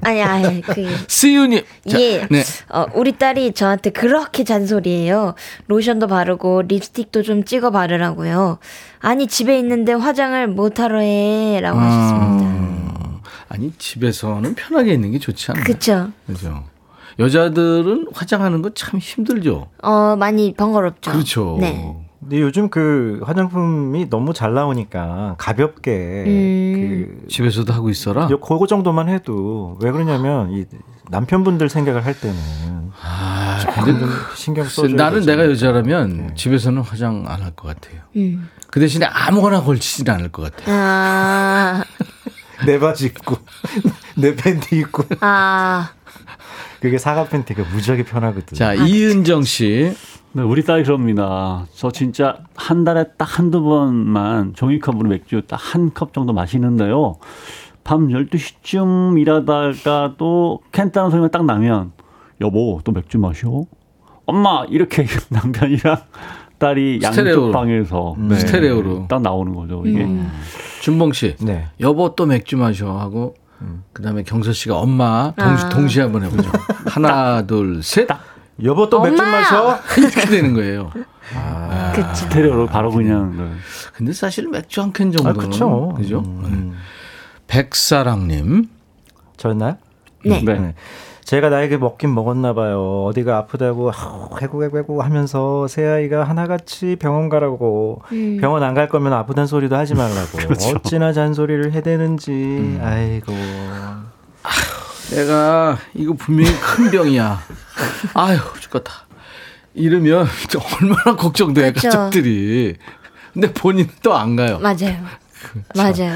아니, 0.01 0.21
아니, 0.21 0.61
그. 0.61 0.85
시윤이 1.07 1.63
자, 1.89 1.99
예. 1.99 2.27
네. 2.29 2.43
어, 2.69 2.85
우리 2.93 3.13
딸이 3.17 3.53
저한테 3.53 3.91
그렇게 3.91 4.43
잔소리해요. 4.43 5.35
로션도 5.67 6.07
바르고 6.07 6.63
립스틱도 6.63 7.21
좀 7.23 7.43
찍어 7.45 7.71
바르라고요. 7.71 8.59
아니 8.99 9.27
집에 9.27 9.57
있는데 9.59 9.93
화장을 9.93 10.47
못 10.47 10.79
하러 10.79 10.99
해라고 10.99 11.79
하셨습니다. 11.79 12.72
아, 13.53 13.55
아니 13.55 13.71
집에서는 13.77 14.55
편하게 14.55 14.93
있는 14.93 15.11
게 15.11 15.19
좋지 15.19 15.51
않나요? 15.51 15.63
그쵸? 15.65 16.09
그죠. 16.25 16.63
여자들은 17.19 18.07
화장하는 18.13 18.61
거 18.63 18.71
참 18.73 18.99
힘들죠. 18.99 19.67
어 19.83 20.15
많이 20.15 20.53
번거롭죠. 20.55 21.11
그렇죠. 21.11 21.57
네. 21.59 21.95
근데 22.19 22.41
요즘 22.41 22.69
그 22.69 23.19
화장품이 23.23 24.09
너무 24.09 24.33
잘 24.33 24.53
나오니까 24.53 25.35
가볍게 25.37 26.23
음. 26.25 27.17
그 27.21 27.27
집에서도 27.27 27.71
하고 27.71 27.89
있어라. 27.89 28.29
요- 28.31 28.39
그거 28.39 28.65
정도만 28.65 29.09
해도 29.09 29.77
왜 29.81 29.91
그러냐면 29.91 30.51
이 30.53 30.65
남편분들 31.11 31.69
생각을 31.69 32.05
할 32.05 32.17
때는 32.19 32.35
아, 33.01 33.59
조금 33.61 33.99
좀 33.99 34.09
신경 34.35 34.63
글쎄, 34.63 34.81
써줘야 34.83 34.95
나는 34.95 35.19
되죠. 35.19 35.31
내가 35.31 35.49
여자라면 35.51 36.17
네. 36.17 36.33
집에서는 36.35 36.81
화장 36.81 37.25
안 37.27 37.41
할 37.43 37.51
것 37.55 37.67
같아요. 37.67 38.01
음. 38.15 38.49
그 38.71 38.79
대신에 38.79 39.05
아무거나 39.05 39.61
걸치진 39.61 40.09
않을 40.09 40.29
것 40.29 40.43
같아요. 40.55 40.75
아, 40.75 41.83
내 42.65 42.79
바지 42.79 43.07
입고 43.07 43.35
내 44.17 44.35
팬티 44.35 44.77
입고 44.79 45.03
아, 45.21 45.91
그게 46.79 46.97
사각 46.97 47.29
팬티가 47.29 47.63
무지하게 47.73 48.03
편하거든. 48.03 48.55
자, 48.57 48.73
이은정 48.73 49.43
씨. 49.43 49.93
네, 50.35 50.41
우리 50.41 50.63
딸이 50.63 50.83
그럽니다. 50.83 51.65
저 51.75 51.91
진짜 51.91 52.37
한 52.55 52.83
달에 52.83 53.05
딱 53.17 53.37
한두 53.37 53.61
번만 53.63 54.53
종이컵으로 54.55 55.07
맥주 55.09 55.41
딱 55.47 55.59
한 55.75 55.91
컵 55.93 56.13
정도 56.13 56.33
마시는데요. 56.33 57.17
밤 57.83 58.07
12시쯤 58.07 59.19
일하다가 59.19 60.15
또 60.17 60.61
캔 60.71 60.91
따는 60.91 61.11
소리가 61.11 61.27
딱 61.29 61.45
나면 61.45 61.91
여보 62.41 62.79
또 62.83 62.91
맥주 62.91 63.17
마셔? 63.19 63.65
엄마 64.25 64.65
이렇게 64.69 65.05
남편이랑 65.29 65.97
스테레오로. 67.01 67.41
양쪽 67.47 67.51
방에서 67.51 68.15
음, 68.17 68.33
스테레오로. 68.33 69.05
딱 69.09 69.21
나오는 69.21 69.53
거죠. 69.53 69.83
이게 69.85 70.07
준봉 70.81 71.13
씨. 71.13 71.35
네. 71.41 71.67
여보 71.79 72.15
또 72.15 72.25
맥주 72.25 72.57
마셔 72.57 72.97
하고 72.97 73.35
그다음에 73.93 74.23
경서 74.23 74.51
씨가 74.53 74.75
엄마 74.77 75.31
동시, 75.37 75.65
아. 75.65 75.69
동시에 75.69 76.03
한번 76.03 76.23
해보죠. 76.23 76.49
하나, 76.87 77.45
둘, 77.45 77.81
셋. 77.81 78.07
여보 78.61 78.89
또 78.89 79.01
맥주! 79.01 79.21
마셔? 79.21 79.79
이렇게 79.97 80.25
되는 80.25 80.53
거예요. 80.53 80.91
그쵸. 81.95 82.13
스테레오로 82.13 82.67
바로 82.67 82.91
그냥 82.91 83.35
네. 83.37 83.49
근데 83.93 84.11
사실 84.13 84.47
맥주 84.49 84.81
한 84.81 84.91
캔 84.91 85.11
정도는 85.11 85.39
아, 85.39 85.43
그쵸. 85.45 85.93
그죠? 85.95 86.19
음. 86.19 86.73
백사랑님. 87.47 88.65
저였나요? 89.37 89.77
네. 90.25 90.41
네. 90.43 90.75
네. 91.23 91.25
제가 91.25 91.49
나에게 91.49 91.77
먹긴 91.77 92.13
먹었나 92.13 92.53
봐요. 92.53 93.05
어디가 93.05 93.37
아프다고 93.37 93.91
해고해고 94.41 95.01
하면서 95.01 95.67
새 95.67 95.85
아이가 95.85 96.23
하나같이 96.25 96.97
병원 96.99 97.29
가라고 97.29 98.01
음. 98.11 98.37
병원 98.41 98.61
안 98.63 98.73
갈 98.73 98.89
거면 98.89 99.13
아프단 99.13 99.45
소리도 99.47 99.75
하지 99.75 99.93
말라고 99.93 100.37
그렇죠. 100.37 100.75
어찌나 100.75 101.13
잔소리를 101.13 101.71
해대는지 101.73 102.31
음. 102.31 102.79
아이고 102.83 103.31
내가 105.11 105.77
이거 105.93 106.13
분명히 106.13 106.51
큰 106.59 106.89
병이야. 106.91 107.39
아유 108.15 108.37
죽겠다. 108.59 108.91
이러면 109.75 110.27
저 110.49 110.59
얼마나 110.81 111.15
걱정돼 111.15 111.73
그쵸. 111.73 111.89
가족들이. 111.89 112.75
근데 113.33 113.51
본인 113.53 113.87
또 114.01 114.13
안 114.13 114.35
가요. 114.35 114.59
맞아요. 114.59 114.97
맞아요. 115.75 116.15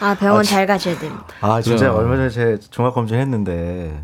아 0.00 0.14
병원 0.14 0.44
잘 0.44 0.66
가셔야 0.66 0.98
됩니다. 0.98 1.24
아 1.40 1.60
진짜 1.60 1.90
그럼. 1.90 1.98
얼마 1.98 2.16
전에 2.16 2.30
제 2.30 2.58
종합 2.70 2.94
검진 2.94 3.18
했는데 3.18 4.02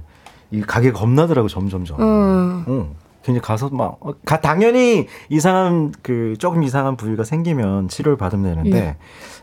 이 0.51 0.61
가게 0.61 0.92
겁나더라고 0.92 1.49
점점점. 1.49 2.01
음. 2.01 2.64
응. 2.68 2.95
괜히 3.24 3.40
가서 3.40 3.70
막 3.70 3.97
어, 4.01 4.12
가, 4.26 4.40
당연히 4.40 5.07
이상한 5.30 5.92
그 6.03 6.34
조금 6.38 6.62
이상한 6.62 6.97
부위가 6.97 7.24
생기면 7.24 7.88
치료를 7.88 8.18
받으면 8.18 8.55
되는데 8.55 8.97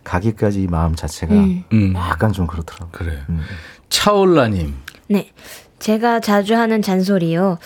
가기까지 0.04 0.62
이 0.62 0.68
마음 0.68 0.95
자체가 0.95 1.34
음. 1.34 1.64
음. 1.74 1.93
약간 1.95 2.32
좀 2.32 2.45
그렇더라고. 2.45 2.89
그래. 2.91 3.24
음. 3.30 3.41
차올라님. 3.89 4.76
네. 5.08 5.32
제가 5.80 6.20
자주 6.20 6.56
하는 6.56 6.84
잔소리요. 6.84 7.58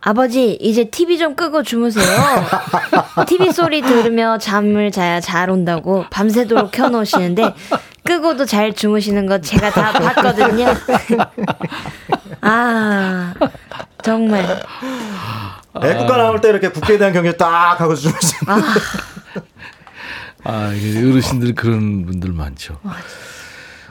아버지, 0.00 0.52
이제 0.60 0.84
TV 0.84 1.18
좀 1.18 1.34
끄고 1.34 1.62
주무세요. 1.62 2.06
TV 3.26 3.52
소리 3.52 3.82
들으며 3.82 4.38
잠을 4.38 4.90
자야 4.90 5.20
잘 5.20 5.50
온다고 5.50 6.04
밤새도록 6.10 6.70
켜놓으시는데, 6.70 7.54
끄고도 8.04 8.44
잘 8.46 8.74
주무시는 8.74 9.26
거 9.26 9.40
제가 9.40 9.70
다 9.70 9.92
봤거든요. 9.92 10.66
아, 12.40 13.34
정말. 14.02 14.62
애국가 15.82 16.16
나올 16.16 16.40
때 16.40 16.48
이렇게 16.48 16.68
국회에 16.68 16.96
대한 16.96 17.12
경기 17.12 17.36
딱 17.36 17.80
하고 17.80 17.94
주무시는. 17.94 18.52
아, 18.52 18.62
아, 20.44 20.72
이게 20.72 20.98
어르신들 20.98 21.54
그런 21.54 22.06
분들 22.06 22.32
많죠. 22.32 22.78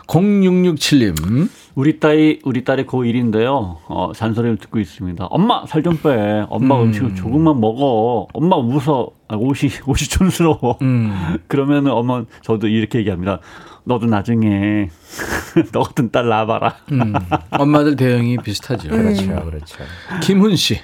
0667님. 0.07 1.49
우리 1.77 1.99
딸이 1.99 2.39
우리 2.43 2.63
딸이 2.63 2.87
고1인데요. 2.87 3.77
어, 3.87 4.11
잔소리를 4.15 4.57
듣고 4.57 4.79
있습니다. 4.79 5.25
엄마 5.25 5.63
살 5.67 5.83
좀 5.83 5.95
빼. 6.01 6.43
엄마 6.49 6.81
음. 6.81 6.91
식을 6.91 7.13
조금만 7.13 7.59
먹어. 7.61 8.27
엄마 8.33 8.55
웃어. 8.55 9.11
아, 9.27 9.35
옷이 9.35 9.69
옷이 9.85 10.07
촌스러워. 10.09 10.79
그러면은 11.47 11.91
엄마 11.91 12.23
저도 12.41 12.67
이렇게 12.67 12.97
얘기합니다. 12.97 13.41
너도 13.83 14.07
나중에 14.07 14.89
너 15.71 15.81
같은 15.83 16.09
딸 16.09 16.27
낳아봐라. 16.27 16.77
음, 16.93 17.13
엄마들 17.51 17.95
대응이 17.95 18.37
비슷하죠. 18.37 18.89
그렇죠, 18.89 19.27
그렇죠. 19.45 19.77
김훈 20.23 20.55
씨. 20.55 20.79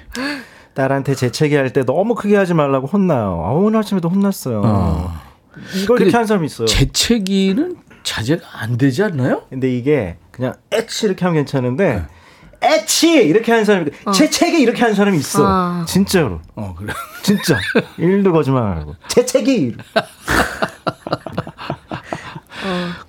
딸한테 0.74 1.16
재채기 1.16 1.56
할 1.56 1.70
때 1.72 1.84
너무 1.84 2.14
크게 2.14 2.36
하지 2.36 2.54
말라고 2.54 2.86
혼나요. 2.86 3.42
아, 3.44 3.50
오늘 3.50 3.80
아침에도 3.80 4.08
혼났어요. 4.08 4.62
어. 4.64 5.12
이걸 5.82 6.02
이렇게 6.02 6.16
한 6.16 6.24
사람이 6.26 6.46
있어요. 6.46 6.66
재채기는 6.68 7.78
자제가 8.04 8.42
안 8.60 8.78
되지 8.78 9.02
않나요? 9.02 9.42
근데 9.50 9.76
이게 9.76 10.18
그냥 10.34 10.54
에치 10.72 11.06
이렇게 11.06 11.24
하면 11.24 11.44
괜찮은데 11.44 12.06
에치 12.60 13.12
이렇게 13.12 13.52
하는 13.52 13.64
사람이 13.64 13.90
재채기 14.12 14.60
이렇게 14.60 14.80
하는 14.80 14.94
사람이 14.94 15.18
있어. 15.18 15.44
어. 15.44 15.84
진짜로. 15.86 16.40
어, 16.54 16.74
그래. 16.76 16.92
진짜. 17.22 17.58
일도 17.98 18.32
거짓말 18.32 18.62
안 18.64 18.78
하고. 18.78 18.96
재채기. 19.08 19.76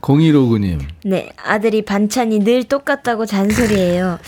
0159님. 0.01 0.81
네. 1.05 1.31
아들이 1.41 1.83
반찬이 1.83 2.39
늘 2.39 2.65
똑같다고 2.65 3.25
잔소리해요. 3.25 4.19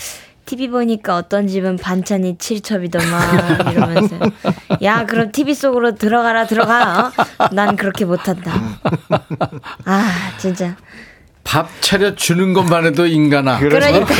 TV 0.46 0.68
보니까 0.68 1.16
어떤 1.16 1.46
집은 1.46 1.76
반찬이 1.76 2.38
칠첩이더만 2.38 3.70
이러면서 3.70 4.16
야 4.82 5.04
그럼 5.04 5.30
TV 5.30 5.52
속으로 5.52 5.94
들어가라 5.94 6.46
들어가 6.46 7.12
어? 7.38 7.48
난 7.52 7.76
그렇게 7.76 8.06
못한다 8.06 8.54
아 9.84 10.10
진짜 10.38 10.74
밥 11.48 11.66
차려 11.80 12.14
주는 12.14 12.52
것만 12.52 12.84
해도 12.84 13.06
인간아. 13.06 13.58
그러니까 13.58 14.04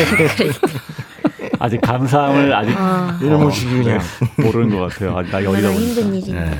아직 1.61 1.79
감사함을 1.83 2.55
아직 2.55 2.75
아. 2.75 3.19
이런 3.23 3.51
식이 3.51 3.83
그냥. 3.83 4.01
모르는 4.39 4.75
것 4.79 4.89
같아요. 4.89 5.19
아, 5.19 5.23
나 5.23 5.45
여기다. 5.45 5.71
힘든 5.71 6.15
일인데 6.15 6.33
네. 6.33 6.59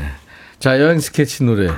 자, 0.59 0.79
여행 0.79 0.99
스케치 1.01 1.43
노래. 1.45 1.69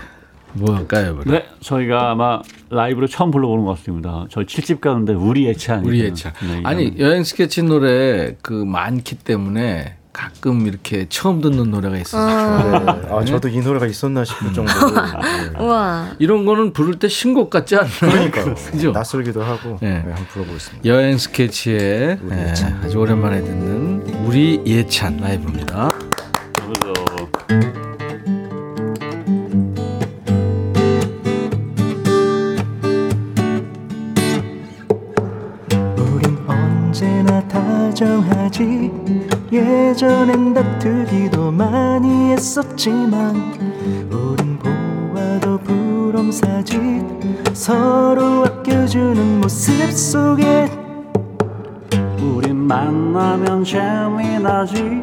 뭐 0.55 0.75
할까요, 0.75 1.17
이번에? 1.21 1.39
네, 1.39 1.47
저희가 1.61 2.11
아마 2.11 2.41
라이브로 2.71 3.07
처음 3.07 3.31
불러보는 3.31 3.65
것 3.65 3.77
같습니다. 3.79 4.27
저희 4.29 4.45
7집 4.47 4.81
가는데 4.81 5.13
우리 5.13 5.45
예찬. 5.47 5.85
우리 5.85 6.01
예찬. 6.01 6.33
네, 6.43 6.63
아니, 6.65 6.93
여행 6.99 7.23
스케치 7.23 7.63
노래 7.63 8.35
그 8.43 8.53
많기 8.53 9.15
때문에 9.17 9.99
가끔 10.21 10.67
이렇게 10.67 11.07
처음 11.09 11.41
듣는 11.41 11.71
노래가 11.71 11.97
있어서 11.97 12.29
좋아요. 12.29 12.85
네. 12.85 13.09
아, 13.11 13.25
저도 13.25 13.49
이 13.49 13.59
노래가 13.61 13.87
있었나 13.87 14.23
싶을 14.23 14.53
정도로. 14.53 14.91
네. 14.91 15.59
우와 15.59 16.09
이런 16.19 16.45
거는 16.45 16.75
부를 16.75 16.99
때 16.99 17.09
신곡 17.09 17.49
같지 17.49 17.77
않나요? 17.77 17.91
그러니까요. 17.99 18.55
그죠? 18.55 18.93
낯설기도 18.93 19.43
하고. 19.43 19.79
네. 19.81 19.89
네, 19.91 20.13
한번 20.13 20.27
불러보겠습니다. 20.27 20.87
여행 20.87 21.17
스케치의 21.17 22.19
예, 22.31 22.55
아주 22.85 22.99
오랜만에 22.99 23.41
듣는 23.41 24.03
우리 24.27 24.61
예찬 24.67 25.17
라이브입니다. 25.17 25.91
우린 35.97 36.37
언제나 36.47 37.49
다정하지 37.49 38.91
예전엔 39.53 40.55
다투기도 40.55 41.51
많이 41.51 42.31
했었지만 42.31 43.35
우린 44.09 44.57
보아도 44.59 45.59
부럼사지 45.59 47.03
서로 47.53 48.45
아껴주는 48.45 49.41
모습 49.41 49.91
속에 49.91 50.71
우린 52.23 52.57
만나면 52.57 53.65
재미나지. 53.65 55.03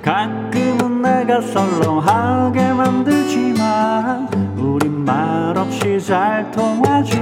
가끔은 0.00 1.02
내가 1.02 1.40
썰렁하게 1.40 2.72
만들지만 2.74 4.28
우린 4.56 5.04
말없이 5.04 6.00
잘 6.00 6.48
통하지. 6.52 7.20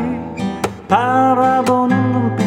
바라보는 0.89 2.13
눈빛 2.13 2.40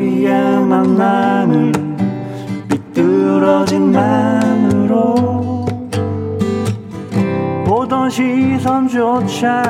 우리의 0.00 0.32
만남을 0.64 1.72
삐뚤어진 2.70 3.92
마음으로 3.92 5.66
보던 7.66 8.08
시선조차 8.08 9.62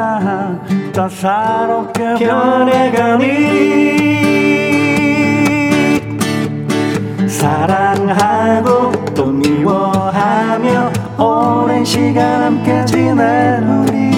따사롭게 0.94 2.14
변해가니 2.14 3.98
사랑하고 7.26 8.92
또 9.12 9.26
미워하며 9.26 10.92
오랜 11.18 11.84
시간 11.84 12.44
함께 12.44 12.84
지낸 12.84 13.64
우리 13.68 14.12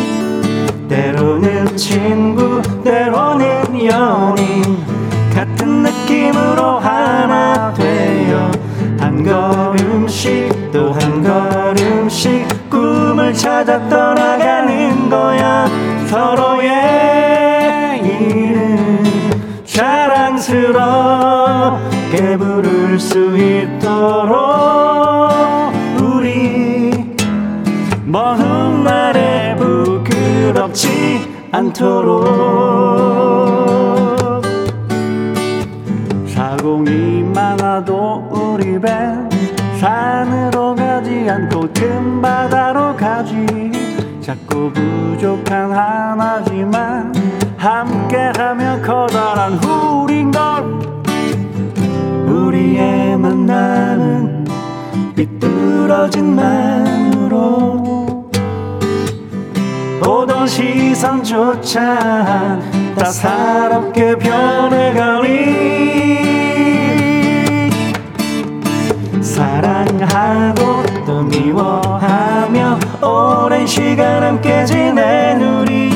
때로는 0.88 1.74
친구 1.74 2.60
때로는 2.84 3.86
연인 3.86 4.82
걸음씩 9.93 10.72
또 10.72 10.90
한 10.93 11.22
걸음씩 11.22 12.70
꿈을 12.70 13.34
찾아 13.34 13.78
떠나가는 13.90 15.11
거야. 15.11 15.66
서로의 16.07 18.01
이름 18.03 19.05
자랑스럽게 19.64 20.78
부를 22.38 22.99
수 22.99 23.36
있도록 23.36 24.32
우리 26.01 27.14
먼 28.07 28.40
훗날에 28.40 29.55
부끄럽지 29.57 31.28
않도록. 31.53 32.22
사공이 36.28 37.24
많아도 37.34 38.26
우리 38.30 38.80
배 38.80 38.90
산으로 39.83 40.76
가지 40.76 41.28
않고 41.28 41.68
큰 41.74 42.22
바다로 42.22 42.95
가지. 42.95 43.35
자꾸 44.20 44.72
부족한 44.72 45.72
하나지만 45.72 47.12
함께하며 47.57 48.80
커다란 48.83 49.55
우린 49.55 50.30
걸 50.30 50.62
우리의 52.28 53.16
만남은 53.16 54.47
삐뚤어진 55.16 56.37
마음으로 56.37 58.30
보던 60.01 60.47
시선조차 60.47 61.80
따사롭게 62.97 64.14
변해가니 64.14 65.72
사랑 69.20 69.72
하고 70.23 70.83
또 71.05 71.23
미워하며 71.23 72.79
오랜 73.03 73.66
시간 73.66 74.23
함께 74.23 74.64
지낸 74.64 75.43
우리. 75.43 75.91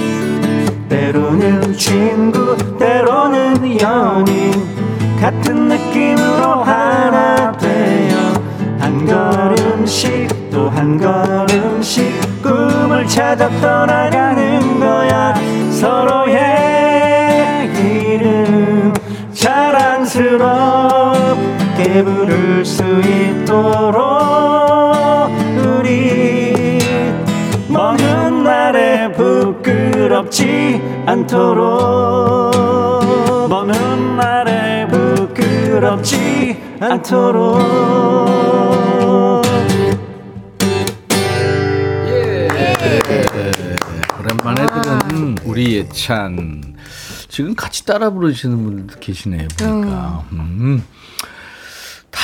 때로는 0.89 1.73
친구 1.75 2.57
때로는 2.79 3.81
연인. 3.81 4.77
같은 5.21 5.69
느낌으로 5.69 6.63
하나 6.63 7.53
되어 7.53 8.17
한 8.79 9.07
걸음씩 9.07 10.51
또 10.51 10.69
한 10.69 10.99
걸음씩 10.99 12.43
꿈을 12.43 13.07
찾아 13.07 13.49
떠나가는 13.61 14.81
거야. 14.81 15.35
서로의 15.71 17.71
이름 17.75 18.93
자랑스 19.33 20.19
럽게 21.97 22.05
부를 22.05 22.65
수 22.65 22.83
있도록 22.83 24.03
우리 25.57 26.79
먼 27.69 27.99
훗날에 27.99 29.13
부끄럽지 29.13 30.81
않도록 31.07 32.55
부끄럽지 34.91 36.57
않도록 36.81 37.57
오랜만에 44.19 44.67
들은 44.67 45.37
우리 45.45 45.77
예찬. 45.77 46.77
지금 47.29 47.55
같이 47.55 47.85
따라 47.85 48.11
부르시는 48.11 48.63
분들도 48.63 49.01
계시네요, 49.01 49.49
보니까. 49.59 50.25
음. 50.33 50.83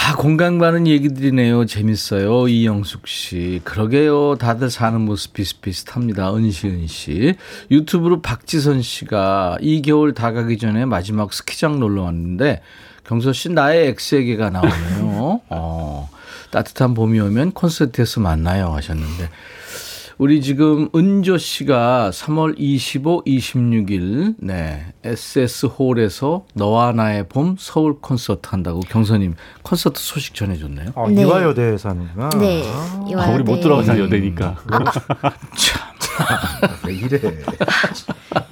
다 0.03 0.17
공감 0.17 0.59
가는 0.59 0.89
얘기들이네요. 0.89 1.65
재밌어요. 1.65 2.49
이영숙 2.49 3.07
씨. 3.07 3.61
그러게요. 3.63 4.35
다들 4.35 4.69
사는 4.69 5.01
모습 5.01 5.33
비슷비슷합니다. 5.33 6.35
은시은 6.35 6.89
씨. 6.89 7.37
유튜브로 7.71 8.21
박지선 8.21 8.83
씨가 8.83 9.59
이 9.61 9.81
겨울 9.81 10.13
다 10.13 10.33
가기 10.33 10.59
전에 10.59 10.87
마지막 10.87 11.33
스키장 11.33 11.79
놀러 11.79 12.03
왔는데 12.03 12.63
경서 13.05 13.33
씨 13.33 13.49
나의 13.51 13.91
엑스에게가 13.91 14.51
나오네요. 14.51 15.41
어, 15.51 16.11
따뜻한 16.51 16.95
봄이 16.95 17.21
오면 17.21 17.53
콘서트에서 17.53 18.21
만나요 18.21 18.73
하셨는데 18.75 19.31
우리 20.23 20.41
지금 20.41 20.89
은조 20.95 21.37
씨가 21.37 22.11
3월 22.13 22.55
25, 22.57 23.25
26일 23.25 24.37
네 24.39 24.85
SS 25.03 25.67
홀에서 25.67 26.45
너와 26.55 26.93
나의 26.93 27.27
봄 27.29 27.57
서울 27.59 27.99
콘서트 28.01 28.49
한다고 28.49 28.79
경선님 28.79 29.35
콘서트 29.65 30.01
소식 30.01 30.37
전해줬네요. 30.37 30.93
아, 30.95 31.09
네. 31.09 31.23
이화여대에서 31.23 31.89
하는구나. 31.89 32.29
네. 32.39 32.63
아, 32.65 33.05
이화여대. 33.09 33.35
우리 33.35 33.43
못 33.43 33.61
들어가잖아 33.63 33.99
여대니까. 33.99 34.59
왜 36.87 36.95
이래. 36.95 37.19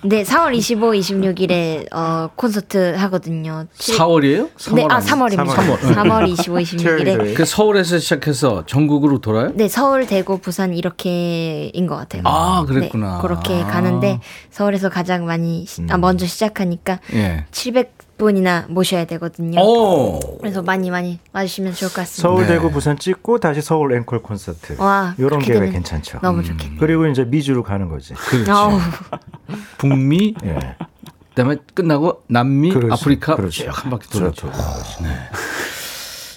네, 0.02 0.22
4월 0.22 0.54
25, 0.54 0.90
26일에 0.92 1.92
어, 1.92 2.30
콘서트 2.34 2.94
하거든요. 2.96 3.66
칠- 3.76 3.96
4월이에요? 3.98 4.74
네, 4.74 4.86
아 4.88 5.00
3월입니다. 5.00 5.46
3월, 5.46 5.78
3월 5.78 6.28
25, 6.28 6.54
26일에. 6.56 7.34
그 7.34 7.44
서울에서 7.44 7.98
시작해서 7.98 8.64
전국으로 8.66 9.20
돌아요? 9.20 9.52
네, 9.54 9.68
서울, 9.68 10.06
대구, 10.06 10.38
부산 10.38 10.74
이렇게인 10.74 11.86
것 11.86 11.96
같아요. 11.96 12.22
아, 12.24 12.64
그랬구나. 12.66 13.16
네, 13.16 13.22
그렇게 13.22 13.62
아. 13.62 13.66
가는데 13.66 14.20
서울에서 14.50 14.88
가장 14.88 15.26
많이 15.26 15.66
시- 15.66 15.82
아, 15.90 15.98
먼저 15.98 16.26
시작하니까 16.26 17.00
예. 17.14 17.44
700 17.50 17.94
분이나 18.20 18.66
모셔야 18.68 19.04
되거든요. 19.06 19.60
오. 19.60 20.20
그래서 20.38 20.62
많이 20.62 20.90
많이 20.90 21.18
와주시면 21.32 21.74
좋을 21.74 21.88
것 21.88 21.96
같습니다. 22.02 22.22
서울, 22.22 22.46
대구, 22.46 22.70
부산 22.70 22.98
찍고 22.98 23.38
다시 23.38 23.60
서울 23.60 23.94
앵콜 23.94 24.22
콘서트. 24.22 24.76
와, 24.78 25.14
이런 25.18 25.40
계획 25.40 25.72
괜찮죠. 25.72 26.20
너무 26.22 26.44
좋겠네요. 26.44 26.78
그리고 26.78 27.06
이제 27.06 27.24
미주로 27.24 27.62
가는 27.62 27.88
거지. 27.88 28.14
그렇죠. 28.14 28.78
북미, 29.78 30.34
예. 30.44 30.76
그다음에 31.30 31.56
끝나고 31.74 32.22
남미, 32.28 32.70
그렇죠. 32.70 32.94
아프리카 32.94 33.36
그렇죠. 33.36 33.64
쭉한 33.64 33.90
바퀴 33.90 34.08
돌았죠. 34.10 34.52
네. 35.02 35.08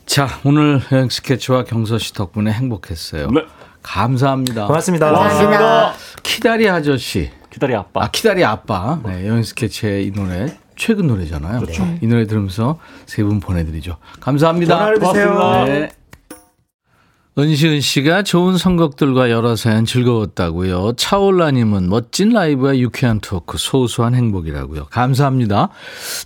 자, 0.05 0.27
오늘 0.43 0.81
여행 0.91 1.09
스케치와 1.09 1.63
경서 1.65 1.97
씨 1.97 2.13
덕분에 2.13 2.51
행복했어요. 2.51 3.29
네. 3.31 3.41
감사합니다. 3.81 4.67
고맙습니다. 4.67 5.11
감사합니다. 5.11 5.93
키다리 6.23 6.69
아저씨. 6.69 7.31
기다리 7.49 7.75
아빠. 7.75 8.03
아, 8.05 8.09
키다리 8.09 8.43
아빠. 8.43 8.99
네, 9.03 9.27
여행 9.27 9.43
스케치의 9.43 10.07
이 10.07 10.11
노래 10.11 10.57
최근 10.76 11.07
노래잖아요. 11.07 11.59
그렇죠. 11.59 11.84
이 12.01 12.07
노래 12.07 12.26
들으면서 12.28 12.80
세 13.05 13.24
분 13.24 13.39
보내드리죠. 13.39 13.97
감사합니다. 14.19 14.93
고맙습니다. 14.95 15.65
네. 15.65 15.91
은시은 17.36 17.82
씨가 17.82 18.21
좋은 18.21 18.59
선곡들과 18.59 19.32
여러 19.32 19.55
사연 19.55 19.86
즐거웠다고요. 19.86 20.93
차올라님은 20.97 21.89
멋진 21.89 22.30
라이브와 22.30 22.78
유쾌한 22.78 23.19
토크, 23.21 23.57
소소한 23.57 24.13
행복이라고요. 24.13 24.86
감사합니다. 24.91 25.69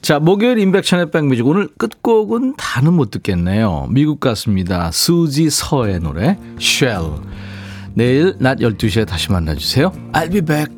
자, 0.02 0.20
목요일 0.20 0.60
인백션의 0.60 1.12
백뮤직 1.12 1.48
오늘 1.48 1.70
끝곡은 1.78 2.56
다는 2.58 2.93
못 2.93 3.10
듣겠네요. 3.12 3.88
미국 3.89 4.20
같습니다. 4.20 4.91
수지 4.91 5.50
서의 5.50 6.02
노래 6.02 6.38
Shell. 6.60 7.22
내일 7.93 8.36
낮 8.39 8.58
12시에 8.58 9.08
다시 9.08 9.32
만나주세요. 9.32 9.93
I'll 10.12 10.32
be 10.32 10.41
back. 10.41 10.76